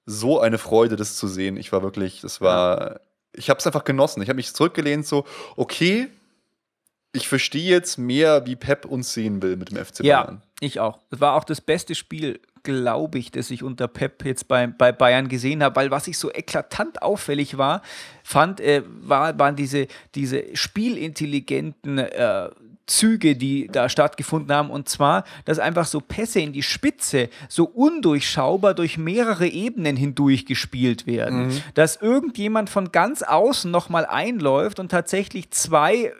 so 0.04 0.40
eine 0.40 0.58
Freude, 0.58 0.96
das 0.96 1.14
zu 1.14 1.28
sehen. 1.28 1.56
Ich 1.58 1.70
war 1.70 1.84
wirklich, 1.84 2.20
das 2.22 2.40
war, 2.40 2.98
ich 3.32 3.50
habe 3.50 3.60
es 3.60 3.66
einfach 3.68 3.84
genossen. 3.84 4.20
Ich 4.22 4.28
habe 4.28 4.36
mich 4.38 4.52
zurückgelehnt, 4.52 5.06
so, 5.06 5.24
okay, 5.54 6.08
ich 7.12 7.28
verstehe 7.28 7.70
jetzt 7.70 7.98
mehr, 7.98 8.46
wie 8.46 8.56
Pep 8.56 8.84
uns 8.84 9.12
sehen 9.14 9.40
will 9.42 9.56
mit 9.56 9.70
dem 9.70 9.76
FC 9.76 10.00
Ja, 10.00 10.22
Bayern. 10.24 10.42
ich 10.60 10.80
auch. 10.80 10.98
Das 11.10 11.20
war 11.20 11.34
auch 11.34 11.44
das 11.44 11.60
beste 11.60 11.94
Spiel, 11.94 12.40
glaube 12.62 13.18
ich, 13.18 13.30
das 13.30 13.50
ich 13.50 13.62
unter 13.62 13.88
Pep 13.88 14.24
jetzt 14.24 14.48
bei, 14.48 14.66
bei 14.66 14.92
Bayern 14.92 15.28
gesehen 15.28 15.62
habe, 15.62 15.76
weil 15.76 15.90
was 15.90 16.08
ich 16.08 16.18
so 16.18 16.32
eklatant 16.32 17.02
auffällig 17.02 17.58
war, 17.58 17.82
fand, 18.22 18.60
äh, 18.60 18.82
war, 18.86 19.38
waren 19.38 19.56
diese, 19.56 19.86
diese 20.14 20.44
spielintelligenten 20.54 21.98
äh, 21.98 22.50
Züge, 22.88 23.36
die 23.36 23.68
da 23.68 23.88
stattgefunden 23.88 24.54
haben. 24.54 24.70
Und 24.70 24.88
zwar, 24.88 25.24
dass 25.44 25.58
einfach 25.58 25.86
so 25.86 26.00
Pässe 26.00 26.40
in 26.40 26.52
die 26.52 26.62
Spitze 26.62 27.28
so 27.48 27.64
undurchschaubar 27.64 28.74
durch 28.74 28.98
mehrere 28.98 29.46
Ebenen 29.46 29.96
hindurch 29.96 30.46
gespielt 30.46 31.06
werden. 31.06 31.48
Dass 31.74 31.96
irgendjemand 31.96 32.70
von 32.70 32.90
ganz 32.90 33.22
außen 33.22 33.70
nochmal 33.70 34.06
einläuft 34.06 34.80
und 34.80 34.90
tatsächlich 34.90 35.50
zwei 35.50 36.12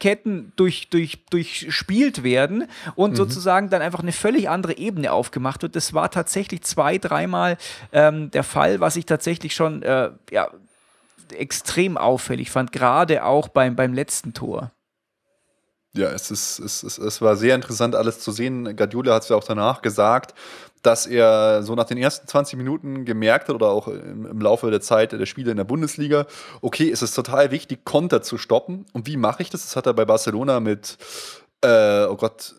Gegnerketten 0.00 0.52
durch, 0.56 0.88
durch, 0.90 1.24
durchspielt 1.30 2.24
werden 2.24 2.66
und 2.96 3.16
sozusagen 3.16 3.70
dann 3.70 3.82
einfach 3.82 4.00
eine 4.00 4.12
völlig 4.12 4.48
andere 4.48 4.76
Ebene 4.76 5.12
aufgemacht 5.12 5.62
wird. 5.62 5.76
Das 5.76 5.94
war 5.94 6.10
tatsächlich 6.10 6.62
zwei, 6.62 6.98
dreimal 6.98 7.56
ähm, 7.92 8.30
der 8.32 8.42
Fall, 8.42 8.80
was 8.80 8.96
ich 8.96 9.06
tatsächlich 9.06 9.54
schon 9.54 9.82
äh, 9.82 10.10
ja, 10.30 10.50
extrem 11.32 11.96
auffällig 11.96 12.50
fand, 12.50 12.72
gerade 12.72 13.24
auch 13.24 13.48
beim, 13.48 13.76
beim 13.76 13.94
letzten 13.94 14.34
Tor. 14.34 14.72
Ja, 15.92 16.10
es, 16.10 16.30
ist, 16.30 16.60
es, 16.60 16.82
es, 16.84 16.98
es 16.98 17.20
war 17.20 17.36
sehr 17.36 17.56
interessant, 17.56 17.96
alles 17.96 18.20
zu 18.20 18.30
sehen. 18.30 18.76
Guardiola 18.76 19.14
hat 19.14 19.24
es 19.24 19.28
ja 19.28 19.36
auch 19.36 19.44
danach 19.44 19.82
gesagt, 19.82 20.34
dass 20.82 21.06
er 21.06 21.62
so 21.62 21.74
nach 21.74 21.84
den 21.84 21.98
ersten 21.98 22.26
20 22.26 22.56
Minuten 22.56 23.04
gemerkt 23.04 23.48
hat 23.48 23.54
oder 23.54 23.68
auch 23.68 23.88
im, 23.88 24.26
im 24.26 24.40
Laufe 24.40 24.70
der 24.70 24.80
Zeit 24.80 25.12
der 25.12 25.26
Spiele 25.26 25.50
in 25.50 25.56
der 25.56 25.64
Bundesliga, 25.64 26.26
okay, 26.60 26.90
es 26.90 27.02
ist 27.02 27.14
total 27.14 27.50
wichtig, 27.50 27.84
Konter 27.84 28.22
zu 28.22 28.38
stoppen. 28.38 28.86
Und 28.92 29.06
wie 29.06 29.16
mache 29.16 29.42
ich 29.42 29.50
das? 29.50 29.62
Das 29.62 29.76
hat 29.76 29.86
er 29.86 29.94
bei 29.94 30.04
Barcelona 30.04 30.60
mit, 30.60 30.98
äh, 31.62 32.04
oh 32.04 32.16
Gott, 32.16 32.54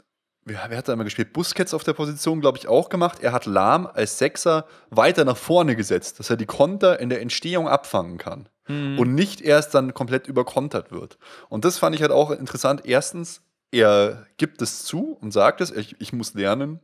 wer, 0.45 0.59
wer 0.69 0.77
hat 0.77 0.87
da 0.87 0.93
immer 0.93 1.03
gespielt? 1.03 1.33
Busquets 1.33 1.73
auf 1.73 1.83
der 1.83 1.93
Position, 1.93 2.41
glaube 2.41 2.57
ich, 2.57 2.67
auch 2.67 2.89
gemacht. 2.89 3.19
Er 3.21 3.31
hat 3.31 3.45
Lahm 3.45 3.87
als 3.87 4.17
Sechser 4.17 4.65
weiter 4.89 5.25
nach 5.25 5.37
vorne 5.37 5.75
gesetzt, 5.75 6.19
dass 6.19 6.29
er 6.29 6.37
die 6.37 6.45
Konter 6.45 6.99
in 6.99 7.09
der 7.09 7.21
Entstehung 7.21 7.67
abfangen 7.67 8.17
kann 8.17 8.49
und 8.97 9.13
nicht 9.15 9.41
erst 9.41 9.73
dann 9.73 9.93
komplett 9.93 10.27
überkontert 10.27 10.91
wird. 10.91 11.17
Und 11.49 11.65
das 11.65 11.77
fand 11.77 11.95
ich 11.95 12.01
halt 12.01 12.11
auch 12.11 12.31
interessant. 12.31 12.81
Erstens, 12.85 13.41
er 13.71 14.25
gibt 14.37 14.61
es 14.61 14.83
zu 14.83 15.17
und 15.21 15.31
sagt 15.31 15.61
es, 15.61 15.71
ich, 15.71 15.95
ich 15.99 16.13
muss 16.13 16.33
lernen. 16.33 16.79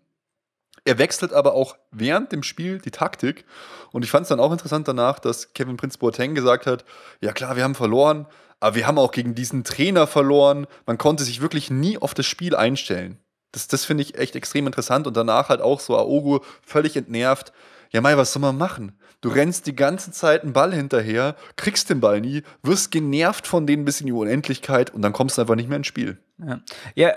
Er 0.87 0.99
wechselt 0.99 1.33
aber 1.33 1.53
auch 1.53 1.75
während 1.91 2.31
dem 2.31 2.43
Spiel 2.43 2.79
die 2.79 2.91
Taktik. 2.91 3.43
Und 3.91 4.05
ich 4.05 4.09
fand 4.09 4.23
es 4.23 4.29
dann 4.29 4.39
auch 4.39 4.53
interessant 4.53 4.87
danach, 4.87 5.19
dass 5.19 5.51
Kevin 5.51 5.75
Prince 5.75 5.97
Boateng 5.97 6.33
gesagt 6.33 6.65
hat: 6.65 6.85
Ja, 7.19 7.33
klar, 7.33 7.57
wir 7.57 7.65
haben 7.65 7.75
verloren, 7.75 8.25
aber 8.61 8.77
wir 8.77 8.87
haben 8.87 8.97
auch 8.97 9.11
gegen 9.11 9.35
diesen 9.35 9.65
Trainer 9.65 10.07
verloren. 10.07 10.65
Man 10.85 10.97
konnte 10.97 11.25
sich 11.25 11.41
wirklich 11.41 11.69
nie 11.69 11.97
auf 11.97 12.13
das 12.13 12.25
Spiel 12.25 12.55
einstellen. 12.55 13.19
Das, 13.51 13.67
das 13.67 13.83
finde 13.83 14.03
ich 14.03 14.17
echt 14.17 14.37
extrem 14.37 14.65
interessant. 14.65 15.07
Und 15.07 15.17
danach 15.17 15.49
halt 15.49 15.59
auch 15.59 15.81
so 15.81 15.97
Aogo 15.97 16.41
völlig 16.65 16.95
entnervt. 16.95 17.51
Ja, 17.91 17.99
Mai, 17.99 18.15
was 18.15 18.31
soll 18.31 18.41
man 18.41 18.57
machen? 18.57 18.97
Du 19.19 19.27
rennst 19.27 19.67
die 19.67 19.75
ganze 19.75 20.11
Zeit 20.11 20.43
einen 20.43 20.53
Ball 20.53 20.73
hinterher, 20.73 21.35
kriegst 21.57 21.89
den 21.89 21.99
Ball 21.99 22.21
nie, 22.21 22.43
wirst 22.63 22.91
genervt 22.91 23.45
von 23.45 23.67
denen 23.67 23.83
bis 23.83 23.99
in 23.99 24.07
die 24.07 24.13
Unendlichkeit 24.13 24.93
und 24.93 25.01
dann 25.01 25.11
kommst 25.11 25.37
du 25.37 25.41
einfach 25.41 25.55
nicht 25.55 25.67
mehr 25.67 25.77
ins 25.79 25.87
Spiel. 25.87 26.17
Ja, 26.37 26.61
ja 26.95 27.13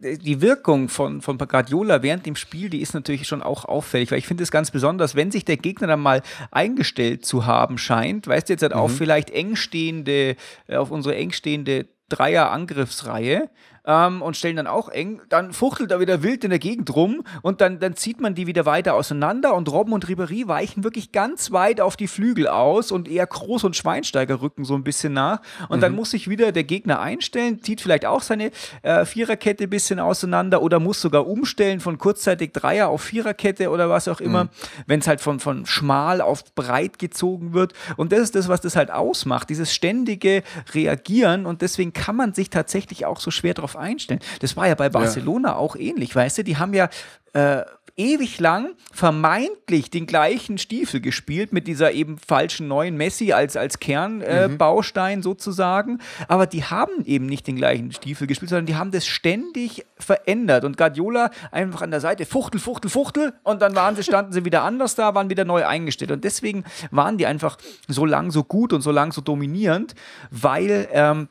die 0.00 0.40
Wirkung 0.40 0.88
von, 0.88 1.20
von 1.20 1.36
Guardiola 1.36 2.02
während 2.02 2.24
dem 2.24 2.36
Spiel, 2.36 2.70
die 2.70 2.80
ist 2.80 2.94
natürlich 2.94 3.26
schon 3.28 3.42
auch 3.42 3.64
auffällig, 3.66 4.10
weil 4.10 4.18
ich 4.18 4.26
finde 4.26 4.42
es 4.42 4.50
ganz 4.50 4.70
besonders, 4.70 5.14
wenn 5.14 5.30
sich 5.30 5.44
der 5.44 5.58
Gegner 5.58 5.88
dann 5.88 6.00
mal 6.00 6.22
eingestellt 6.50 7.26
zu 7.26 7.46
haben 7.46 7.76
scheint, 7.76 8.26
weißt 8.26 8.48
du, 8.48 8.54
jetzt 8.54 8.62
halt 8.62 8.74
mhm. 8.74 8.80
auch 8.80 8.90
vielleicht 8.90 9.30
engstehende, 9.30 10.36
äh, 10.66 10.76
auf 10.76 10.90
unsere 10.90 11.16
engstehende 11.16 11.86
Dreier-Angriffsreihe, 12.08 13.50
ähm, 13.90 14.22
und 14.22 14.36
stellen 14.36 14.56
dann 14.56 14.68
auch 14.68 14.88
eng. 14.88 15.20
Dann 15.28 15.52
fuchtelt 15.52 15.90
er 15.90 15.98
wieder 15.98 16.22
wild 16.22 16.44
in 16.44 16.50
der 16.50 16.60
Gegend 16.60 16.94
rum 16.94 17.24
und 17.42 17.60
dann, 17.60 17.80
dann 17.80 17.96
zieht 17.96 18.20
man 18.20 18.36
die 18.36 18.46
wieder 18.46 18.64
weiter 18.64 18.94
auseinander 18.94 19.54
und 19.54 19.70
Robben 19.70 19.92
und 19.92 20.06
Ribéry 20.06 20.46
weichen 20.46 20.84
wirklich 20.84 21.10
ganz 21.10 21.50
weit 21.50 21.80
auf 21.80 21.96
die 21.96 22.06
Flügel 22.06 22.46
aus 22.46 22.92
und 22.92 23.08
eher 23.08 23.26
Groß 23.26 23.64
und 23.64 23.76
Schweinsteiger 23.76 24.40
rücken 24.40 24.64
so 24.64 24.74
ein 24.76 24.84
bisschen 24.84 25.12
nach. 25.12 25.40
Und 25.68 25.78
mhm. 25.78 25.80
dann 25.80 25.94
muss 25.96 26.12
sich 26.12 26.28
wieder 26.28 26.52
der 26.52 26.62
Gegner 26.62 27.00
einstellen, 27.00 27.62
zieht 27.62 27.80
vielleicht 27.80 28.06
auch 28.06 28.22
seine 28.22 28.52
äh, 28.82 29.04
Viererkette 29.04 29.64
ein 29.64 29.70
bisschen 29.70 29.98
auseinander 29.98 30.62
oder 30.62 30.78
muss 30.78 31.00
sogar 31.00 31.26
umstellen 31.26 31.80
von 31.80 31.98
kurzzeitig 31.98 32.52
Dreier 32.52 32.88
auf 32.88 33.02
Viererkette 33.02 33.70
oder 33.70 33.90
was 33.90 34.06
auch 34.06 34.20
immer, 34.20 34.44
mhm. 34.44 34.48
wenn 34.86 35.00
es 35.00 35.08
halt 35.08 35.20
von, 35.20 35.40
von 35.40 35.66
schmal 35.66 36.20
auf 36.20 36.44
breit 36.54 37.00
gezogen 37.00 37.54
wird. 37.54 37.72
Und 37.96 38.12
das 38.12 38.20
ist 38.20 38.36
das, 38.36 38.48
was 38.48 38.60
das 38.60 38.76
halt 38.76 38.92
ausmacht, 38.92 39.50
dieses 39.50 39.74
ständige 39.74 40.44
Reagieren 40.74 41.46
und 41.46 41.62
deswegen 41.62 41.92
kann 41.92 42.14
man 42.14 42.34
sich 42.34 42.50
tatsächlich 42.50 43.06
auch 43.06 43.18
so 43.18 43.32
schwer 43.32 43.54
darauf 43.54 43.79
einstellen. 43.80 44.20
Das 44.40 44.56
war 44.56 44.68
ja 44.68 44.74
bei 44.74 44.88
Barcelona 44.88 45.50
ja. 45.50 45.56
auch 45.56 45.76
ähnlich, 45.76 46.14
weißt 46.14 46.38
du? 46.38 46.44
Die 46.44 46.56
haben 46.56 46.74
ja 46.74 46.88
äh, 47.32 47.62
ewig 48.00 48.40
lang 48.40 48.74
vermeintlich 48.92 49.90
den 49.90 50.06
gleichen 50.06 50.58
Stiefel 50.58 51.00
gespielt 51.00 51.52
mit 51.52 51.66
dieser 51.66 51.92
eben 51.92 52.18
falschen 52.18 52.66
neuen 52.66 52.96
Messi 52.96 53.32
als, 53.32 53.56
als 53.56 53.78
Kernbaustein 53.78 55.12
äh, 55.12 55.16
mhm. 55.16 55.22
sozusagen. 55.22 55.98
Aber 56.26 56.46
die 56.46 56.64
haben 56.64 57.04
eben 57.04 57.26
nicht 57.26 57.46
den 57.46 57.56
gleichen 57.56 57.92
Stiefel 57.92 58.26
gespielt, 58.26 58.48
sondern 58.48 58.66
die 58.66 58.76
haben 58.76 58.90
das 58.90 59.06
ständig 59.06 59.84
verändert. 59.98 60.64
Und 60.64 60.78
Guardiola 60.78 61.30
einfach 61.50 61.82
an 61.82 61.90
der 61.90 62.00
Seite, 62.00 62.24
Fuchtel, 62.24 62.60
Fuchtel, 62.60 62.90
Fuchtel. 62.90 63.34
Und 63.42 63.60
dann 63.60 63.76
waren 63.76 63.96
sie, 63.96 64.02
standen 64.02 64.32
sie 64.32 64.44
wieder 64.44 64.62
anders 64.62 64.94
da, 64.94 65.14
waren 65.14 65.28
wieder 65.28 65.44
neu 65.44 65.66
eingestellt. 65.66 66.10
Und 66.10 66.24
deswegen 66.24 66.64
waren 66.90 67.18
die 67.18 67.26
einfach 67.26 67.58
so 67.86 68.06
lang 68.06 68.30
so 68.30 68.44
gut 68.44 68.72
und 68.72 68.80
so 68.80 68.90
lang 68.90 69.12
so 69.12 69.20
dominierend, 69.20 69.94
weil 70.30 70.88
ähm, 70.92 71.28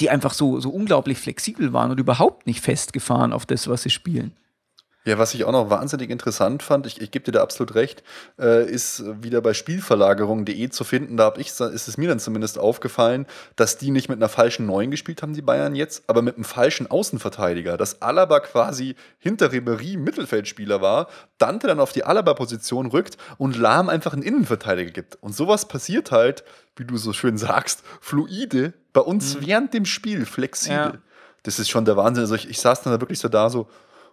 die 0.00 0.10
einfach 0.10 0.34
so, 0.34 0.60
so 0.60 0.70
unglaublich 0.70 1.18
flexibel 1.18 1.72
waren 1.72 1.90
und 1.90 2.00
überhaupt 2.00 2.46
nicht 2.46 2.60
festgefahren 2.60 3.32
auf 3.32 3.46
das, 3.46 3.68
was 3.68 3.82
sie 3.82 3.90
spielen. 3.90 4.32
Ja, 5.04 5.18
was 5.18 5.34
ich 5.34 5.44
auch 5.44 5.52
noch 5.52 5.68
wahnsinnig 5.68 6.10
interessant 6.10 6.62
fand, 6.62 6.86
ich, 6.86 7.00
ich 7.00 7.10
gebe 7.10 7.24
dir 7.24 7.32
da 7.32 7.42
absolut 7.42 7.74
recht, 7.74 8.04
äh, 8.38 8.70
ist 8.70 9.02
wieder 9.20 9.40
bei 9.40 9.52
Spielverlagerung.de 9.52 10.68
zu 10.70 10.84
finden. 10.84 11.16
Da 11.16 11.34
ich, 11.38 11.48
ist 11.48 11.60
es 11.60 11.96
mir 11.96 12.08
dann 12.08 12.20
zumindest 12.20 12.56
aufgefallen, 12.56 13.26
dass 13.56 13.78
die 13.78 13.90
nicht 13.90 14.08
mit 14.08 14.18
einer 14.18 14.28
falschen 14.28 14.64
Neuen 14.66 14.92
gespielt 14.92 15.22
haben, 15.22 15.34
die 15.34 15.42
Bayern 15.42 15.74
jetzt, 15.74 16.04
aber 16.06 16.22
mit 16.22 16.36
einem 16.36 16.44
falschen 16.44 16.88
Außenverteidiger. 16.88 17.76
Dass 17.76 18.00
Alaba 18.00 18.38
quasi 18.40 18.94
hinter 19.18 19.50
Ribery 19.50 19.96
Mittelfeldspieler 19.96 20.80
war, 20.80 21.08
Dante 21.38 21.66
dann 21.66 21.80
auf 21.80 21.92
die 21.92 22.04
Alaba-Position 22.04 22.86
rückt 22.86 23.16
und 23.38 23.56
Lahm 23.56 23.88
einfach 23.88 24.12
einen 24.12 24.22
Innenverteidiger 24.22 24.92
gibt. 24.92 25.16
Und 25.16 25.34
sowas 25.34 25.66
passiert 25.66 26.12
halt, 26.12 26.44
wie 26.76 26.84
du 26.84 26.96
so 26.96 27.12
schön 27.12 27.38
sagst, 27.38 27.82
fluide 28.00 28.72
bei 28.92 29.00
uns 29.00 29.34
mhm. 29.34 29.46
während 29.46 29.74
dem 29.74 29.84
Spiel, 29.84 30.26
flexibel. 30.26 30.76
Ja. 30.76 30.98
Das 31.42 31.58
ist 31.58 31.70
schon 31.70 31.84
der 31.84 31.96
Wahnsinn. 31.96 32.22
Also 32.22 32.36
ich, 32.36 32.48
ich 32.48 32.60
saß 32.60 32.82
dann 32.82 32.92
da 32.92 33.00
wirklich 33.00 33.18
so 33.18 33.28
da, 33.28 33.50
so, 33.50 33.68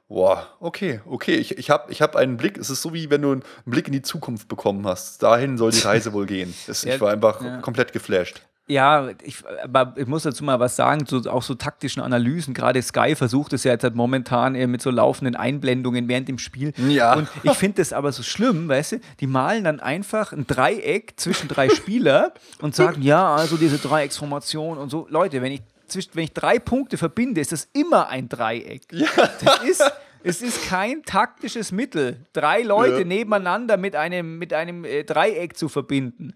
Boah, 0.10 0.48
okay, 0.60 1.02
okay. 1.06 1.36
Ich, 1.36 1.58
ich 1.60 1.70
habe 1.70 1.92
ich 1.92 2.02
hab 2.02 2.16
einen 2.16 2.36
Blick. 2.36 2.58
Es 2.58 2.72
ist 2.72 2.82
so 2.82 2.94
wie 2.96 3.12
wenn 3.12 3.22
du 3.22 3.32
einen 3.32 3.44
Blick 3.66 3.86
in 3.86 3.94
die 3.94 4.02
Zukunft 4.02 4.48
bekommen 4.48 4.86
hast. 4.88 5.22
Dahin 5.22 5.56
soll 5.58 5.72
die 5.72 5.82
Reise 5.82 6.14
wohl 6.14 6.26
gehen. 6.26 6.54
Das, 6.68 6.84
ja, 6.84 6.96
ich 6.96 7.02
war 7.02 7.12
einfach 7.12 7.42
ja. 7.42 7.58
komplett 7.62 7.94
geflasht. 7.94 8.42
Ja, 8.68 9.10
ich, 9.24 9.38
aber 9.64 9.96
ich 9.98 10.06
muss 10.06 10.24
dazu 10.24 10.44
mal 10.44 10.60
was 10.60 10.76
sagen, 10.76 11.08
zu 11.08 11.22
auch 11.32 11.42
so 11.42 11.56
taktischen 11.56 12.04
Analysen. 12.04 12.54
Gerade 12.54 12.82
Sky 12.82 13.16
versucht 13.16 13.54
es 13.54 13.64
ja 13.64 13.72
jetzt 13.72 13.84
halt 13.84 13.96
momentan 13.96 14.54
mit 14.54 14.82
so 14.82 14.92
laufenden 14.92 15.36
Einblendungen 15.36 16.08
während 16.08 16.28
dem 16.28 16.38
Spiel. 16.38 16.74
Ja. 16.88 17.16
Und 17.16 17.28
ich 17.42 17.54
finde 17.54 17.78
das 17.78 17.94
aber 17.94 18.12
so 18.12 18.22
schlimm, 18.22 18.68
weißt 18.68 18.94
du? 18.94 19.00
Die 19.20 19.28
malen 19.28 19.64
dann 19.64 19.80
einfach 19.80 20.34
ein 20.34 20.46
Dreieck 20.46 21.14
zwischen 21.20 21.48
drei 21.48 21.70
Spieler 21.70 22.34
und 22.62 22.76
sagen, 22.76 23.02
ja, 23.04 23.36
also 23.36 23.58
diese 23.58 23.78
Dreiecksformation 23.78 24.78
und 24.78 24.90
so. 24.90 25.08
Leute, 25.10 25.42
wenn 25.42 25.52
ich 25.52 25.62
zwischen, 25.90 26.12
wenn 26.14 26.24
ich 26.24 26.34
drei 26.34 26.60
Punkte 26.60 26.98
verbinde, 26.98 27.42
ist 27.42 27.52
das 27.52 27.68
immer 27.74 28.10
ein 28.10 28.30
Dreieck. 28.30 28.84
Ja. 28.92 29.08
Das 29.44 29.64
ist, 29.64 29.92
es 30.24 30.42
ist 30.42 30.68
kein 30.68 31.04
taktisches 31.04 31.72
Mittel, 31.72 32.26
drei 32.34 32.62
Leute 32.62 33.00
ja. 33.00 33.06
nebeneinander 33.06 33.78
mit 33.78 33.96
einem, 33.96 34.38
mit 34.38 34.54
einem 34.54 34.86
äh, 34.86 35.04
Dreieck 35.04 35.58
zu 35.58 35.70
verbinden. 35.70 36.34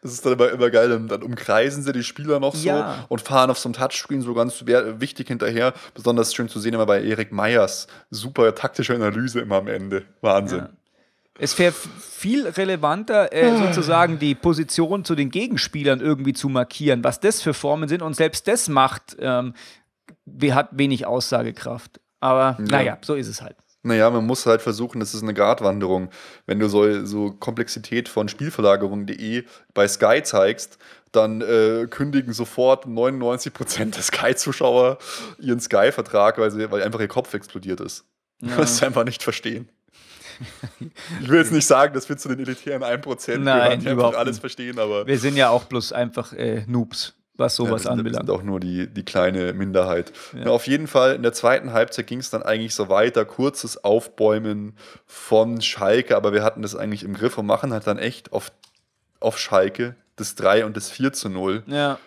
Das 0.00 0.12
ist 0.12 0.24
dann 0.24 0.34
immer, 0.34 0.50
immer 0.50 0.70
geil, 0.70 0.88
dann, 0.88 1.08
dann 1.08 1.22
umkreisen 1.22 1.82
sie 1.82 1.92
die 1.92 2.04
Spieler 2.04 2.38
noch 2.38 2.54
so 2.54 2.68
ja. 2.68 3.04
und 3.08 3.20
fahren 3.20 3.50
auf 3.50 3.58
so 3.58 3.68
einem 3.68 3.74
Touchscreen 3.74 4.22
so 4.22 4.32
ganz 4.32 4.64
wichtig 4.64 5.26
hinterher. 5.26 5.74
Besonders 5.94 6.32
schön 6.34 6.48
zu 6.48 6.60
sehen 6.60 6.74
immer 6.74 6.86
bei 6.86 7.02
Erik 7.02 7.32
Meyers. 7.32 7.88
Super 8.10 8.54
taktische 8.54 8.94
Analyse 8.94 9.40
immer 9.40 9.56
am 9.56 9.66
Ende. 9.66 10.04
Wahnsinn. 10.20 10.58
Ja. 10.58 10.70
Es 11.38 11.58
wäre 11.58 11.72
viel 11.72 12.48
relevanter, 12.48 13.32
äh, 13.32 13.50
ah. 13.50 13.66
sozusagen 13.66 14.18
die 14.18 14.34
Position 14.34 15.04
zu 15.04 15.14
den 15.14 15.30
Gegenspielern 15.30 16.00
irgendwie 16.00 16.32
zu 16.32 16.48
markieren, 16.48 17.04
was 17.04 17.20
das 17.20 17.40
für 17.40 17.54
Formen 17.54 17.88
sind. 17.88 18.02
Und 18.02 18.14
selbst 18.14 18.48
das 18.48 18.68
macht, 18.68 19.16
ähm, 19.20 19.54
hat 20.50 20.70
wenig 20.72 21.06
Aussagekraft. 21.06 22.00
Aber 22.20 22.56
ja. 22.58 22.64
naja, 22.70 22.98
so 23.02 23.14
ist 23.14 23.28
es 23.28 23.40
halt. 23.40 23.56
Naja, 23.84 24.10
man 24.10 24.26
muss 24.26 24.44
halt 24.44 24.60
versuchen, 24.60 24.98
das 24.98 25.14
ist 25.14 25.22
eine 25.22 25.34
Gratwanderung. 25.34 26.10
Wenn 26.46 26.58
du 26.58 26.68
so, 26.68 27.06
so 27.06 27.30
Komplexität 27.30 28.08
von 28.08 28.28
Spielverlagerung.de 28.28 29.44
bei 29.72 29.88
Sky 29.88 30.22
zeigst, 30.24 30.78
dann 31.12 31.40
äh, 31.40 31.86
kündigen 31.88 32.32
sofort 32.32 32.86
99% 32.86 33.94
der 33.94 34.02
Sky-Zuschauer 34.02 34.98
ihren 35.38 35.60
Sky-Vertrag, 35.60 36.38
weil, 36.38 36.70
weil 36.70 36.82
einfach 36.82 37.00
ihr 37.00 37.08
Kopf 37.08 37.32
explodiert 37.34 37.80
ist. 37.80 38.04
Ja. 38.40 38.56
Das 38.56 38.72
ist 38.72 38.82
einfach 38.82 39.04
nicht 39.04 39.22
verstehen. 39.22 39.68
Ich 41.20 41.28
will 41.28 41.38
jetzt 41.38 41.52
nicht 41.52 41.66
sagen, 41.66 41.94
dass 41.94 42.08
wir 42.08 42.16
zu 42.16 42.28
den 42.28 42.40
elitären 42.40 42.82
1% 42.82 43.38
Nein, 43.38 43.44
gehören, 43.44 43.80
die 43.80 43.88
einfach 43.88 44.14
alles 44.14 44.38
verstehen, 44.38 44.78
aber. 44.78 45.06
Wir 45.06 45.18
sind 45.18 45.36
ja 45.36 45.50
auch 45.50 45.64
bloß 45.64 45.92
einfach 45.92 46.32
äh, 46.32 46.64
Noobs, 46.66 47.14
was 47.36 47.56
sowas 47.56 47.70
ja, 47.70 47.74
wir 47.74 47.78
sind, 47.78 47.92
anbelangt. 47.92 48.28
Wir 48.28 48.32
sind 48.34 48.40
auch 48.40 48.44
nur 48.44 48.60
die, 48.60 48.86
die 48.86 49.04
kleine 49.04 49.52
Minderheit. 49.52 50.12
Ja. 50.32 50.40
Na, 50.44 50.50
auf 50.50 50.66
jeden 50.66 50.86
Fall, 50.86 51.14
in 51.14 51.22
der 51.22 51.32
zweiten 51.32 51.72
Halbzeit 51.72 52.06
ging 52.06 52.20
es 52.20 52.30
dann 52.30 52.42
eigentlich 52.42 52.74
so 52.74 52.88
weiter. 52.88 53.24
Kurzes 53.24 53.82
Aufbäumen 53.84 54.76
von 55.06 55.60
Schalke, 55.60 56.16
aber 56.16 56.32
wir 56.32 56.42
hatten 56.42 56.62
das 56.62 56.74
eigentlich 56.74 57.04
im 57.04 57.14
Griff 57.14 57.38
und 57.38 57.46
machen 57.46 57.72
halt 57.72 57.86
dann 57.86 57.98
echt 57.98 58.32
auf, 58.32 58.52
auf 59.20 59.38
Schalke 59.38 59.96
das 60.18 60.34
3 60.34 60.64
und 60.64 60.76
das 60.76 60.90
4 60.90 61.12
zu 61.12 61.28
0. 61.28 61.62
Ja. 61.66 61.98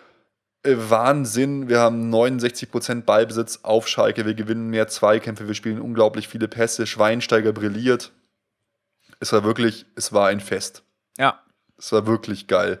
Äh, 0.62 0.74
Wahnsinn. 0.76 1.68
Wir 1.68 1.80
haben 1.80 2.12
69% 2.12 3.02
Ballbesitz 3.02 3.60
auf 3.62 3.88
Schalke. 3.88 4.26
Wir 4.26 4.34
gewinnen 4.34 4.68
mehr 4.68 4.88
Zweikämpfe. 4.88 5.48
Wir 5.48 5.54
spielen 5.54 5.80
unglaublich 5.80 6.28
viele 6.28 6.48
Pässe. 6.48 6.86
Schweinsteiger 6.86 7.52
brilliert 7.52 8.12
es 9.22 9.32
war 9.32 9.44
wirklich, 9.44 9.86
es 9.94 10.12
war 10.12 10.28
ein 10.28 10.40
Fest. 10.40 10.82
Ja. 11.16 11.40
Es 11.78 11.92
war 11.92 12.06
wirklich 12.08 12.48
geil. 12.48 12.80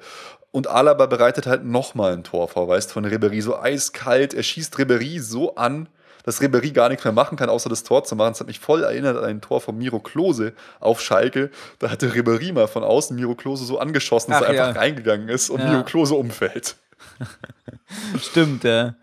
Und 0.50 0.66
Alaba 0.66 1.06
bereitet 1.06 1.46
halt 1.46 1.64
nochmal 1.64 2.14
ein 2.14 2.24
Tor 2.24 2.48
vor, 2.48 2.66
weißt 2.66 2.92
von 2.92 3.04
Ribery 3.04 3.40
so 3.40 3.56
eiskalt. 3.56 4.34
Er 4.34 4.42
schießt 4.42 4.76
Ribery 4.76 5.20
so 5.20 5.54
an, 5.54 5.88
dass 6.24 6.42
Ribery 6.42 6.72
gar 6.72 6.88
nichts 6.88 7.04
mehr 7.04 7.12
machen 7.12 7.38
kann, 7.38 7.48
außer 7.48 7.70
das 7.70 7.84
Tor 7.84 8.02
zu 8.02 8.16
machen. 8.16 8.32
Das 8.32 8.40
hat 8.40 8.48
mich 8.48 8.58
voll 8.58 8.82
erinnert 8.82 9.16
an 9.16 9.24
ein 9.24 9.40
Tor 9.40 9.60
von 9.60 9.78
Miro 9.78 10.00
Klose 10.00 10.52
auf 10.80 11.00
Schalke. 11.00 11.50
Da 11.78 11.90
hatte 11.90 12.12
Ribery 12.12 12.50
mal 12.50 12.66
von 12.66 12.82
außen 12.82 13.14
Miro 13.14 13.36
Klose 13.36 13.64
so 13.64 13.78
angeschossen, 13.78 14.32
dass 14.32 14.42
Ach, 14.42 14.48
er 14.48 14.54
ja. 14.54 14.66
einfach 14.66 14.80
reingegangen 14.80 15.28
ist 15.28 15.48
und 15.48 15.60
ja. 15.60 15.70
Miro 15.70 15.84
Klose 15.84 16.16
umfällt. 16.16 16.74
Stimmt, 18.20 18.64
ja. 18.64 18.96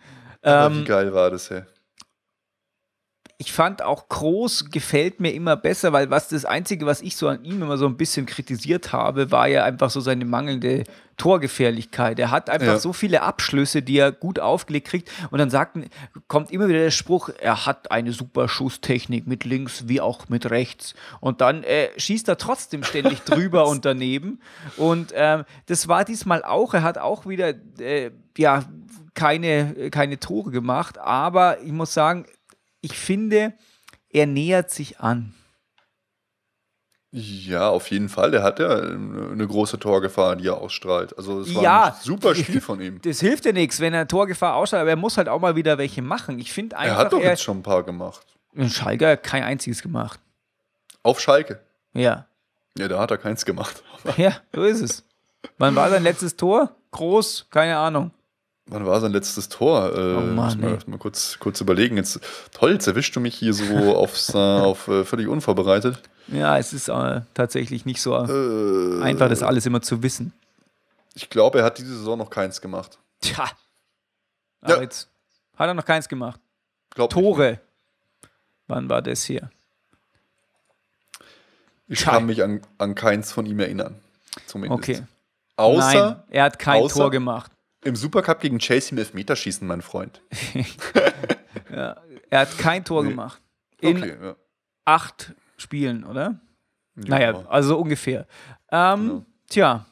Ähm, 0.44 0.82
wie 0.82 0.84
geil 0.84 1.14
war 1.14 1.32
das, 1.32 1.50
hey? 1.50 1.64
Ich 3.42 3.54
fand 3.54 3.82
auch 3.82 4.10
Groß 4.10 4.70
gefällt 4.70 5.22
mir 5.22 5.34
immer 5.34 5.56
besser, 5.56 5.94
weil 5.94 6.10
was 6.10 6.28
das 6.28 6.44
Einzige, 6.44 6.86
was 6.86 7.02
ich 7.02 7.16
so 7.16 7.30
an 7.30 7.46
ihm 7.46 7.62
immer 7.62 7.78
so 7.78 7.86
ein 7.86 7.96
bisschen 7.96 8.26
kritisiert 8.26 8.92
habe, 8.92 9.32
war 9.32 9.48
ja 9.48 9.64
einfach 9.64 9.90
so 9.90 10.02
seine 10.02 10.26
mangelnde 10.26 10.84
Torgefährlichkeit. 11.16 12.20
Er 12.20 12.32
hat 12.32 12.50
einfach 12.50 12.68
ja. 12.68 12.80
so 12.80 12.92
viele 12.92 13.22
Abschlüsse, 13.22 13.82
die 13.82 13.98
er 13.98 14.12
gut 14.12 14.40
aufgelegt 14.40 14.88
kriegt. 14.88 15.10
Und 15.32 15.40
dann 15.40 15.50
sagt, 15.50 15.78
kommt 16.28 16.52
immer 16.52 16.68
wieder 16.68 16.80
der 16.80 16.92
Spruch, 16.92 17.30
er 17.40 17.66
hat 17.66 17.92
eine 17.92 18.12
super 18.12 18.50
Schusstechnik 18.50 19.26
mit 19.26 19.46
links 19.46 19.88
wie 19.88 20.02
auch 20.02 20.28
mit 20.28 20.50
rechts. 20.50 20.94
Und 21.22 21.40
dann 21.40 21.64
äh, 21.64 21.88
schießt 21.96 22.28
er 22.28 22.38
trotzdem 22.38 22.84
ständig 22.84 23.22
drüber 23.26 23.68
und 23.68 23.86
daneben. 23.86 24.42
Und 24.76 25.14
ähm, 25.16 25.46
das 25.68 25.88
war 25.88 26.04
diesmal 26.04 26.44
auch. 26.44 26.74
Er 26.74 26.84
hat 26.84 26.98
auch 26.98 27.26
wieder, 27.26 27.54
äh, 27.80 28.12
ja, 28.38 28.66
keine, 29.14 29.90
keine 29.92 30.20
Tore 30.20 30.52
gemacht. 30.52 30.98
Aber 30.98 31.62
ich 31.62 31.72
muss 31.72 31.94
sagen, 31.94 32.26
ich 32.82 32.94
finde, 32.98 33.54
er 34.10 34.26
nähert 34.26 34.72
sich 34.72 35.00
an. 35.00 35.34
Ja, 37.12 37.70
auf 37.70 37.90
jeden 37.90 38.08
Fall. 38.08 38.30
Der 38.32 38.44
hat 38.44 38.60
ja 38.60 38.70
eine 38.70 39.48
große 39.48 39.80
Torgefahr, 39.80 40.36
die 40.36 40.48
er 40.48 40.58
ausstrahlt. 40.58 41.18
Also 41.18 41.42
es 41.42 41.56
war 41.56 41.64
Ja. 41.64 41.84
ein 41.86 41.94
super 42.04 42.36
Spiel 42.36 42.62
von 42.62 42.80
ihm. 42.82 43.02
Das 43.02 43.20
hilft 43.20 43.46
ja 43.46 43.52
nichts, 43.52 43.80
wenn 43.80 43.96
er 43.96 44.08
Torgefahr 44.08 44.54
ausstrahlt, 44.56 44.82
aber 44.82 44.92
er 44.92 44.96
muss 44.96 45.18
halt 45.18 45.28
auch 45.28 45.40
mal 45.40 45.56
wieder 45.56 45.80
welche 45.80 46.04
machen. 46.04 46.38
Ich 46.38 46.52
finde 46.54 46.76
Er 46.76 46.82
einfach, 46.82 46.98
hat 46.98 47.14
doch 47.14 47.20
er, 47.22 47.32
jetzt 47.32 47.42
schon 47.42 47.60
ein 47.60 47.64
paar 47.64 47.82
gemacht. 47.84 48.26
Schalke 48.68 49.08
hat 49.08 49.24
kein 49.24 49.42
einziges 49.44 49.82
gemacht. 49.82 50.20
Auf 51.02 51.20
Schalke. 51.20 51.60
Ja. 51.94 52.28
Ja, 52.78 52.88
da 52.88 53.00
hat 53.00 53.10
er 53.12 53.18
keins 53.18 53.44
gemacht. 53.46 53.84
Ja, 54.18 54.38
so 54.54 54.64
ist 54.64 54.82
es. 54.82 55.04
Wann 55.58 55.76
war 55.76 55.90
sein 55.90 56.04
letztes 56.04 56.36
Tor? 56.38 56.74
Groß? 56.92 57.48
Keine 57.50 57.76
Ahnung. 57.78 58.12
Wann 58.72 58.86
war 58.86 59.02
sein 59.02 59.12
letztes 59.12 59.50
Tor? 59.50 59.96
Äh, 59.96 60.16
Oh 60.16 60.22
Mann, 60.22 60.60
muss 60.62 60.86
mal, 60.88 60.98
kurz, 61.00 61.38
kurz 61.40 61.60
überlegen. 61.60 61.98
Jetzt, 61.98 62.20
toll, 62.52 62.74
jetzt 62.74 62.86
erwischst 62.88 63.16
du 63.16 63.20
mich 63.20 63.36
hier 63.36 63.54
so 63.54 63.64
aufs, 63.98 64.34
auf 64.36 64.88
äh, 64.88 65.04
völlig 65.06 65.28
unvorbereitet. 65.28 66.00
Ja, 66.28 66.58
es 66.60 66.72
ist 66.74 66.88
äh, 66.90 67.22
tatsächlich 67.34 67.86
nicht 67.86 68.00
so 68.02 68.14
Äh, 68.16 69.02
einfach, 69.02 69.28
das 69.28 69.42
alles 69.42 69.66
immer 69.66 69.82
zu 69.82 70.04
wissen. 70.04 70.34
Ich 71.16 71.30
glaube, 71.32 71.60
er 71.60 71.66
hat 71.66 71.80
diese 71.80 71.98
Saison 71.98 72.20
noch 72.20 72.30
keins 72.30 72.62
gemacht. 72.62 73.00
Tja. 73.22 73.50
Aber 74.62 74.76
Ja. 74.76 74.82
jetzt 74.84 75.10
hat 75.58 75.68
er 75.68 75.74
noch 75.74 75.86
keins 75.86 76.08
gemacht. 76.08 76.40
Glaub 76.94 77.10
Tore. 77.10 77.60
Wann 78.68 78.88
war 78.88 79.02
das 79.02 79.24
hier? 79.24 79.50
Ich 81.88 82.02
Kai. 82.04 82.12
kann 82.12 82.26
mich 82.28 82.44
an, 82.44 82.62
an 82.78 82.94
keins 82.94 83.32
von 83.32 83.48
ihm 83.48 83.60
erinnern. 83.60 83.96
Zumindest. 84.46 84.84
Okay. 84.84 85.02
Außer 85.56 86.10
Nein, 86.12 86.24
er 86.30 86.44
hat 86.44 86.60
kein 86.60 86.84
außer- 86.84 86.94
Tor 86.94 87.10
gemacht. 87.12 87.52
Im 87.84 87.96
Supercup 87.96 88.40
gegen 88.42 88.60
Chelsea 88.60 88.92
im 88.92 88.98
Elfmeterschießen, 88.98 89.68
mein 89.68 89.82
Freund. 89.82 90.22
Er 92.32 92.42
hat 92.42 92.58
kein 92.58 92.84
Tor 92.86 93.04
Nee. 93.04 93.10
gemacht. 93.10 93.42
In 93.82 93.98
Okay, 93.98 94.18
ja. 94.22 94.36
acht 94.86 95.34
Spielen, 95.58 96.04
oder? 96.04 96.40
Ja. 96.96 97.04
Naja, 97.08 97.46
also 97.48 97.70
so 97.70 97.80
ungefähr. 97.80 98.28
Ähm, 98.72 99.08
Genau. 99.08 99.26
Tja, 99.50 99.86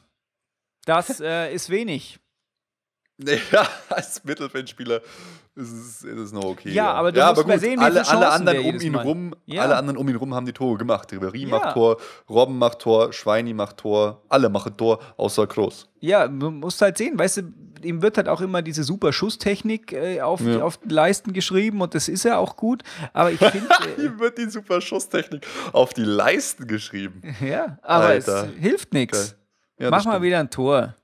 das 0.84 1.20
äh, 1.20 1.52
ist 1.52 1.68
wenig. 1.70 2.18
Ja, 3.50 3.66
als 3.88 4.22
Mittelfeldspieler 4.22 5.00
ist 5.56 5.72
es, 5.72 6.04
ist 6.04 6.18
es 6.18 6.30
noch 6.32 6.44
okay. 6.44 6.70
Ja, 6.70 6.92
aber 6.92 7.10
du 7.10 7.18
ja, 7.18 7.32
musst 7.32 7.48
mal 7.48 7.58
sehen, 7.58 7.80
wie 7.80 7.84
alle, 7.84 8.06
alle 8.06 8.28
anderen 8.30 8.62
der 8.62 8.72
um 8.74 8.80
ihn 8.80 8.92
Mal- 8.92 9.02
rum, 9.02 9.34
Ja. 9.44 9.62
alle 9.62 9.74
anderen 9.74 9.96
um 9.96 10.08
ihn 10.08 10.14
rum 10.14 10.32
haben 10.36 10.46
die 10.46 10.52
Tore 10.52 10.78
gemacht. 10.78 11.10
Ribery 11.10 11.40
Ja. 11.42 11.48
macht 11.48 11.72
Tor, 11.74 11.96
Robben 12.30 12.58
macht 12.58 12.78
Tor, 12.78 13.12
Schweini 13.12 13.54
macht 13.54 13.78
Tor, 13.78 14.22
alle 14.28 14.48
machen 14.48 14.76
Tor, 14.76 15.00
außer 15.16 15.48
Kroos. 15.48 15.88
Ja, 15.98 16.28
du 16.28 16.52
musst 16.52 16.80
halt 16.80 16.96
sehen, 16.96 17.18
weißt 17.18 17.38
du, 17.38 17.42
ihm 17.84 18.02
wird 18.02 18.16
halt 18.16 18.28
auch 18.28 18.40
immer 18.40 18.62
diese 18.62 18.82
super 18.84 19.12
Schusstechnik 19.12 19.92
äh, 19.92 20.20
auf, 20.20 20.40
Ja. 20.40 20.62
auf 20.62 20.78
die 20.78 20.88
Leisten 20.88 21.32
geschrieben 21.32 21.80
und 21.80 21.94
das 21.94 22.08
ist 22.08 22.24
ja 22.24 22.38
auch 22.38 22.56
gut. 22.56 22.82
Aber 23.12 23.30
ich 23.32 23.38
finde, 23.38 23.68
äh, 23.98 24.02
Ihm 24.06 24.18
wird 24.18 24.38
die 24.38 24.48
super 24.50 24.80
Schusstechnik 24.80 25.46
auf 25.72 25.92
die 25.94 26.02
Leisten 26.04 26.66
geschrieben. 26.66 27.22
ja, 27.40 27.78
aber 27.82 28.04
Alter. 28.06 28.48
es 28.54 28.60
hilft 28.60 28.92
nichts. 28.92 29.36
Ja, 29.78 29.90
Mach 29.90 30.04
mal 30.04 30.12
stimmt. 30.12 30.24
wieder 30.24 30.40
ein 30.40 30.50
Tor, 30.50 30.94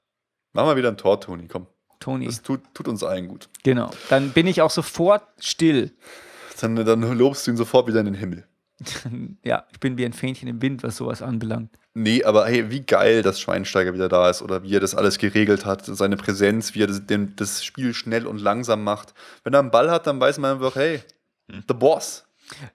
Mach 0.53 0.65
mal 0.65 0.77
wieder 0.77 0.89
ein 0.89 0.97
Tor, 0.97 1.21
Toni, 1.21 1.49
komm. 1.49 1.67
Toni. 2.01 2.27
Das 2.27 2.43
tut, 2.43 2.61
tut 2.75 2.87
uns 2.89 3.03
allen 3.03 3.29
gut. 3.29 3.49
Genau. 3.63 3.91
Dann 4.11 4.31
bin 4.31 4.47
ich 4.47 4.61
auch 4.63 4.71
sofort 4.71 5.23
still. 5.41 5.91
Dann, 6.61 6.77
dann 6.77 7.01
lobst 7.19 7.47
du 7.47 7.51
ihn 7.51 7.57
sofort 7.57 7.87
wieder 7.89 8.01
in 8.01 8.07
den 8.07 8.15
Himmel. 8.15 8.47
Ja, 9.43 9.65
ich 9.73 9.81
bin 9.81 9.97
wie 9.99 10.05
ein 10.05 10.13
Fähnchen 10.13 10.49
im 10.49 10.61
Wind, 10.61 10.83
was 10.83 10.97
sowas 10.97 11.23
anbelangt. 11.23 11.71
Nee, 11.95 12.25
aber 12.25 12.47
hey, 12.47 12.71
wie 12.71 12.81
geil, 12.81 13.23
dass 13.23 13.41
Schweinsteiger 13.41 13.95
wieder 13.95 14.09
da 14.09 14.29
ist 14.29 14.43
oder 14.43 14.65
wie 14.65 14.75
er 14.75 14.81
das 14.81 14.97
alles 14.97 15.19
geregelt 15.19 15.65
hat, 15.65 15.87
seine 15.87 16.17
Präsenz, 16.17 16.75
wie 16.75 16.83
er 16.83 16.89
das, 16.89 17.07
den, 17.07 17.37
das 17.37 17.65
Spiel 17.65 17.95
schnell 17.95 18.27
und 18.27 18.41
langsam 18.41 18.83
macht. 18.83 19.15
Wenn 19.45 19.55
er 19.55 19.61
einen 19.61 19.71
Ball 19.71 19.91
hat, 19.91 20.09
dann 20.09 20.21
weiß 20.21 20.39
man 20.39 20.57
einfach, 20.57 20.75
hey, 20.75 21.03
the 21.49 21.75
boss. 21.75 22.25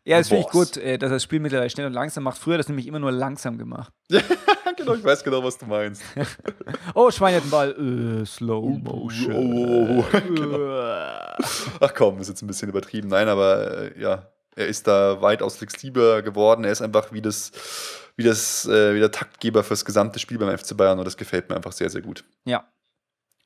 Ja, 0.04 0.18
das 0.18 0.30
finde 0.30 0.46
ich 0.46 0.52
gut, 0.52 0.78
äh, 0.78 0.98
dass 0.98 1.12
er 1.12 1.16
das 1.16 1.24
Spiel 1.24 1.40
mittlerweile 1.40 1.70
schnell 1.70 1.86
und 1.86 1.94
langsam 1.94 2.24
macht. 2.24 2.38
Früher 2.38 2.54
hat 2.54 2.60
das 2.60 2.70
nämlich 2.70 2.88
immer 2.88 3.00
nur 3.00 3.12
langsam 3.12 3.58
gemacht. 3.58 3.94
genau, 4.78 4.96
ich 4.96 5.04
weiß 5.04 5.24
genau, 5.24 5.44
was 5.44 5.58
du 5.58 5.66
meinst. 5.66 6.02
Oh, 6.96 7.12
Schwein 7.12 7.36
hat 7.36 7.44
einen 7.44 7.52
Ball. 7.52 8.22
Äh, 8.22 8.26
slow 8.26 8.68
motion. 8.80 9.36
Oh, 9.36 10.04
Ach 11.80 11.94
komm, 11.94 12.20
ist 12.20 12.30
jetzt 12.30 12.42
ein 12.42 12.48
bisschen 12.48 12.70
übertrieben. 12.70 13.10
Nein, 13.10 13.28
aber 13.28 13.92
äh, 13.96 14.02
ja, 14.02 14.28
er 14.56 14.68
ist 14.68 14.88
da 14.88 15.22
weitaus 15.22 15.58
flexibler 15.58 16.22
geworden. 16.22 16.64
Er 16.64 16.72
ist 16.72 16.82
einfach 16.82 17.12
wie 17.12 17.22
das, 17.22 17.52
wie 18.20 18.24
das, 18.24 18.66
äh, 18.66 18.94
wie 18.94 19.00
der 19.00 19.12
Taktgeber 19.12 19.64
fürs 19.64 19.86
gesamte 19.86 20.20
Spiel 20.20 20.38
beim 20.38 20.56
FC 20.56 20.76
Bayern 20.76 21.00
und 21.00 21.06
das 21.06 21.16
gefällt 21.16 21.48
mir 21.48 21.56
einfach 21.56 21.72
sehr, 21.72 21.90
sehr 21.90 22.02
gut. 22.02 22.26
Ja. 22.44 22.68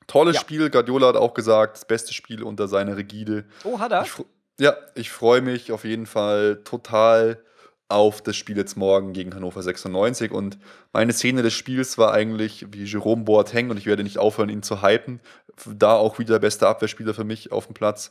Tolles 0.08 0.34
Ja. 0.34 0.40
Spiel, 0.40 0.68
Guardiola 0.68 1.06
hat 1.06 1.16
auch 1.16 1.32
gesagt, 1.32 1.76
das 1.76 1.84
beste 1.84 2.12
Spiel 2.12 2.42
unter 2.42 2.66
seiner 2.66 2.96
Rigide. 2.96 3.44
Oh, 3.62 3.78
hat 3.78 3.92
er? 3.92 4.02
Ich, 4.02 4.12
ja, 4.58 4.76
ich 4.96 5.12
freue 5.12 5.42
mich 5.42 5.70
auf 5.70 5.84
jeden 5.84 6.06
Fall 6.06 6.60
total 6.64 7.40
auf 7.88 8.20
das 8.20 8.34
Spiel 8.34 8.56
jetzt 8.56 8.76
morgen 8.76 9.12
gegen 9.12 9.32
Hannover 9.32 9.62
96. 9.62 10.32
Und 10.32 10.58
meine 10.92 11.12
Szene 11.12 11.42
des 11.42 11.52
Spiels 11.54 11.96
war 11.96 12.12
eigentlich 12.12 12.66
wie 12.72 12.82
Jerome 12.82 13.22
Boateng 13.22 13.70
und 13.70 13.76
ich 13.76 13.86
werde 13.86 14.02
nicht 14.02 14.18
aufhören, 14.18 14.48
ihn 14.48 14.64
zu 14.64 14.82
hypen. 14.82 15.20
Da 15.66 15.92
auch 15.92 16.18
wieder 16.18 16.34
der 16.34 16.38
beste 16.40 16.66
Abwehrspieler 16.66 17.14
für 17.14 17.22
mich 17.22 17.52
auf 17.52 17.66
dem 17.66 17.74
Platz. 17.74 18.10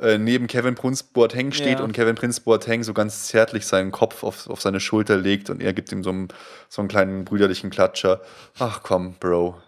Äh, 0.00 0.16
neben 0.18 0.46
Kevin 0.46 0.74
Prince 0.76 1.04
Boateng 1.12 1.52
steht 1.52 1.78
Ja. 1.78 1.84
und 1.84 1.92
Kevin 1.92 2.14
Prince 2.14 2.40
Boateng 2.40 2.84
so 2.84 2.94
ganz 2.94 3.26
zärtlich 3.26 3.66
seinen 3.66 3.90
Kopf 3.90 4.22
auf, 4.22 4.48
auf 4.48 4.60
seine 4.60 4.78
Schulter 4.78 5.16
legt 5.16 5.50
und 5.50 5.60
er 5.60 5.72
gibt 5.72 5.90
ihm 5.90 6.04
so 6.04 6.10
einen, 6.10 6.28
so 6.68 6.80
einen 6.82 6.88
kleinen 6.88 7.24
brüderlichen 7.24 7.70
Klatscher. 7.70 8.20
Ach 8.58 8.82
komm, 8.82 9.14
Bro. 9.18 9.60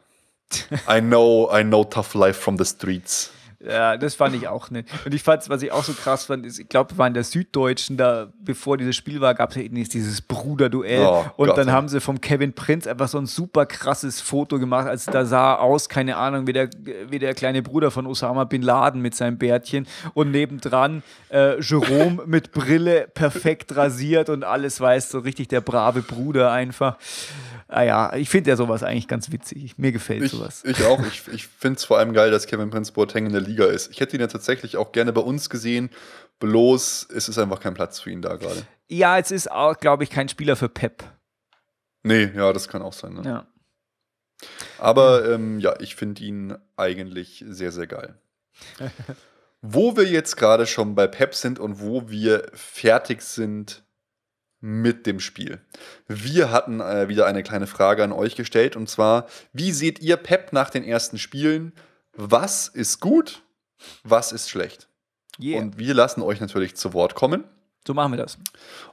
I 0.89 1.01
know, 1.01 1.51
I 1.53 1.63
know 1.65 1.85
tough 1.85 2.15
life 2.15 2.41
from 2.41 2.59
the 2.59 2.65
streets. 2.65 3.31
Ja, 3.63 3.99
das 3.99 4.15
fand 4.15 4.35
ich 4.35 4.49
auch 4.49 4.71
nicht. 4.71 4.89
Und 5.05 5.15
ich 5.15 5.23
fand, 5.23 5.47
was 5.51 5.61
ich 5.61 5.71
auch 5.71 5.85
so 5.85 5.93
krass 5.93 6.25
fand, 6.25 6.47
ist, 6.47 6.59
ich 6.59 6.69
glaube, 6.69 6.93
wir 6.93 6.99
waren 6.99 7.09
in 7.09 7.15
der 7.15 7.25
Süddeutschen, 7.25 7.99
da, 7.99 8.29
bevor 8.43 8.79
dieses 8.79 8.97
Spiel 8.97 9.21
war, 9.21 9.35
gab 9.35 9.51
es 9.51 9.57
ja 9.57 9.63
eben 9.63 9.75
dieses 9.75 10.23
Bruderduell. 10.23 11.05
Oh 11.05 11.27
und 11.37 11.49
Gott, 11.49 11.59
dann 11.59 11.71
haben 11.71 11.89
sie 11.89 12.01
vom 12.01 12.23
Kevin 12.23 12.55
Prinz 12.55 12.87
einfach 12.87 13.09
so 13.09 13.19
ein 13.19 13.27
super 13.27 13.67
krasses 13.67 14.23
Foto 14.23 14.59
gemacht. 14.59 14.87
Also 14.87 15.11
da 15.11 15.27
sah 15.27 15.57
aus, 15.57 15.91
keine 15.91 16.17
Ahnung, 16.17 16.47
wie 16.47 16.55
der, 16.55 16.71
wie 17.09 17.19
der 17.19 17.35
kleine 17.35 17.63
Bruder 17.63 17.91
von 17.91 18.07
Osama 18.07 18.45
Bin 18.45 18.63
Laden 18.63 19.03
mit 19.03 19.15
seinem 19.15 19.37
Bärtchen. 19.37 19.87
Und 20.15 20.31
nebendran 20.31 21.03
äh, 21.29 21.61
Jerome 21.61 22.23
mit 22.27 22.53
Brille, 22.53 23.09
perfekt 23.13 23.77
rasiert 23.77 24.31
und 24.31 24.43
alles 24.43 24.81
weiß, 24.81 25.11
so 25.11 25.19
richtig 25.19 25.49
der 25.49 25.61
brave 25.61 26.01
Bruder 26.01 26.51
einfach. 26.51 26.97
Ah 27.73 27.83
ja, 27.83 28.15
ich 28.17 28.29
finde 28.29 28.51
ja 28.51 28.57
sowas 28.57 28.83
eigentlich 28.83 29.07
ganz 29.07 29.31
witzig. 29.31 29.79
Mir 29.79 29.93
gefällt 29.93 30.25
Ich, 30.25 30.33
sowas. 30.33 30.65
ich 30.65 30.85
auch. 30.85 30.99
Ich, 31.07 31.29
ich 31.29 31.47
finde 31.47 31.77
es 31.77 31.85
vor 31.85 31.99
allem 31.99 32.13
geil, 32.13 32.33
dass 32.33 32.47
Kevin 32.47 32.69
Prince 32.71 32.93
Boateng 32.93 33.27
in 33.27 33.33
der 33.33 33.41
Liga 33.41 33.67
ist. 33.67 33.91
Ich 33.93 34.01
hätte 34.01 34.17
ihn 34.17 34.21
ja 34.21 34.27
tatsächlich 34.27 34.77
auch 34.77 34.91
gerne 34.91 35.13
bei 35.13 35.21
uns 35.21 35.49
gesehen. 35.49 35.91
Bloß 36.41 37.05
ist 37.05 37.29
es 37.29 37.39
einfach 37.39 37.61
kein 37.61 37.75
Platz 37.75 38.01
für 38.01 38.11
ihn 38.11 38.23
da 38.23 38.35
gerade. 38.37 38.63
Ja, 38.89 39.19
es 39.19 39.31
ist 39.31 39.51
auch, 39.51 39.79
glaube 39.79 40.03
ich, 40.03 40.11
kein 40.11 40.29
Spieler 40.29 40.57
für 40.57 40.69
Pep. 40.69 41.05
Nee, 42.03 42.33
ja, 42.35 42.53
das 42.53 42.67
kann 42.67 42.83
auch 42.83 42.93
sein. 42.93 43.15
Ne? 43.15 43.23
Ja. 43.25 43.47
Aber 44.79 45.31
ähm, 45.31 45.61
ja, 45.61 45.79
ich 45.79 45.95
finde 45.95 46.25
ihn 46.25 46.57
eigentlich 46.77 47.45
sehr, 47.47 47.71
sehr 47.71 47.87
geil. 47.87 48.19
wo 49.63 49.97
wir 49.97 50.05
jetzt 50.07 50.37
gerade 50.37 50.67
schon 50.67 50.95
bei 50.95 51.07
Pep 51.07 51.35
sind 51.35 51.59
und 51.59 51.81
wo 51.81 52.09
wir 52.09 52.51
fertig 52.53 53.23
sind 53.23 53.85
mit 54.61 55.07
dem 55.07 55.21
Spiel. 55.21 55.61
Wir 56.07 56.51
hatten 56.51 56.81
äh, 56.81 57.09
wieder 57.09 57.27
eine 57.27 57.43
kleine 57.43 57.67
Frage 57.67 58.05
an 58.05 58.13
euch 58.13 58.37
gestellt 58.37 58.77
und 58.77 58.89
zwar, 58.89 59.27
wie 59.53 59.73
seht 59.73 60.01
ihr 60.01 60.17
Pep 60.17 60.53
nach 60.53 60.71
den 60.71 60.85
ersten 60.85 61.19
Spielen? 61.19 61.73
Was 62.15 62.69
ist 62.69 63.01
gut? 63.01 63.43
Was 64.05 64.33
ist 64.33 64.51
schlecht? 64.51 64.89
Yeah. 65.41 65.61
Und 65.61 65.79
wir 65.79 65.95
lassen 65.95 66.23
euch 66.23 66.41
natürlich 66.41 66.77
zu 66.77 66.93
Wort 66.93 67.15
kommen. 67.15 67.45
so 67.87 67.95
machen 67.95 68.13
wir 68.13 68.19
das. 68.19 68.39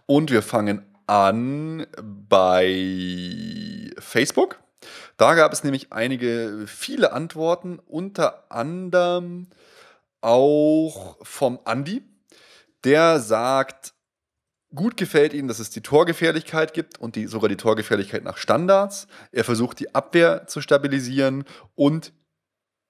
Und 0.06 0.32
wir 0.32 0.42
fangen 0.42 0.86
an 1.08 1.86
bei 2.02 3.92
Facebook. 4.00 4.60
Da 5.18 5.34
gab 5.34 5.52
es 5.52 5.64
nämlich 5.64 5.92
einige, 5.92 6.66
viele 6.68 7.12
Antworten, 7.12 7.80
unter 7.86 8.52
anderem 8.52 9.48
auch 10.22 11.18
vom 11.22 11.60
Andi. 11.66 12.04
Der 12.84 13.20
sagt, 13.20 13.94
gut 14.76 14.98
gefällt 14.98 15.34
ihm, 15.34 15.48
dass 15.48 15.60
es 15.60 15.70
die 15.70 15.82
Torgefährlichkeit 15.82 16.74
gibt 16.74 17.00
und 17.00 17.16
die, 17.16 17.28
sogar 17.28 17.50
die 17.50 17.58
Torgefährlichkeit 17.58 18.24
nach 18.24 18.38
Standards. 18.38 19.08
Er 19.32 19.44
versucht 19.44 19.80
die 19.80 19.96
Abwehr 19.96 20.48
zu 20.48 20.62
stabilisieren 20.62 21.46
und 21.76 22.14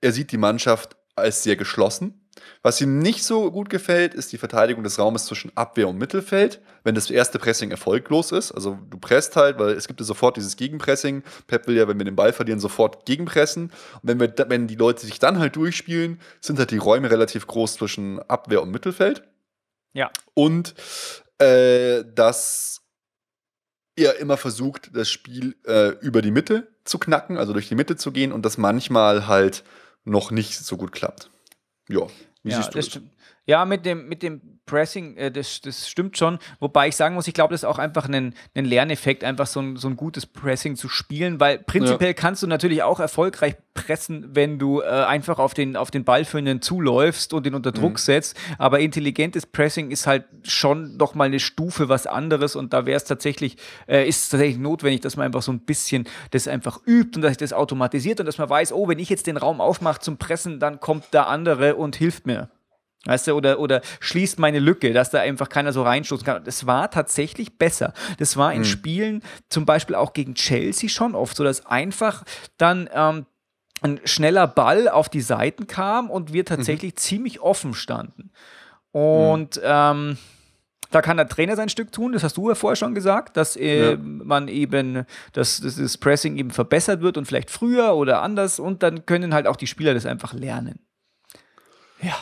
er 0.01 0.11
sieht 0.11 0.31
die 0.31 0.37
Mannschaft 0.37 0.95
als 1.15 1.43
sehr 1.43 1.55
geschlossen. 1.55 2.27
Was 2.61 2.79
ihm 2.81 2.99
nicht 2.99 3.23
so 3.23 3.51
gut 3.51 3.69
gefällt, 3.69 4.13
ist 4.13 4.31
die 4.31 4.37
Verteidigung 4.37 4.83
des 4.83 4.99
Raumes 4.99 5.25
zwischen 5.25 5.55
Abwehr 5.55 5.87
und 5.87 5.97
Mittelfeld, 5.97 6.61
wenn 6.83 6.93
das 6.93 7.09
erste 7.09 7.39
Pressing 7.39 7.71
erfolglos 7.71 8.31
ist. 8.31 8.51
Also 8.51 8.77
du 8.89 8.97
presst 8.99 9.35
halt, 9.35 9.57
weil 9.57 9.69
es 9.69 9.87
gibt 9.87 9.99
ja 9.99 10.05
sofort 10.05 10.37
dieses 10.37 10.55
Gegenpressing. 10.55 11.23
Pep 11.47 11.67
will 11.67 11.75
ja, 11.75 11.87
wenn 11.87 11.97
wir 11.97 12.05
den 12.05 12.15
Ball 12.15 12.33
verlieren, 12.33 12.59
sofort 12.59 13.05
gegenpressen. 13.05 13.71
Und 14.01 14.01
wenn, 14.03 14.19
wir, 14.19 14.33
wenn 14.49 14.67
die 14.67 14.75
Leute 14.75 15.05
sich 15.05 15.19
dann 15.19 15.39
halt 15.39 15.55
durchspielen, 15.55 16.19
sind 16.39 16.59
halt 16.59 16.71
die 16.71 16.77
Räume 16.77 17.09
relativ 17.09 17.47
groß 17.47 17.75
zwischen 17.75 18.19
Abwehr 18.19 18.61
und 18.61 18.71
Mittelfeld. 18.71 19.23
Ja. 19.93 20.11
Und 20.33 20.75
äh, 21.39 22.03
dass 22.13 22.81
er 23.95 24.19
immer 24.19 24.37
versucht, 24.37 24.95
das 24.95 25.09
Spiel 25.09 25.55
äh, 25.65 25.89
über 26.01 26.21
die 26.21 26.31
Mitte 26.31 26.67
zu 26.85 26.99
knacken, 26.99 27.37
also 27.37 27.53
durch 27.53 27.67
die 27.67 27.75
Mitte 27.75 27.95
zu 27.95 28.11
gehen 28.11 28.31
und 28.31 28.45
das 28.45 28.57
manchmal 28.57 29.27
halt 29.27 29.63
noch 30.03 30.31
nicht 30.31 30.57
so 30.57 30.77
gut 30.77 30.91
klappt. 30.91 31.29
Ja, 31.89 32.07
wie 32.43 32.51
ja, 32.51 32.57
siehst 32.57 32.73
du 32.73 32.77
das? 32.77 32.85
stimmt. 32.85 33.11
Ja, 33.47 33.63
mit 33.63 33.85
dem, 33.85 34.09
mit 34.09 34.23
dem 34.23 34.41
Pressing, 34.65 35.15
äh, 35.15 35.31
das, 35.31 35.61
das 35.61 35.89
stimmt 35.89 36.17
schon. 36.17 36.37
Wobei 36.59 36.89
ich 36.89 36.95
sagen 36.97 37.15
muss, 37.15 37.27
ich 37.27 37.33
glaube, 37.33 37.53
das 37.53 37.61
ist 37.61 37.65
auch 37.65 37.79
einfach 37.79 38.07
ein, 38.09 38.35
ein 38.53 38.65
Lerneffekt, 38.65 39.23
einfach 39.23 39.47
so 39.47 39.61
ein, 39.61 39.77
so 39.77 39.87
ein 39.87 39.95
gutes 39.95 40.25
Pressing 40.25 40.75
zu 40.75 40.89
spielen, 40.89 41.39
weil 41.39 41.57
prinzipiell 41.57 42.09
ja. 42.09 42.13
kannst 42.13 42.43
du 42.43 42.47
natürlich 42.47 42.83
auch 42.83 42.99
erfolgreich 42.99 43.55
pressen, 43.73 44.35
wenn 44.35 44.59
du 44.59 44.81
äh, 44.81 44.85
einfach 44.85 45.39
auf 45.39 45.53
den, 45.53 45.77
auf 45.77 45.89
den 45.89 46.03
Ballführenden 46.03 46.61
zuläufst 46.61 47.33
und 47.33 47.47
ihn 47.47 47.55
unter 47.55 47.71
Druck 47.71 47.93
mhm. 47.93 47.97
setzt. 47.97 48.37
Aber 48.57 48.81
intelligentes 48.81 49.45
Pressing 49.45 49.91
ist 49.91 50.05
halt 50.05 50.25
schon 50.43 50.97
noch 50.97 51.15
mal 51.15 51.23
eine 51.23 51.39
Stufe 51.39 51.87
was 51.87 52.05
anderes 52.05 52.57
und 52.57 52.73
da 52.73 52.85
wäre 52.85 52.97
es 52.97 53.05
tatsächlich, 53.05 53.55
äh, 53.87 54.07
ist 54.07 54.23
es 54.23 54.29
tatsächlich 54.29 54.59
notwendig, 54.59 55.01
dass 55.01 55.15
man 55.15 55.25
einfach 55.25 55.41
so 55.41 55.53
ein 55.53 55.61
bisschen 55.61 56.05
das 56.31 56.49
einfach 56.49 56.81
übt 56.85 57.15
und 57.15 57.21
dass 57.21 57.31
sich 57.31 57.37
das 57.37 57.53
automatisiert 57.53 58.19
und 58.19 58.25
dass 58.25 58.37
man 58.37 58.49
weiß, 58.49 58.73
oh, 58.73 58.89
wenn 58.89 58.99
ich 58.99 59.09
jetzt 59.09 59.25
den 59.25 59.37
Raum 59.37 59.61
aufmache 59.61 60.01
zum 60.01 60.17
Pressen, 60.17 60.59
dann 60.59 60.81
kommt 60.81 61.13
der 61.13 61.27
andere 61.27 61.75
und 61.75 61.95
hilft 61.95 62.27
mir. 62.27 62.49
Weißt 63.05 63.27
du, 63.27 63.33
oder, 63.33 63.59
oder 63.59 63.81
schließt 63.99 64.39
meine 64.39 64.59
Lücke, 64.59 64.91
dass 64.91 65.11
da 65.11 65.19
einfach 65.19 65.49
keiner 65.49 65.71
so 65.71 65.83
reinstoßen 65.83 66.25
kann. 66.25 66.43
Das 66.43 66.65
war 66.65 66.91
tatsächlich 66.91 67.57
besser. 67.57 67.93
Das 68.17 68.35
war 68.35 68.51
in 68.51 68.59
mhm. 68.59 68.65
Spielen, 68.65 69.23
zum 69.49 69.65
Beispiel 69.65 69.95
auch 69.95 70.13
gegen 70.13 70.35
Chelsea 70.35 70.89
schon 70.89 71.15
oft 71.15 71.37
so, 71.37 71.43
dass 71.43 71.65
einfach 71.65 72.23
dann 72.57 72.89
ähm, 72.93 73.25
ein 73.81 74.01
schneller 74.05 74.47
Ball 74.47 74.89
auf 74.89 75.09
die 75.09 75.21
Seiten 75.21 75.67
kam 75.67 76.09
und 76.09 76.33
wir 76.33 76.43
tatsächlich 76.43 76.93
mhm. 76.93 76.97
ziemlich 76.97 77.39
offen 77.39 77.73
standen. 77.73 78.31
Und 78.91 79.57
mhm. 79.57 79.61
ähm, 79.63 80.17
da 80.91 81.01
kann 81.01 81.17
der 81.17 81.27
Trainer 81.27 81.55
sein 81.55 81.69
Stück 81.69 81.91
tun, 81.91 82.13
das 82.13 82.23
hast 82.23 82.37
du 82.37 82.49
ja 82.49 82.55
vorher 82.55 82.75
schon 82.75 82.95
gesagt, 82.95 83.37
dass 83.37 83.55
äh, 83.55 83.91
ja. 83.91 83.97
man 83.99 84.47
eben, 84.47 85.05
dass, 85.33 85.59
dass, 85.59 85.75
das 85.75 85.97
Pressing 85.97 86.37
eben 86.37 86.51
verbessert 86.51 87.01
wird 87.01 87.17
und 87.17 87.25
vielleicht 87.25 87.51
früher 87.51 87.93
oder 87.95 88.21
anders 88.21 88.59
und 88.59 88.83
dann 88.83 89.05
können 89.05 89.33
halt 89.33 89.47
auch 89.47 89.57
die 89.57 89.67
Spieler 89.67 89.93
das 89.93 90.05
einfach 90.05 90.33
lernen. 90.33 90.79
Ja. 92.01 92.15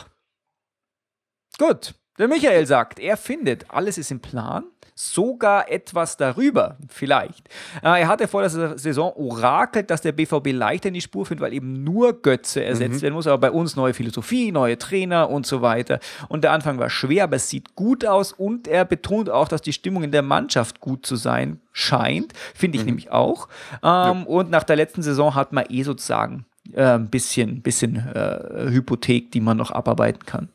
Gut. 1.58 1.94
Der 2.18 2.28
Michael 2.28 2.66
sagt, 2.66 2.98
er 2.98 3.18
findet, 3.18 3.70
alles 3.70 3.98
ist 3.98 4.10
im 4.10 4.20
Plan, 4.20 4.64
sogar 4.94 5.70
etwas 5.70 6.16
darüber, 6.16 6.78
vielleicht. 6.88 7.46
Äh, 7.82 8.00
er 8.00 8.08
hatte 8.08 8.26
vor 8.26 8.40
der 8.40 8.78
Saison 8.78 9.12
orakelt, 9.14 9.90
dass 9.90 10.00
der 10.00 10.12
BVB 10.12 10.52
leichter 10.52 10.88
in 10.88 10.94
die 10.94 11.02
Spur 11.02 11.26
findet, 11.26 11.42
weil 11.42 11.52
eben 11.52 11.84
nur 11.84 12.22
Götze 12.22 12.64
ersetzt 12.64 12.96
mhm. 12.96 13.02
werden 13.02 13.14
muss, 13.14 13.26
aber 13.26 13.36
bei 13.36 13.50
uns 13.50 13.76
neue 13.76 13.92
Philosophie, 13.92 14.50
neue 14.50 14.78
Trainer 14.78 15.28
und 15.28 15.46
so 15.46 15.60
weiter. 15.60 16.00
Und 16.28 16.44
der 16.44 16.52
Anfang 16.52 16.78
war 16.78 16.88
schwer, 16.88 17.24
aber 17.24 17.36
es 17.36 17.50
sieht 17.50 17.74
gut 17.74 18.06
aus 18.06 18.32
und 18.32 18.66
er 18.66 18.86
betont 18.86 19.28
auch, 19.28 19.48
dass 19.48 19.60
die 19.60 19.74
Stimmung 19.74 20.02
in 20.02 20.12
der 20.12 20.22
Mannschaft 20.22 20.80
gut 20.80 21.04
zu 21.04 21.16
sein 21.16 21.60
scheint, 21.72 22.32
finde 22.54 22.76
ich 22.76 22.84
mhm. 22.84 22.86
nämlich 22.86 23.10
auch. 23.10 23.48
Ähm. 23.82 24.26
Und 24.26 24.50
nach 24.50 24.64
der 24.64 24.76
letzten 24.76 25.02
Saison 25.02 25.34
hat 25.34 25.52
man 25.52 25.66
eh 25.68 25.82
sozusagen 25.82 26.46
äh, 26.72 26.82
ein 26.82 27.10
bisschen, 27.10 27.60
bisschen 27.60 27.96
äh, 27.96 28.70
Hypothek, 28.70 29.30
die 29.30 29.42
man 29.42 29.58
noch 29.58 29.70
abarbeiten 29.70 30.24
kann. 30.24 30.48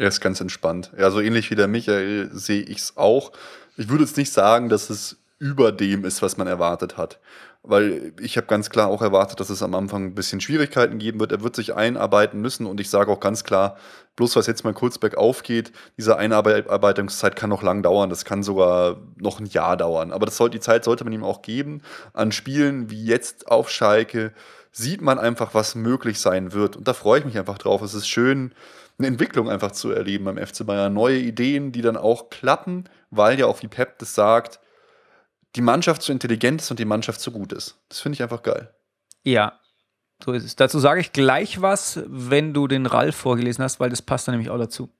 Er 0.00 0.08
ist 0.08 0.22
ganz 0.22 0.40
entspannt. 0.40 0.92
Ja, 0.96 1.10
so 1.10 1.20
ähnlich 1.20 1.50
wie 1.50 1.56
der 1.56 1.68
Michael 1.68 2.30
sehe 2.32 2.62
ich 2.62 2.78
es 2.78 2.96
auch. 2.96 3.32
Ich 3.76 3.90
würde 3.90 4.04
jetzt 4.04 4.16
nicht 4.16 4.32
sagen, 4.32 4.70
dass 4.70 4.88
es 4.88 5.18
über 5.38 5.72
dem 5.72 6.06
ist, 6.06 6.22
was 6.22 6.38
man 6.38 6.46
erwartet 6.46 6.96
hat. 6.96 7.18
Weil 7.62 8.14
ich 8.18 8.38
habe 8.38 8.46
ganz 8.46 8.70
klar 8.70 8.88
auch 8.88 9.02
erwartet, 9.02 9.40
dass 9.40 9.50
es 9.50 9.62
am 9.62 9.74
Anfang 9.74 10.06
ein 10.06 10.14
bisschen 10.14 10.40
Schwierigkeiten 10.40 10.98
geben 10.98 11.20
wird. 11.20 11.32
Er 11.32 11.42
wird 11.42 11.54
sich 11.54 11.74
einarbeiten 11.74 12.40
müssen 12.40 12.64
und 12.64 12.80
ich 12.80 12.88
sage 12.88 13.12
auch 13.12 13.20
ganz 13.20 13.44
klar, 13.44 13.76
bloß 14.16 14.36
was 14.36 14.46
jetzt 14.46 14.64
mal 14.64 14.72
kurz 14.72 14.96
bergauf 14.96 15.42
geht, 15.42 15.70
diese 15.98 16.16
Einarbeitungszeit 16.16 17.36
kann 17.36 17.50
noch 17.50 17.62
lang 17.62 17.82
dauern. 17.82 18.08
Das 18.08 18.24
kann 18.24 18.42
sogar 18.42 18.96
noch 19.16 19.38
ein 19.38 19.44
Jahr 19.44 19.76
dauern. 19.76 20.12
Aber 20.12 20.24
das 20.24 20.38
soll, 20.38 20.48
die 20.48 20.60
Zeit 20.60 20.82
sollte 20.82 21.04
man 21.04 21.12
ihm 21.12 21.24
auch 21.24 21.42
geben. 21.42 21.82
An 22.14 22.32
Spielen 22.32 22.88
wie 22.88 23.04
jetzt 23.04 23.48
auf 23.48 23.68
Schalke 23.68 24.32
sieht 24.72 25.02
man 25.02 25.18
einfach, 25.18 25.52
was 25.52 25.74
möglich 25.74 26.20
sein 26.20 26.54
wird. 26.54 26.76
Und 26.76 26.88
da 26.88 26.94
freue 26.94 27.18
ich 27.18 27.26
mich 27.26 27.38
einfach 27.38 27.58
drauf. 27.58 27.82
Es 27.82 27.92
ist 27.92 28.08
schön, 28.08 28.54
eine 29.00 29.08
Entwicklung 29.08 29.50
einfach 29.50 29.72
zu 29.72 29.90
erleben 29.90 30.24
beim 30.24 30.38
FC 30.38 30.64
Bayern. 30.64 30.94
Neue 30.94 31.18
Ideen, 31.18 31.72
die 31.72 31.82
dann 31.82 31.96
auch 31.96 32.30
klappen, 32.30 32.84
weil 33.10 33.38
ja 33.38 33.46
auch 33.46 33.62
wie 33.62 33.68
Pep 33.68 33.98
das 33.98 34.14
sagt, 34.14 34.60
die 35.56 35.62
Mannschaft 35.62 36.02
zu 36.02 36.12
intelligent 36.12 36.60
ist 36.60 36.70
und 36.70 36.78
die 36.78 36.84
Mannschaft 36.84 37.20
zu 37.20 37.32
gut 37.32 37.52
ist. 37.52 37.78
Das 37.88 38.00
finde 38.00 38.14
ich 38.14 38.22
einfach 38.22 38.42
geil. 38.42 38.72
Ja, 39.24 39.58
so 40.24 40.32
ist 40.32 40.44
es. 40.44 40.56
Dazu 40.56 40.78
sage 40.78 41.00
ich 41.00 41.12
gleich 41.12 41.60
was, 41.60 42.00
wenn 42.06 42.54
du 42.54 42.68
den 42.68 42.86
Ralf 42.86 43.16
vorgelesen 43.16 43.64
hast, 43.64 43.80
weil 43.80 43.90
das 43.90 44.02
passt 44.02 44.28
dann 44.28 44.34
nämlich 44.34 44.50
auch 44.50 44.58
dazu. 44.58 44.90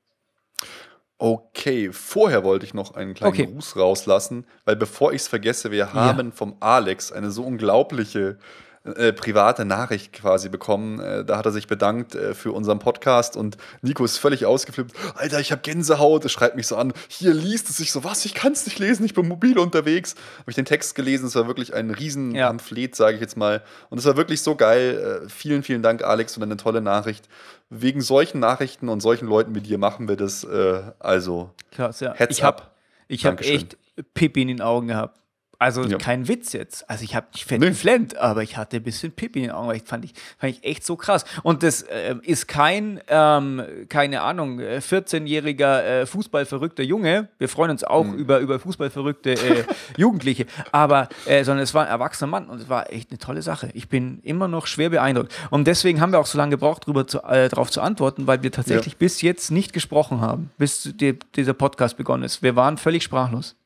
Okay, 1.18 1.92
vorher 1.92 2.44
wollte 2.44 2.64
ich 2.64 2.72
noch 2.72 2.94
einen 2.94 3.12
kleinen 3.12 3.34
okay. 3.34 3.46
Gruß 3.46 3.76
rauslassen, 3.76 4.46
weil 4.64 4.76
bevor 4.76 5.12
ich 5.12 5.20
es 5.22 5.28
vergesse, 5.28 5.70
wir 5.70 5.92
haben 5.92 6.28
ja. 6.28 6.34
vom 6.34 6.56
Alex 6.60 7.12
eine 7.12 7.30
so 7.30 7.44
unglaubliche 7.44 8.38
äh, 8.84 9.12
private 9.12 9.66
Nachricht 9.66 10.12
quasi 10.14 10.48
bekommen. 10.48 11.00
Äh, 11.00 11.24
da 11.24 11.36
hat 11.36 11.44
er 11.44 11.52
sich 11.52 11.66
bedankt 11.66 12.14
äh, 12.14 12.32
für 12.34 12.52
unseren 12.52 12.78
Podcast 12.78 13.36
und 13.36 13.58
Nico 13.82 14.02
ist 14.04 14.16
völlig 14.16 14.46
ausgeflippt. 14.46 14.94
Alter, 15.16 15.38
ich 15.38 15.52
habe 15.52 15.60
Gänsehaut. 15.60 16.24
Er 16.24 16.30
schreibt 16.30 16.56
mich 16.56 16.66
so 16.66 16.76
an. 16.76 16.94
Hier 17.08 17.34
liest 17.34 17.68
es 17.68 17.76
sich 17.76 17.92
so, 17.92 18.04
was? 18.04 18.24
Ich 18.24 18.32
kann 18.32 18.52
es 18.52 18.64
nicht 18.64 18.78
lesen. 18.78 19.04
Ich 19.04 19.12
bin 19.12 19.28
mobil 19.28 19.58
unterwegs. 19.58 20.14
Habe 20.38 20.50
ich 20.50 20.56
den 20.56 20.64
Text 20.64 20.94
gelesen. 20.94 21.26
Es 21.26 21.34
war 21.34 21.46
wirklich 21.46 21.74
ein 21.74 21.90
riesen 21.90 22.34
ja. 22.34 22.46
Pamphlet, 22.46 22.96
sage 22.96 23.16
ich 23.16 23.20
jetzt 23.20 23.36
mal. 23.36 23.62
Und 23.90 23.98
es 23.98 24.06
war 24.06 24.16
wirklich 24.16 24.40
so 24.40 24.56
geil. 24.56 25.22
Äh, 25.24 25.28
vielen, 25.28 25.62
vielen 25.62 25.82
Dank, 25.82 26.02
Alex, 26.02 26.34
für 26.34 26.40
deine 26.40 26.56
tolle 26.56 26.80
Nachricht. 26.80 27.28
Wegen 27.68 28.00
solchen 28.00 28.40
Nachrichten 28.40 28.88
und 28.88 29.00
solchen 29.00 29.28
Leuten 29.28 29.54
wie 29.54 29.60
dir 29.60 29.76
machen 29.76 30.08
wir 30.08 30.16
das. 30.16 30.44
Also, 30.98 31.50
Krass, 31.70 32.00
ja. 32.00 32.14
Heads 32.14 32.38
ich 32.38 32.42
hab, 32.42 32.60
up. 32.60 32.76
Ich 33.06 33.26
habe 33.26 33.44
echt 33.44 33.76
Pipi 34.14 34.42
in 34.42 34.48
den 34.48 34.60
Augen 34.60 34.88
gehabt. 34.88 35.20
Also 35.60 35.84
ja. 35.84 35.98
kein 35.98 36.26
Witz 36.26 36.54
jetzt. 36.54 36.88
Also 36.88 37.04
ich 37.04 37.14
habe 37.14 37.26
nicht 37.34 37.44
fett 37.44 37.60
nee. 37.60 38.16
aber 38.18 38.42
ich 38.42 38.56
hatte 38.56 38.78
ein 38.78 38.82
bisschen 38.82 39.12
Pipi 39.12 39.40
in 39.40 39.44
den 39.44 39.52
Augen, 39.52 39.68
weil 39.68 39.76
ich 39.76 39.82
fand 39.84 40.06
ich, 40.06 40.14
fand 40.38 40.54
ich 40.54 40.64
echt 40.64 40.86
so 40.86 40.96
krass. 40.96 41.26
Und 41.42 41.62
das 41.62 41.82
äh, 41.82 42.16
ist 42.22 42.48
kein, 42.48 42.98
ähm, 43.08 43.62
keine 43.90 44.22
Ahnung, 44.22 44.58
14-jähriger 44.58 45.80
äh, 45.82 46.00
äh, 46.00 46.06
Fußballverrückter 46.06 46.82
Junge. 46.82 47.28
Wir 47.36 47.50
freuen 47.50 47.72
uns 47.72 47.84
auch 47.84 48.04
mhm. 48.04 48.14
über, 48.14 48.38
über 48.38 48.58
fußballverrückte 48.58 49.32
äh, 49.32 49.64
Jugendliche. 49.98 50.46
Aber, 50.72 51.10
äh, 51.26 51.44
sondern 51.44 51.62
es 51.62 51.74
war 51.74 51.84
ein 51.84 51.90
erwachsener 51.90 52.30
Mann 52.30 52.48
und 52.48 52.62
es 52.62 52.70
war 52.70 52.90
echt 52.90 53.10
eine 53.10 53.18
tolle 53.18 53.42
Sache. 53.42 53.68
Ich 53.74 53.90
bin 53.90 54.20
immer 54.22 54.48
noch 54.48 54.66
schwer 54.66 54.88
beeindruckt. 54.88 55.30
Und 55.50 55.66
deswegen 55.66 56.00
haben 56.00 56.12
wir 56.12 56.20
auch 56.20 56.26
so 56.26 56.38
lange 56.38 56.52
gebraucht, 56.52 56.84
darüber 56.84 57.06
zu, 57.06 57.22
äh, 57.22 57.50
darauf 57.50 57.70
zu 57.70 57.82
antworten, 57.82 58.26
weil 58.26 58.42
wir 58.42 58.50
tatsächlich 58.50 58.94
ja. 58.94 58.98
bis 58.98 59.20
jetzt 59.20 59.50
nicht 59.50 59.74
gesprochen 59.74 60.22
haben, 60.22 60.50
bis 60.56 60.90
die, 60.94 61.18
dieser 61.36 61.52
Podcast 61.52 61.98
begonnen 61.98 62.22
ist. 62.22 62.42
Wir 62.42 62.56
waren 62.56 62.78
völlig 62.78 63.02
sprachlos. 63.02 63.56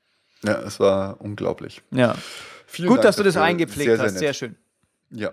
Ja, 0.44 0.60
es 0.60 0.80
war 0.80 1.20
unglaublich. 1.20 1.82
Ja. 1.90 2.14
Vielen 2.66 2.88
Gut, 2.88 2.98
Dank 2.98 3.06
dass 3.06 3.16
du 3.16 3.22
das 3.22 3.36
eingepflegt 3.36 3.88
sehr, 3.88 3.96
sehr 3.96 4.06
hast, 4.06 4.18
sehr 4.18 4.34
schön. 4.34 4.56
Ja. 5.10 5.32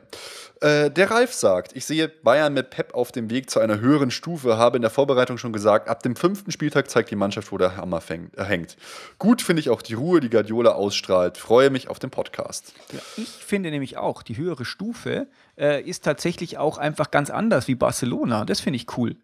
Äh, 0.62 0.91
der 0.91 1.09
Ralf 1.09 1.34
sagt, 1.34 1.76
ich 1.76 1.86
sehe 1.86 2.07
Bayern 2.07 2.53
mit 2.53 2.70
Pep 2.70 2.93
auf 2.93 3.12
dem 3.12 3.32
Weg 3.32 3.49
zu 3.49 3.59
einer 3.59 3.80
höheren 3.80 4.12
Stufe, 4.12 4.57
habe 4.57 4.78
in 4.78 4.84
der 4.84 4.91
Vorbereitung 4.91 5.39
schon 5.39 5.53
gesagt, 5.53 5.89
ab 5.89 6.03
dem 6.03 6.16
fünften 6.16 6.51
Spieltag 6.51 6.88
zeigt 6.89 7.09
die 7.09 7.16
Mannschaft, 7.16 7.51
wo 7.51 7.57
der 7.57 7.78
Hammer 7.78 7.99
fängt, 7.99 8.38
äh, 8.38 8.43
hängt. 8.43 8.78
Gut 9.18 9.41
finde 9.41 9.62
ich 9.62 9.72
auch 9.72 9.82
die 9.82 9.95
Ruhe, 9.95 10.20
die 10.20 10.30
Guardiola 10.30 10.74
ausstrahlt. 10.74 11.39
Freue 11.39 11.72
mich 11.72 11.88
auf 11.88 11.97
den 11.97 12.12
Podcast. 12.12 12.74
Ja, 12.93 12.99
ich 13.18 13.30
finde 13.30 13.72
nämlich 13.72 13.97
auch, 13.97 14.22
die 14.22 14.38
höhere 14.38 14.66
Stufe 14.66 15.28
äh, 15.57 15.82
ist 15.82 16.03
tatsächlich 16.03 16.59
auch 16.59 16.78
einfach 16.78 17.09
ganz 17.09 17.32
anders 17.32 17.68
wie 17.68 17.76
Barcelona. 17.76 18.45
Das 18.45 18.59
finde 18.59 18.78
ich 18.78 18.97
cool. 18.97 19.16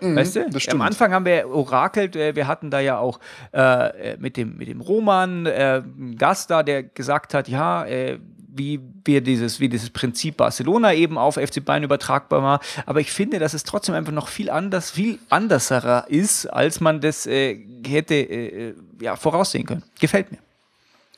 Mhm, 0.00 0.16
weißt 0.16 0.36
du? 0.36 0.46
Am 0.70 0.80
Anfang 0.82 1.12
haben 1.12 1.24
wir 1.24 1.48
orakelt, 1.48 2.16
äh, 2.16 2.34
wir 2.34 2.46
hatten 2.46 2.70
da 2.70 2.80
ja 2.80 2.98
auch 2.98 3.20
äh, 3.52 4.16
mit, 4.18 4.36
dem, 4.36 4.56
mit 4.56 4.68
dem 4.68 4.80
Roman 4.80 5.46
äh, 5.46 5.82
einen 5.84 6.16
Gast 6.16 6.50
da, 6.50 6.62
der 6.62 6.82
gesagt 6.82 7.34
hat, 7.34 7.48
ja, 7.48 7.84
äh, 7.84 8.18
wie 8.56 8.80
wir 9.04 9.20
dieses, 9.20 9.60
wie 9.60 9.68
dieses 9.68 9.90
Prinzip 9.90 10.38
Barcelona 10.38 10.94
eben 10.94 11.18
auf 11.18 11.34
FC 11.34 11.64
Bayern 11.64 11.84
übertragbar 11.84 12.42
war. 12.42 12.60
Aber 12.86 13.00
ich 13.00 13.12
finde, 13.12 13.38
dass 13.38 13.54
es 13.54 13.64
trotzdem 13.64 13.94
einfach 13.94 14.12
noch 14.12 14.28
viel 14.28 14.50
anders, 14.50 14.90
viel 14.90 15.18
anderserer 15.28 16.06
ist, 16.08 16.46
als 16.46 16.80
man 16.80 17.00
das 17.00 17.26
äh, 17.26 17.58
hätte 17.86 18.14
äh, 18.14 18.74
ja, 19.00 19.16
voraussehen 19.16 19.66
können. 19.66 19.82
Gefällt 20.00 20.32
mir. 20.32 20.38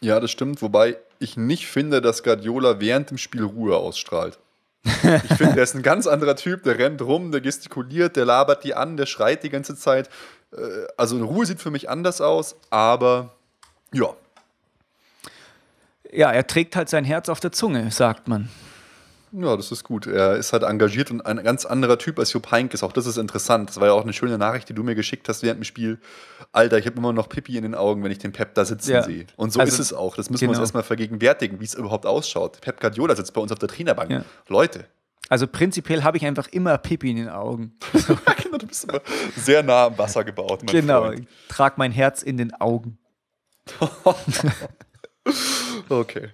Ja, 0.00 0.20
das 0.20 0.30
stimmt. 0.30 0.62
Wobei 0.62 0.96
ich 1.18 1.36
nicht 1.36 1.66
finde, 1.66 2.00
dass 2.00 2.22
Guardiola 2.22 2.80
während 2.80 3.10
dem 3.10 3.18
Spiel 3.18 3.42
Ruhe 3.44 3.76
ausstrahlt. 3.76 4.38
Ich 4.84 5.36
finde, 5.36 5.54
der 5.54 5.64
ist 5.64 5.74
ein 5.74 5.82
ganz 5.82 6.06
anderer 6.06 6.36
Typ, 6.36 6.62
der 6.62 6.78
rennt 6.78 7.02
rum, 7.02 7.30
der 7.30 7.40
gestikuliert, 7.40 8.16
der 8.16 8.24
labert 8.24 8.64
die 8.64 8.74
an, 8.74 8.96
der 8.96 9.06
schreit 9.06 9.42
die 9.42 9.50
ganze 9.50 9.76
Zeit. 9.76 10.08
Äh, 10.52 10.86
also 10.96 11.16
in 11.16 11.22
Ruhe 11.22 11.46
sieht 11.46 11.60
für 11.60 11.70
mich 11.70 11.90
anders 11.90 12.20
aus, 12.20 12.56
aber 12.70 13.34
ja. 13.92 14.14
Ja, 16.10 16.32
er 16.32 16.46
trägt 16.46 16.74
halt 16.76 16.88
sein 16.88 17.04
Herz 17.04 17.28
auf 17.28 17.40
der 17.40 17.52
Zunge, 17.52 17.90
sagt 17.90 18.28
man. 18.28 18.48
Ja, 19.32 19.56
das 19.56 19.72
ist 19.72 19.84
gut. 19.84 20.06
Er 20.06 20.36
ist 20.36 20.52
halt 20.52 20.62
engagiert 20.62 21.10
und 21.10 21.24
ein 21.24 21.42
ganz 21.42 21.66
anderer 21.66 21.98
Typ 21.98 22.18
als 22.18 22.32
Jupp 22.32 22.50
Heynckes. 22.50 22.82
Auch 22.82 22.92
das 22.92 23.06
ist 23.06 23.16
interessant. 23.16 23.70
Das 23.70 23.80
war 23.80 23.88
ja 23.88 23.92
auch 23.92 24.02
eine 24.02 24.12
schöne 24.12 24.38
Nachricht, 24.38 24.68
die 24.68 24.74
du 24.74 24.82
mir 24.82 24.94
geschickt 24.94 25.28
hast 25.28 25.42
während 25.42 25.60
dem 25.60 25.64
Spiel. 25.64 25.98
Alter, 26.52 26.78
ich 26.78 26.86
habe 26.86 26.96
immer 26.96 27.12
noch 27.12 27.28
Pipi 27.28 27.56
in 27.56 27.62
den 27.62 27.74
Augen, 27.74 28.02
wenn 28.02 28.10
ich 28.10 28.18
den 28.18 28.32
Pep 28.32 28.54
da 28.54 28.64
sitzen 28.64 28.92
ja. 28.92 29.02
sehe. 29.02 29.26
Und 29.36 29.52
so 29.52 29.60
also, 29.60 29.72
ist 29.72 29.78
es 29.78 29.92
auch. 29.92 30.16
Das 30.16 30.30
müssen 30.30 30.40
genau. 30.40 30.48
wir 30.48 30.50
uns 30.50 30.56
genau. 30.56 30.64
erstmal 30.64 30.82
vergegenwärtigen, 30.82 31.60
wie 31.60 31.64
es 31.64 31.74
überhaupt 31.74 32.06
ausschaut. 32.06 32.60
Pep 32.60 32.80
Guardiola 32.80 33.14
sitzt 33.16 33.34
bei 33.34 33.40
uns 33.40 33.52
auf 33.52 33.58
der 33.58 33.68
Trainerbank. 33.68 34.10
Ja. 34.10 34.24
Leute. 34.48 34.86
Also 35.28 35.46
prinzipiell 35.46 36.04
habe 36.04 36.16
ich 36.16 36.24
einfach 36.24 36.48
immer 36.48 36.78
Pipi 36.78 37.10
in 37.10 37.16
den 37.16 37.28
Augen. 37.28 37.76
genau, 38.42 38.56
du 38.56 38.66
bist 38.66 38.84
immer 38.84 39.00
sehr 39.36 39.62
nah 39.62 39.86
am 39.86 39.98
Wasser 39.98 40.24
gebaut. 40.24 40.62
Mein 40.64 40.74
genau, 40.74 41.02
Freund. 41.02 41.20
ich 41.20 41.26
trage 41.48 41.74
mein 41.76 41.92
Herz 41.92 42.22
in 42.22 42.38
den 42.38 42.54
Augen. 42.54 42.98
okay. 45.90 46.30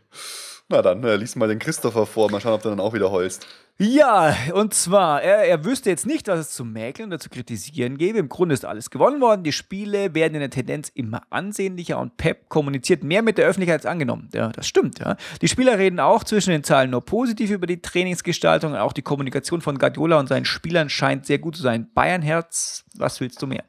Na 0.69 0.81
dann, 0.81 1.05
äh, 1.05 1.17
lies 1.17 1.37
mal 1.37 1.49
den 1.49 1.59
Christopher 1.59 2.07
vor, 2.07 2.31
mal 2.31 2.41
schauen, 2.41 2.55
ob 2.55 2.63
du 2.63 2.71
dann 2.71 2.81
auch 2.81 2.95
wieder 2.95 3.11
heulst. 3.11 3.47
Ja, 3.77 4.37
und 4.55 4.73
zwar, 4.73 5.21
er, 5.21 5.49
er 5.49 5.65
wüsste 5.65 5.91
jetzt 5.91 6.07
nicht, 6.07 6.29
was 6.29 6.39
es 6.39 6.51
zu 6.51 6.65
mäkeln 6.65 7.09
oder 7.09 7.19
zu 7.19 7.29
kritisieren 7.29 7.99
gäbe. 7.99 8.19
Im 8.19 8.29
Grunde 8.29 8.55
ist 8.55 8.65
alles 8.65 8.89
gewonnen 8.89 9.21
worden. 9.21 9.43
Die 9.43 9.51
Spiele 9.51 10.15
werden 10.15 10.35
in 10.35 10.41
der 10.41 10.51
Tendenz 10.51 10.91
immer 10.91 11.23
ansehnlicher 11.31 11.99
und 11.99 12.17
Pep 12.17 12.49
kommuniziert 12.49 13.03
mehr 13.03 13.23
mit 13.23 13.37
der 13.37 13.47
Öffentlichkeit 13.47 13.81
als 13.81 13.87
angenommen. 13.87 14.29
Ja, 14.33 14.51
das 14.51 14.69
stimmt, 14.69 15.01
ja. 15.01 15.17
Die 15.43 15.49
Spieler 15.49 15.77
reden 15.77 15.99
auch 15.99 16.23
zwischen 16.23 16.51
den 16.51 16.63
Zahlen 16.63 16.91
nur 16.91 17.05
positiv 17.05 17.51
über 17.51 17.67
die 17.67 17.83
Trainingsgestaltung. 17.83 18.77
Auch 18.77 18.93
die 18.93 19.03
Kommunikation 19.03 19.61
von 19.61 19.77
Guardiola 19.77 20.21
und 20.21 20.29
seinen 20.29 20.45
Spielern 20.45 20.89
scheint 20.89 21.27
sehr 21.27 21.39
gut 21.39 21.57
zu 21.57 21.63
sein. 21.63 21.91
Bayernherz, 21.95 22.85
was 22.97 23.21
willst 23.21 23.43
du 23.43 23.49
mehr? 23.49 23.65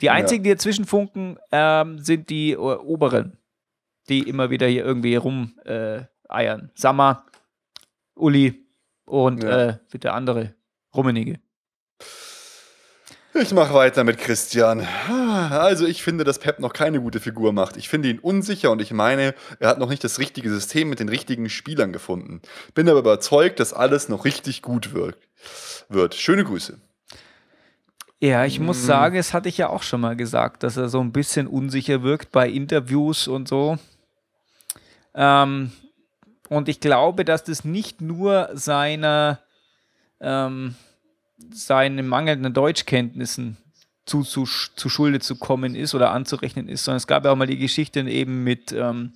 Die 0.00 0.10
einzigen, 0.10 0.42
die 0.42 0.50
dazwischen 0.50 0.84
funken, 0.84 1.38
ähm, 1.52 2.00
sind 2.00 2.28
die 2.28 2.52
äh, 2.52 2.56
Oberen, 2.56 3.38
die 4.08 4.28
immer 4.28 4.50
wieder 4.50 4.66
hier 4.66 4.84
irgendwie 4.84 5.14
rum 5.14 5.54
äh, 5.64 6.02
eiern. 6.28 6.70
Sammer, 6.74 7.24
Uli 8.14 8.66
und 9.04 9.42
Ja. 9.42 9.68
äh, 9.68 9.78
der 9.94 10.14
andere, 10.14 10.54
Rummenigge. 10.94 11.40
Ich 13.34 13.52
mache 13.52 13.72
weiter 13.74 14.02
mit 14.04 14.18
Christian. 14.18 14.84
Also 15.08 15.86
ich 15.86 16.02
finde, 16.02 16.24
dass 16.24 16.38
Pep 16.40 16.58
noch 16.58 16.72
keine 16.72 17.00
gute 17.00 17.20
Figur 17.20 17.52
macht. 17.52 17.76
Ich 17.76 17.88
finde 17.88 18.08
ihn 18.08 18.18
unsicher 18.18 18.70
und 18.72 18.82
ich 18.82 18.90
meine, 18.90 19.34
er 19.60 19.68
hat 19.68 19.78
noch 19.78 19.90
nicht 19.90 20.02
das 20.02 20.18
richtige 20.18 20.50
System 20.50 20.88
mit 20.88 20.98
den 20.98 21.08
richtigen 21.08 21.48
Spielern 21.48 21.92
gefunden. 21.92 22.40
Bin 22.74 22.88
aber 22.88 22.98
überzeugt, 23.00 23.60
dass 23.60 23.72
alles 23.72 24.08
noch 24.08 24.24
richtig 24.24 24.62
gut 24.62 24.92
wirkt. 24.92 25.28
wird. 25.88 26.14
Schöne 26.16 26.42
Grüße. 26.44 26.80
Ja, 28.20 28.44
ich 28.44 28.58
muss 28.58 28.84
sagen, 28.84 29.16
es 29.16 29.32
hatte 29.32 29.48
ich 29.48 29.58
ja 29.58 29.68
auch 29.68 29.84
schon 29.84 30.00
mal 30.00 30.16
gesagt, 30.16 30.64
dass 30.64 30.76
er 30.76 30.88
so 30.88 31.00
ein 31.00 31.12
bisschen 31.12 31.46
unsicher 31.46 32.02
wirkt 32.02 32.32
bei 32.32 32.48
Interviews 32.48 33.28
und 33.28 33.46
so. 33.46 33.78
Ähm, 35.14 35.70
und 36.48 36.68
ich 36.68 36.80
glaube, 36.80 37.24
dass 37.24 37.44
das 37.44 37.64
nicht 37.64 38.00
nur 38.00 38.50
seiner 38.54 39.40
ähm, 40.20 40.74
seinen 41.50 42.08
mangelnden 42.08 42.52
Deutschkenntnissen 42.52 43.56
zu, 44.06 44.22
zu, 44.22 44.44
zu 44.44 44.88
Schulde 44.88 45.20
zu 45.20 45.36
kommen 45.36 45.74
ist 45.74 45.94
oder 45.94 46.10
anzurechnen 46.10 46.68
ist, 46.68 46.84
sondern 46.84 46.96
es 46.96 47.06
gab 47.06 47.24
ja 47.24 47.30
auch 47.30 47.36
mal 47.36 47.46
die 47.46 47.58
Geschichte 47.58 48.00
eben 48.00 48.42
mit, 48.42 48.72
ähm, 48.72 49.12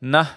na, 0.00 0.30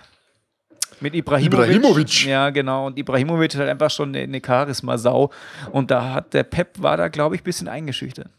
mit 1.00 1.14
Ibrahimovic. 1.14 1.70
Ibrahimovic. 1.70 2.26
Ja, 2.26 2.50
genau. 2.50 2.88
Und 2.88 2.98
Ibrahimovic 2.98 3.56
halt 3.56 3.70
einfach 3.70 3.92
schon 3.92 4.10
eine, 4.10 4.22
eine 4.22 4.42
Charisma-Sau. 4.44 5.32
Und 5.72 5.92
da 5.92 6.14
hat 6.14 6.34
der 6.34 6.44
Pep, 6.44 6.82
war 6.82 6.98
da, 6.98 7.10
glaube 7.10 7.36
ich, 7.36 7.42
ein 7.42 7.44
bisschen 7.44 7.68
eingeschüchtert. 7.68 8.30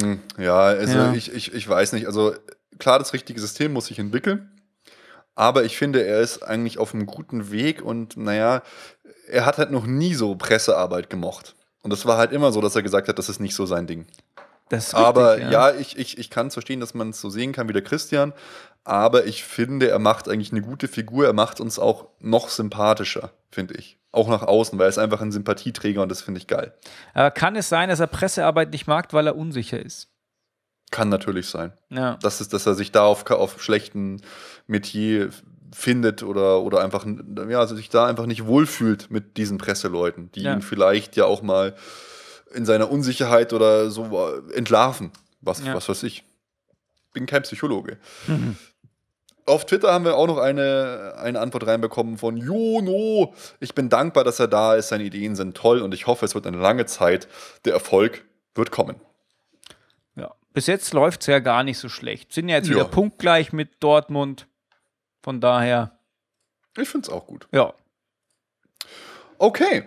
Hm, 0.00 0.20
Ja, 0.36 0.58
also 0.58 0.98
Ja. 0.98 1.14
Ich, 1.14 1.32
ich, 1.32 1.54
ich 1.54 1.68
weiß 1.68 1.92
nicht. 1.92 2.06
Also 2.06 2.34
klar, 2.78 2.98
das 2.98 3.12
richtige 3.12 3.40
System 3.40 3.72
muss 3.72 3.86
sich 3.86 3.98
entwickeln. 3.98 4.50
Aber 5.34 5.64
ich 5.64 5.76
finde, 5.76 6.04
er 6.04 6.20
ist 6.20 6.42
eigentlich 6.42 6.78
auf 6.78 6.94
einem 6.94 7.06
guten 7.06 7.50
Weg 7.50 7.82
und 7.82 8.16
naja, 8.16 8.62
er 9.28 9.46
hat 9.46 9.58
halt 9.58 9.70
noch 9.70 9.86
nie 9.86 10.14
so 10.14 10.34
Pressearbeit 10.36 11.10
gemocht. 11.10 11.54
Und 11.82 11.92
das 11.92 12.06
war 12.06 12.16
halt 12.16 12.32
immer 12.32 12.52
so, 12.52 12.60
dass 12.60 12.76
er 12.76 12.82
gesagt 12.82 13.08
hat, 13.08 13.18
das 13.18 13.28
ist 13.28 13.40
nicht 13.40 13.54
so 13.54 13.66
sein 13.66 13.86
Ding. 13.86 14.06
Das 14.68 14.88
ist 14.88 14.94
aber 14.94 15.36
richtig, 15.36 15.52
ja, 15.52 15.74
ich, 15.74 15.98
ich, 15.98 16.18
ich 16.18 16.30
kann 16.30 16.46
es 16.46 16.54
verstehen, 16.54 16.80
dass 16.80 16.94
man 16.94 17.10
es 17.10 17.20
so 17.20 17.28
sehen 17.28 17.52
kann 17.52 17.68
wie 17.68 17.74
der 17.74 17.82
Christian. 17.82 18.32
Aber 18.82 19.26
ich 19.26 19.44
finde, 19.44 19.88
er 19.88 19.98
macht 19.98 20.28
eigentlich 20.28 20.52
eine 20.52 20.62
gute 20.62 20.88
Figur. 20.88 21.26
Er 21.26 21.32
macht 21.32 21.60
uns 21.60 21.78
auch 21.78 22.08
noch 22.20 22.48
sympathischer, 22.48 23.30
finde 23.50 23.74
ich. 23.74 23.98
Auch 24.12 24.28
nach 24.28 24.42
außen, 24.42 24.78
weil 24.78 24.86
er 24.86 24.90
ist 24.90 24.98
einfach 24.98 25.20
ein 25.20 25.32
Sympathieträger 25.32 26.00
und 26.02 26.08
das 26.08 26.22
finde 26.22 26.38
ich 26.38 26.46
geil. 26.46 26.72
Aber 27.12 27.30
kann 27.30 27.56
es 27.56 27.68
sein, 27.68 27.88
dass 27.88 28.00
er 28.00 28.06
Pressearbeit 28.06 28.70
nicht 28.70 28.86
mag, 28.86 29.12
weil 29.12 29.26
er 29.26 29.36
unsicher 29.36 29.80
ist? 29.80 30.08
Kann 30.94 31.08
natürlich 31.08 31.48
sein. 31.48 31.72
Ja. 31.90 32.18
Das 32.22 32.40
ist, 32.40 32.52
dass 32.52 32.66
er 32.66 32.74
sich 32.74 32.92
da 32.92 33.04
auf, 33.04 33.28
auf 33.30 33.60
schlechten 33.60 34.22
Metier 34.68 35.30
findet 35.74 36.22
oder, 36.22 36.60
oder 36.62 36.84
einfach, 36.84 37.04
ja, 37.48 37.58
also 37.58 37.74
sich 37.74 37.88
da 37.88 38.06
einfach 38.06 38.26
nicht 38.26 38.46
wohlfühlt 38.46 39.10
mit 39.10 39.36
diesen 39.36 39.58
Presseleuten, 39.58 40.30
die 40.32 40.42
Ja. 40.42 40.52
ihn 40.54 40.62
vielleicht 40.62 41.16
ja 41.16 41.24
auch 41.24 41.42
mal 41.42 41.74
in 42.54 42.64
seiner 42.64 42.92
Unsicherheit 42.92 43.52
oder 43.52 43.90
so 43.90 44.04
äh, 44.04 44.54
entlarven. 44.54 45.10
Was, 45.40 45.64
Ja. 45.64 45.74
was 45.74 45.88
weiß 45.88 46.04
ich. 46.04 46.22
Bin 47.12 47.26
kein 47.26 47.42
Psychologe. 47.42 47.98
Auf 49.46 49.66
Twitter 49.66 49.92
haben 49.92 50.04
wir 50.04 50.16
auch 50.16 50.26
noch 50.28 50.38
eine, 50.38 51.14
eine 51.18 51.40
Antwort 51.40 51.66
reinbekommen 51.66 52.18
von 52.18 52.36
Jono. 52.36 53.34
Ich 53.60 53.74
bin 53.74 53.88
dankbar, 53.88 54.22
dass 54.24 54.38
er 54.40 54.48
da 54.48 54.74
ist. 54.74 54.88
Seine 54.88 55.02
Ideen 55.04 55.34
sind 55.36 55.56
toll 55.56 55.82
und 55.82 55.92
ich 55.92 56.06
hoffe, 56.06 56.24
es 56.24 56.34
wird 56.36 56.46
eine 56.46 56.56
lange 56.58 56.86
Zeit. 56.86 57.28
Der 57.64 57.72
Erfolg 57.74 58.24
wird 58.54 58.70
kommen. 58.70 58.96
Bis 60.54 60.66
jetzt 60.68 60.94
läuft 60.94 61.20
es 61.20 61.26
ja 61.26 61.40
gar 61.40 61.62
nicht 61.64 61.76
so 61.78 61.88
schlecht. 61.90 62.32
Sind 62.32 62.48
ja 62.48 62.56
jetzt 62.56 62.68
Ja. 62.68 62.76
wieder 62.76 62.84
punktgleich 62.86 63.52
mit 63.52 63.82
Dortmund. 63.82 64.46
Von 65.22 65.40
daher, 65.40 65.98
Ich 66.78 66.88
finde 66.88 67.06
es 67.08 67.12
auch 67.12 67.26
gut. 67.26 67.46
ja. 67.52 67.74
Okay. 69.38 69.84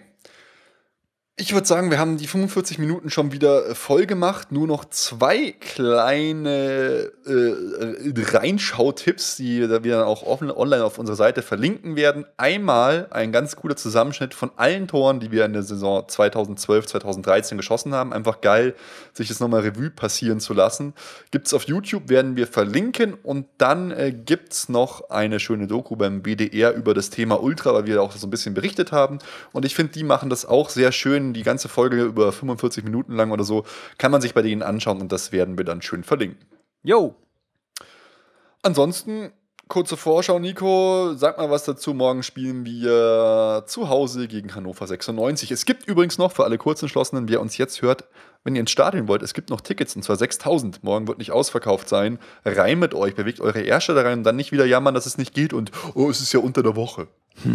Ich 1.39 1.53
würde 1.53 1.67
sagen, 1.67 1.91
wir 1.91 1.99
haben 1.99 2.17
die 2.17 2.25
45 2.25 2.79
Minuten 2.79 3.11
schon 3.11 3.31
wieder 3.31 3.67
äh, 3.67 3.75
voll 3.75 4.07
gemacht. 4.07 4.51
Nur 4.51 4.65
noch 4.65 4.85
zwei 4.85 5.51
kleine 5.51 7.11
äh, 7.27 8.11
Reinschautipps, 8.15 9.35
die 9.35 9.69
wir 9.69 9.97
dann 9.97 10.07
auch 10.07 10.23
offen, 10.23 10.49
online 10.49 10.83
auf 10.83 10.97
unserer 10.97 11.15
Seite 11.15 11.43
verlinken 11.43 11.95
werden. 11.95 12.25
Einmal 12.37 13.05
ein 13.11 13.31
ganz 13.31 13.55
cooler 13.55 13.75
Zusammenschnitt 13.75 14.33
von 14.33 14.49
allen 14.55 14.87
Toren, 14.87 15.19
die 15.19 15.31
wir 15.31 15.45
in 15.45 15.53
der 15.53 15.61
Saison 15.61 16.05
2012, 16.07 16.87
2013 16.87 17.55
geschossen 17.55 17.93
haben. 17.93 18.13
Einfach 18.13 18.41
geil, 18.41 18.73
sich 19.13 19.27
das 19.27 19.39
nochmal 19.39 19.61
Revue 19.61 19.91
passieren 19.91 20.39
zu 20.39 20.55
lassen. 20.55 20.95
Gibt 21.29 21.45
es 21.45 21.53
auf 21.53 21.65
YouTube, 21.65 22.09
werden 22.09 22.35
wir 22.35 22.47
verlinken. 22.47 23.13
Und 23.13 23.45
dann 23.59 23.91
äh, 23.91 24.11
gibt 24.11 24.53
es 24.53 24.69
noch 24.69 25.11
eine 25.11 25.39
schöne 25.39 25.67
Doku 25.67 25.97
beim 25.97 26.23
BDR 26.23 26.73
über 26.73 26.95
das 26.95 27.11
Thema 27.11 27.43
Ultra, 27.43 27.75
weil 27.75 27.85
wir 27.85 28.01
auch 28.01 28.13
so 28.13 28.25
ein 28.25 28.31
bisschen 28.31 28.55
berichtet 28.55 28.91
haben. 28.91 29.19
Und 29.53 29.65
ich 29.65 29.75
finde, 29.75 29.93
die 29.93 30.03
machen 30.03 30.31
das 30.31 30.43
auch 30.43 30.71
sehr 30.71 30.91
schön. 30.91 31.26
Die 31.33 31.43
ganze 31.43 31.69
Folge 31.69 32.03
über 32.03 32.31
45 32.31 32.83
Minuten 32.83 33.13
lang 33.13 33.31
oder 33.31 33.43
so 33.43 33.63
kann 33.97 34.11
man 34.11 34.21
sich 34.21 34.33
bei 34.33 34.41
denen 34.41 34.63
anschauen 34.63 35.01
und 35.01 35.11
das 35.11 35.31
werden 35.31 35.57
wir 35.57 35.65
dann 35.65 35.81
schön 35.81 36.03
verlinken. 36.03 36.45
Jo, 36.83 37.15
Ansonsten, 38.67 39.31
kurze 39.69 39.95
Vorschau, 39.95 40.39
Nico. 40.39 41.13
Sag 41.15 41.37
mal 41.37 41.49
was 41.49 41.63
dazu. 41.63 41.93
Morgen 41.93 42.21
spielen 42.23 42.65
wir 42.65 43.63
zu 43.65 43.87
Hause 43.87 44.27
gegen 44.27 44.53
Hannover 44.55 44.87
96. 44.87 45.51
Es 45.51 45.63
gibt 45.63 45.87
übrigens 45.87 46.17
noch 46.17 46.31
für 46.31 46.43
alle 46.43 46.57
Kurzentschlossenen, 46.57 47.29
wer 47.29 47.39
uns 47.39 47.57
jetzt 47.57 47.81
hört, 47.81 48.05
wenn 48.43 48.55
ihr 48.55 48.61
ins 48.61 48.71
Stadion 48.71 49.07
wollt, 49.07 49.23
es 49.23 49.33
gibt 49.33 49.49
noch 49.49 49.61
Tickets 49.61 49.95
und 49.95 50.03
zwar 50.03 50.15
6000. 50.15 50.83
Morgen 50.83 51.07
wird 51.07 51.17
nicht 51.17 51.31
ausverkauft 51.31 51.89
sein. 51.89 52.19
Rein 52.45 52.79
mit 52.79 52.93
euch, 52.93 53.15
bewegt 53.15 53.39
eure 53.39 53.61
Ärsche 53.61 53.93
da 53.93 54.01
rein 54.01 54.19
und 54.19 54.23
dann 54.23 54.35
nicht 54.35 54.51
wieder 54.51 54.65
jammern, 54.65 54.93
dass 54.93 55.05
es 55.05 55.17
nicht 55.17 55.33
geht 55.33 55.53
und 55.53 55.71
oh, 55.95 56.09
es 56.09 56.21
ist 56.21 56.33
ja 56.33 56.39
unter 56.39 56.63
der 56.63 56.75
Woche. 56.75 57.07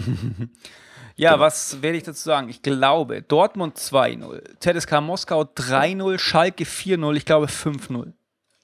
Ja, 1.16 1.38
was 1.38 1.82
werde 1.82 1.98
ich 1.98 2.04
dazu 2.04 2.22
sagen? 2.22 2.48
Ich 2.48 2.62
glaube, 2.62 3.22
Dortmund 3.22 3.76
2-0, 3.78 4.58
ZSK 4.60 5.00
Moskau 5.00 5.42
3-0, 5.42 6.18
Schalke 6.18 6.64
4-0, 6.64 7.16
ich 7.16 7.24
glaube 7.24 7.46
5-0. 7.46 8.12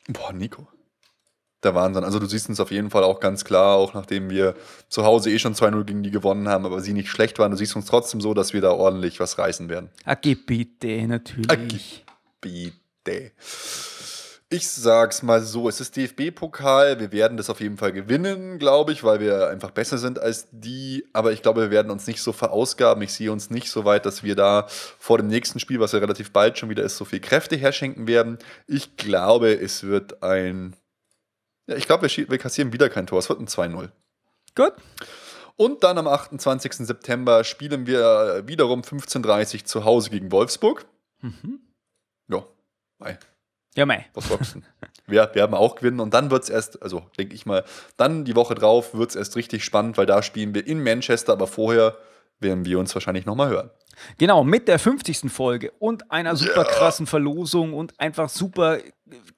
Boah, 0.09 0.33
Nico. 0.33 0.67
Der 1.65 1.75
Wahnsinn. 1.75 2.05
Also 2.05 2.21
du 2.21 2.27
siehst 2.27 2.49
uns 2.49 2.61
auf 2.61 2.71
jeden 2.71 2.89
Fall 2.91 3.03
auch 3.03 3.19
ganz 3.19 3.45
klar, 3.45 3.77
auch 3.77 3.93
nachdem 3.93 4.31
wir 4.31 4.55
zu 4.89 5.05
Hause 5.05 5.31
eh 5.31 5.41
schon 5.41 5.55
2-0 5.55 5.85
gegen 5.85 6.03
die 6.05 6.13
gewonnen 6.13 6.49
haben, 6.49 6.65
aber 6.65 6.81
sie 6.81 6.93
nicht 6.93 7.09
schlecht 7.09 7.39
waren. 7.41 7.51
Du 7.51 7.57
siehst 7.57 7.75
uns 7.75 7.87
trotzdem 7.87 8.21
so, 8.21 8.33
dass 8.33 8.53
wir 8.53 8.61
da 8.61 8.71
ordentlich 8.71 9.19
was 9.19 9.39
reißen 9.39 9.69
werden. 9.69 9.91
Agi 10.05 10.37
bitte, 10.37 11.07
natürlich. 11.09 11.51
Agi. 11.51 11.81
Bitte. 12.41 13.33
Ich 14.51 14.67
sag's 14.71 15.23
mal 15.23 15.43
so, 15.43 15.69
es 15.69 15.79
ist 15.79 15.95
DFB-Pokal, 15.95 17.01
wir 17.01 17.13
werden 17.13 17.37
das 17.37 17.51
auf 17.51 17.61
jeden 17.61 17.77
Fall 17.77 17.93
gewinnen, 17.93 18.59
glaube 18.59 18.93
ich, 18.93 19.05
weil 19.05 19.21
wir 19.21 19.51
einfach 19.51 19.73
besser 19.73 19.99
sind 19.99 20.19
als 20.19 20.49
die, 20.51 21.07
aber 21.13 21.33
ich 21.33 21.43
glaube, 21.43 21.61
wir 21.61 21.71
werden 21.71 21.91
uns 21.91 22.07
nicht 22.07 22.23
so 22.23 22.33
verausgaben, 22.33 23.03
ich 23.03 23.13
sehe 23.13 23.31
uns 23.31 23.51
nicht 23.51 23.71
so 23.71 23.85
weit, 23.85 24.07
dass 24.07 24.23
wir 24.23 24.37
da 24.37 24.67
vor 24.99 25.19
dem 25.19 25.27
nächsten 25.27 25.61
Spiel, 25.61 25.81
was 25.81 25.93
ja 25.93 25.99
relativ 25.99 26.33
bald 26.33 26.57
schon 26.59 26.71
wieder 26.71 26.83
ist, 26.83 26.97
so 26.97 27.05
viel 27.05 27.21
Kräfte 27.21 27.57
herschenken 27.57 28.07
werden. 28.07 28.39
Ich 28.67 28.97
glaube, 28.97 29.53
es 29.53 29.83
wird 29.83 30.23
ein, 30.23 30.75
ja, 31.67 31.77
ich 31.77 31.87
glaube, 31.87 32.09
wir, 32.09 32.31
wir 32.31 32.39
kassieren 32.39 32.73
wieder 32.73 32.89
kein 32.89 33.07
Tor, 33.07 33.19
es 33.19 33.29
wird 33.29 33.41
ein 33.41 33.49
2-0. 33.49 33.91
Gut. 34.55 34.73
Und 35.57 35.85
dann 35.85 35.99
am 35.99 36.07
28. 36.07 36.73
September 36.87 37.45
spielen 37.45 37.87
wir 37.87 38.45
wiederum 38.47 38.81
15.30 38.81 39.55
Uhr 39.55 39.65
zu 39.67 39.85
Hause 39.85 40.09
gegen 40.09 40.33
Wolfsburg. 40.33 40.87
Ja, 42.29 42.47
mei. 42.99 43.19
Ja, 43.77 43.87
mei. 43.87 44.07
Was 44.15 44.29
sagst 44.29 44.57
du? 44.57 44.61
Wir 45.07 45.31
werden 45.35 45.55
auch 45.55 45.77
gewinnen 45.77 46.01
und 46.01 46.13
dann 46.13 46.31
wird 46.31 46.43
es 46.43 46.51
erst, 46.51 46.83
also 46.83 47.07
denke 47.19 47.35
ich 47.35 47.47
mal, 47.47 47.65
dann 47.97 48.25
die 48.25 48.37
Woche 48.37 48.55
drauf 48.55 48.95
wird 48.95 49.11
es 49.11 49.17
erst 49.17 49.37
richtig 49.37 49.65
spannend, 49.65 49.97
weil 49.97 50.07
da 50.07 50.23
spielen 50.23 50.55
wir 50.55 50.67
in 50.67 50.83
Manchester, 50.83 51.33
aber 51.33 51.47
vorher 51.47 51.97
werden 52.41 52.65
wir 52.65 52.79
uns 52.79 52.95
wahrscheinlich 52.95 53.25
nochmal 53.25 53.49
hören. 53.49 53.71
Genau, 54.19 54.45
mit 54.45 54.69
der 54.69 54.79
50. 54.79 55.31
Folge 55.31 55.73
und 55.79 56.11
einer 56.11 56.37
super 56.37 56.65
krassen 56.65 57.07
Verlosung 57.07 57.73
und 57.75 57.99
einfach 57.99 58.29
super 58.29 58.79
äh, 58.79 58.83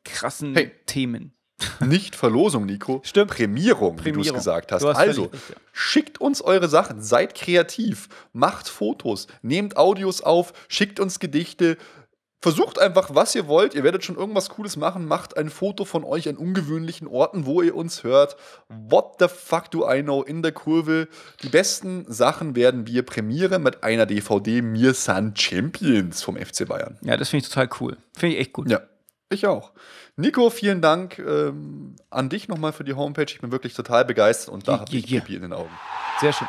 krassen 0.05 0.55
Hey. 0.55 0.73
Themen. 0.87 1.33
Nicht 1.81 2.17
Verlosung, 2.17 2.67
Nico. 2.67 3.01
Stimmt. 3.05 3.31
Prämierung, 3.31 3.99
wie 3.99 4.13
du 4.13 4.21
es 4.21 4.27
Prämierung. 4.27 4.39
gesagt 4.39 4.73
hast. 4.73 4.85
Hast 4.85 4.97
also, 4.97 5.25
recht, 5.25 5.35
ja. 5.51 5.57
schickt 5.73 6.21
uns 6.21 6.41
eure 6.41 6.69
Sachen, 6.69 7.03
seid 7.03 7.35
kreativ, 7.35 8.09
macht 8.33 8.69
Fotos, 8.69 9.27
nehmt 9.43 9.77
Audios 9.77 10.23
auf, 10.23 10.53
schickt 10.69 11.01
uns 11.01 11.21
Gedichte, 11.21 11.77
versucht 12.41 12.79
einfach, 12.79 13.15
was 13.15 13.35
ihr 13.35 13.47
wollt. 13.47 13.75
Ihr 13.75 13.85
werdet 13.85 14.05
schon 14.05 14.17
irgendwas 14.17 14.49
Cooles 14.49 14.77
machen. 14.77 15.07
Macht 15.07 15.37
ein 15.37 15.51
Foto 15.51 15.85
von 15.85 16.05
euch 16.05 16.29
an 16.29 16.37
ungewöhnlichen 16.37 17.07
Orten, 17.07 17.47
wo 17.47 17.63
ihr 17.63 17.77
uns 17.77 18.03
hört. 18.03 18.37
What 18.69 19.17
the 19.19 19.29
fuck 19.29 19.71
do 19.71 19.91
I 19.91 20.03
know 20.03 20.23
in 20.23 20.43
der 20.43 20.53
Kurve? 20.53 21.09
Die 21.43 21.49
besten 21.49 22.05
Sachen 22.09 22.57
werden 22.57 22.87
wir 22.87 23.05
prämieren 23.05 23.63
mit 23.63 23.83
einer 23.85 24.07
DVD. 24.07 24.63
Mir 24.63 24.95
sind 24.95 25.41
Champions 25.41 26.23
vom 26.23 26.37
FC 26.37 26.67
Bayern. 26.67 26.99
Ja, 27.03 27.17
das 27.17 27.29
finde 27.29 27.45
ich 27.45 27.51
total 27.51 27.69
cool. 27.81 27.97
Finde 28.17 28.37
ich 28.37 28.41
echt 28.41 28.53
gut. 28.53 28.71
Ja, 28.71 28.81
ich 29.29 29.47
auch. 29.47 29.73
Nico, 30.17 30.51
vielen 30.51 30.83
Dank 30.83 31.19
ähm, 31.19 31.97
an 32.11 32.29
dich 32.29 32.49
nochmal 32.49 32.73
für 32.73 32.85
die 32.85 32.95
Homepage. 32.95 33.27
Ich 33.29 33.41
bin 33.41 33.53
wirklich 33.53 33.75
total 33.75 34.05
begeistert 34.05 34.53
und 34.53 34.67
da 34.67 34.81
habe 34.81 34.97
ich. 34.97 35.07
Pipi 35.07 35.37
in 35.37 35.43
den 35.43 35.53
Augen. 35.53 35.71
Sehr 36.21 36.33
schön. 36.33 36.49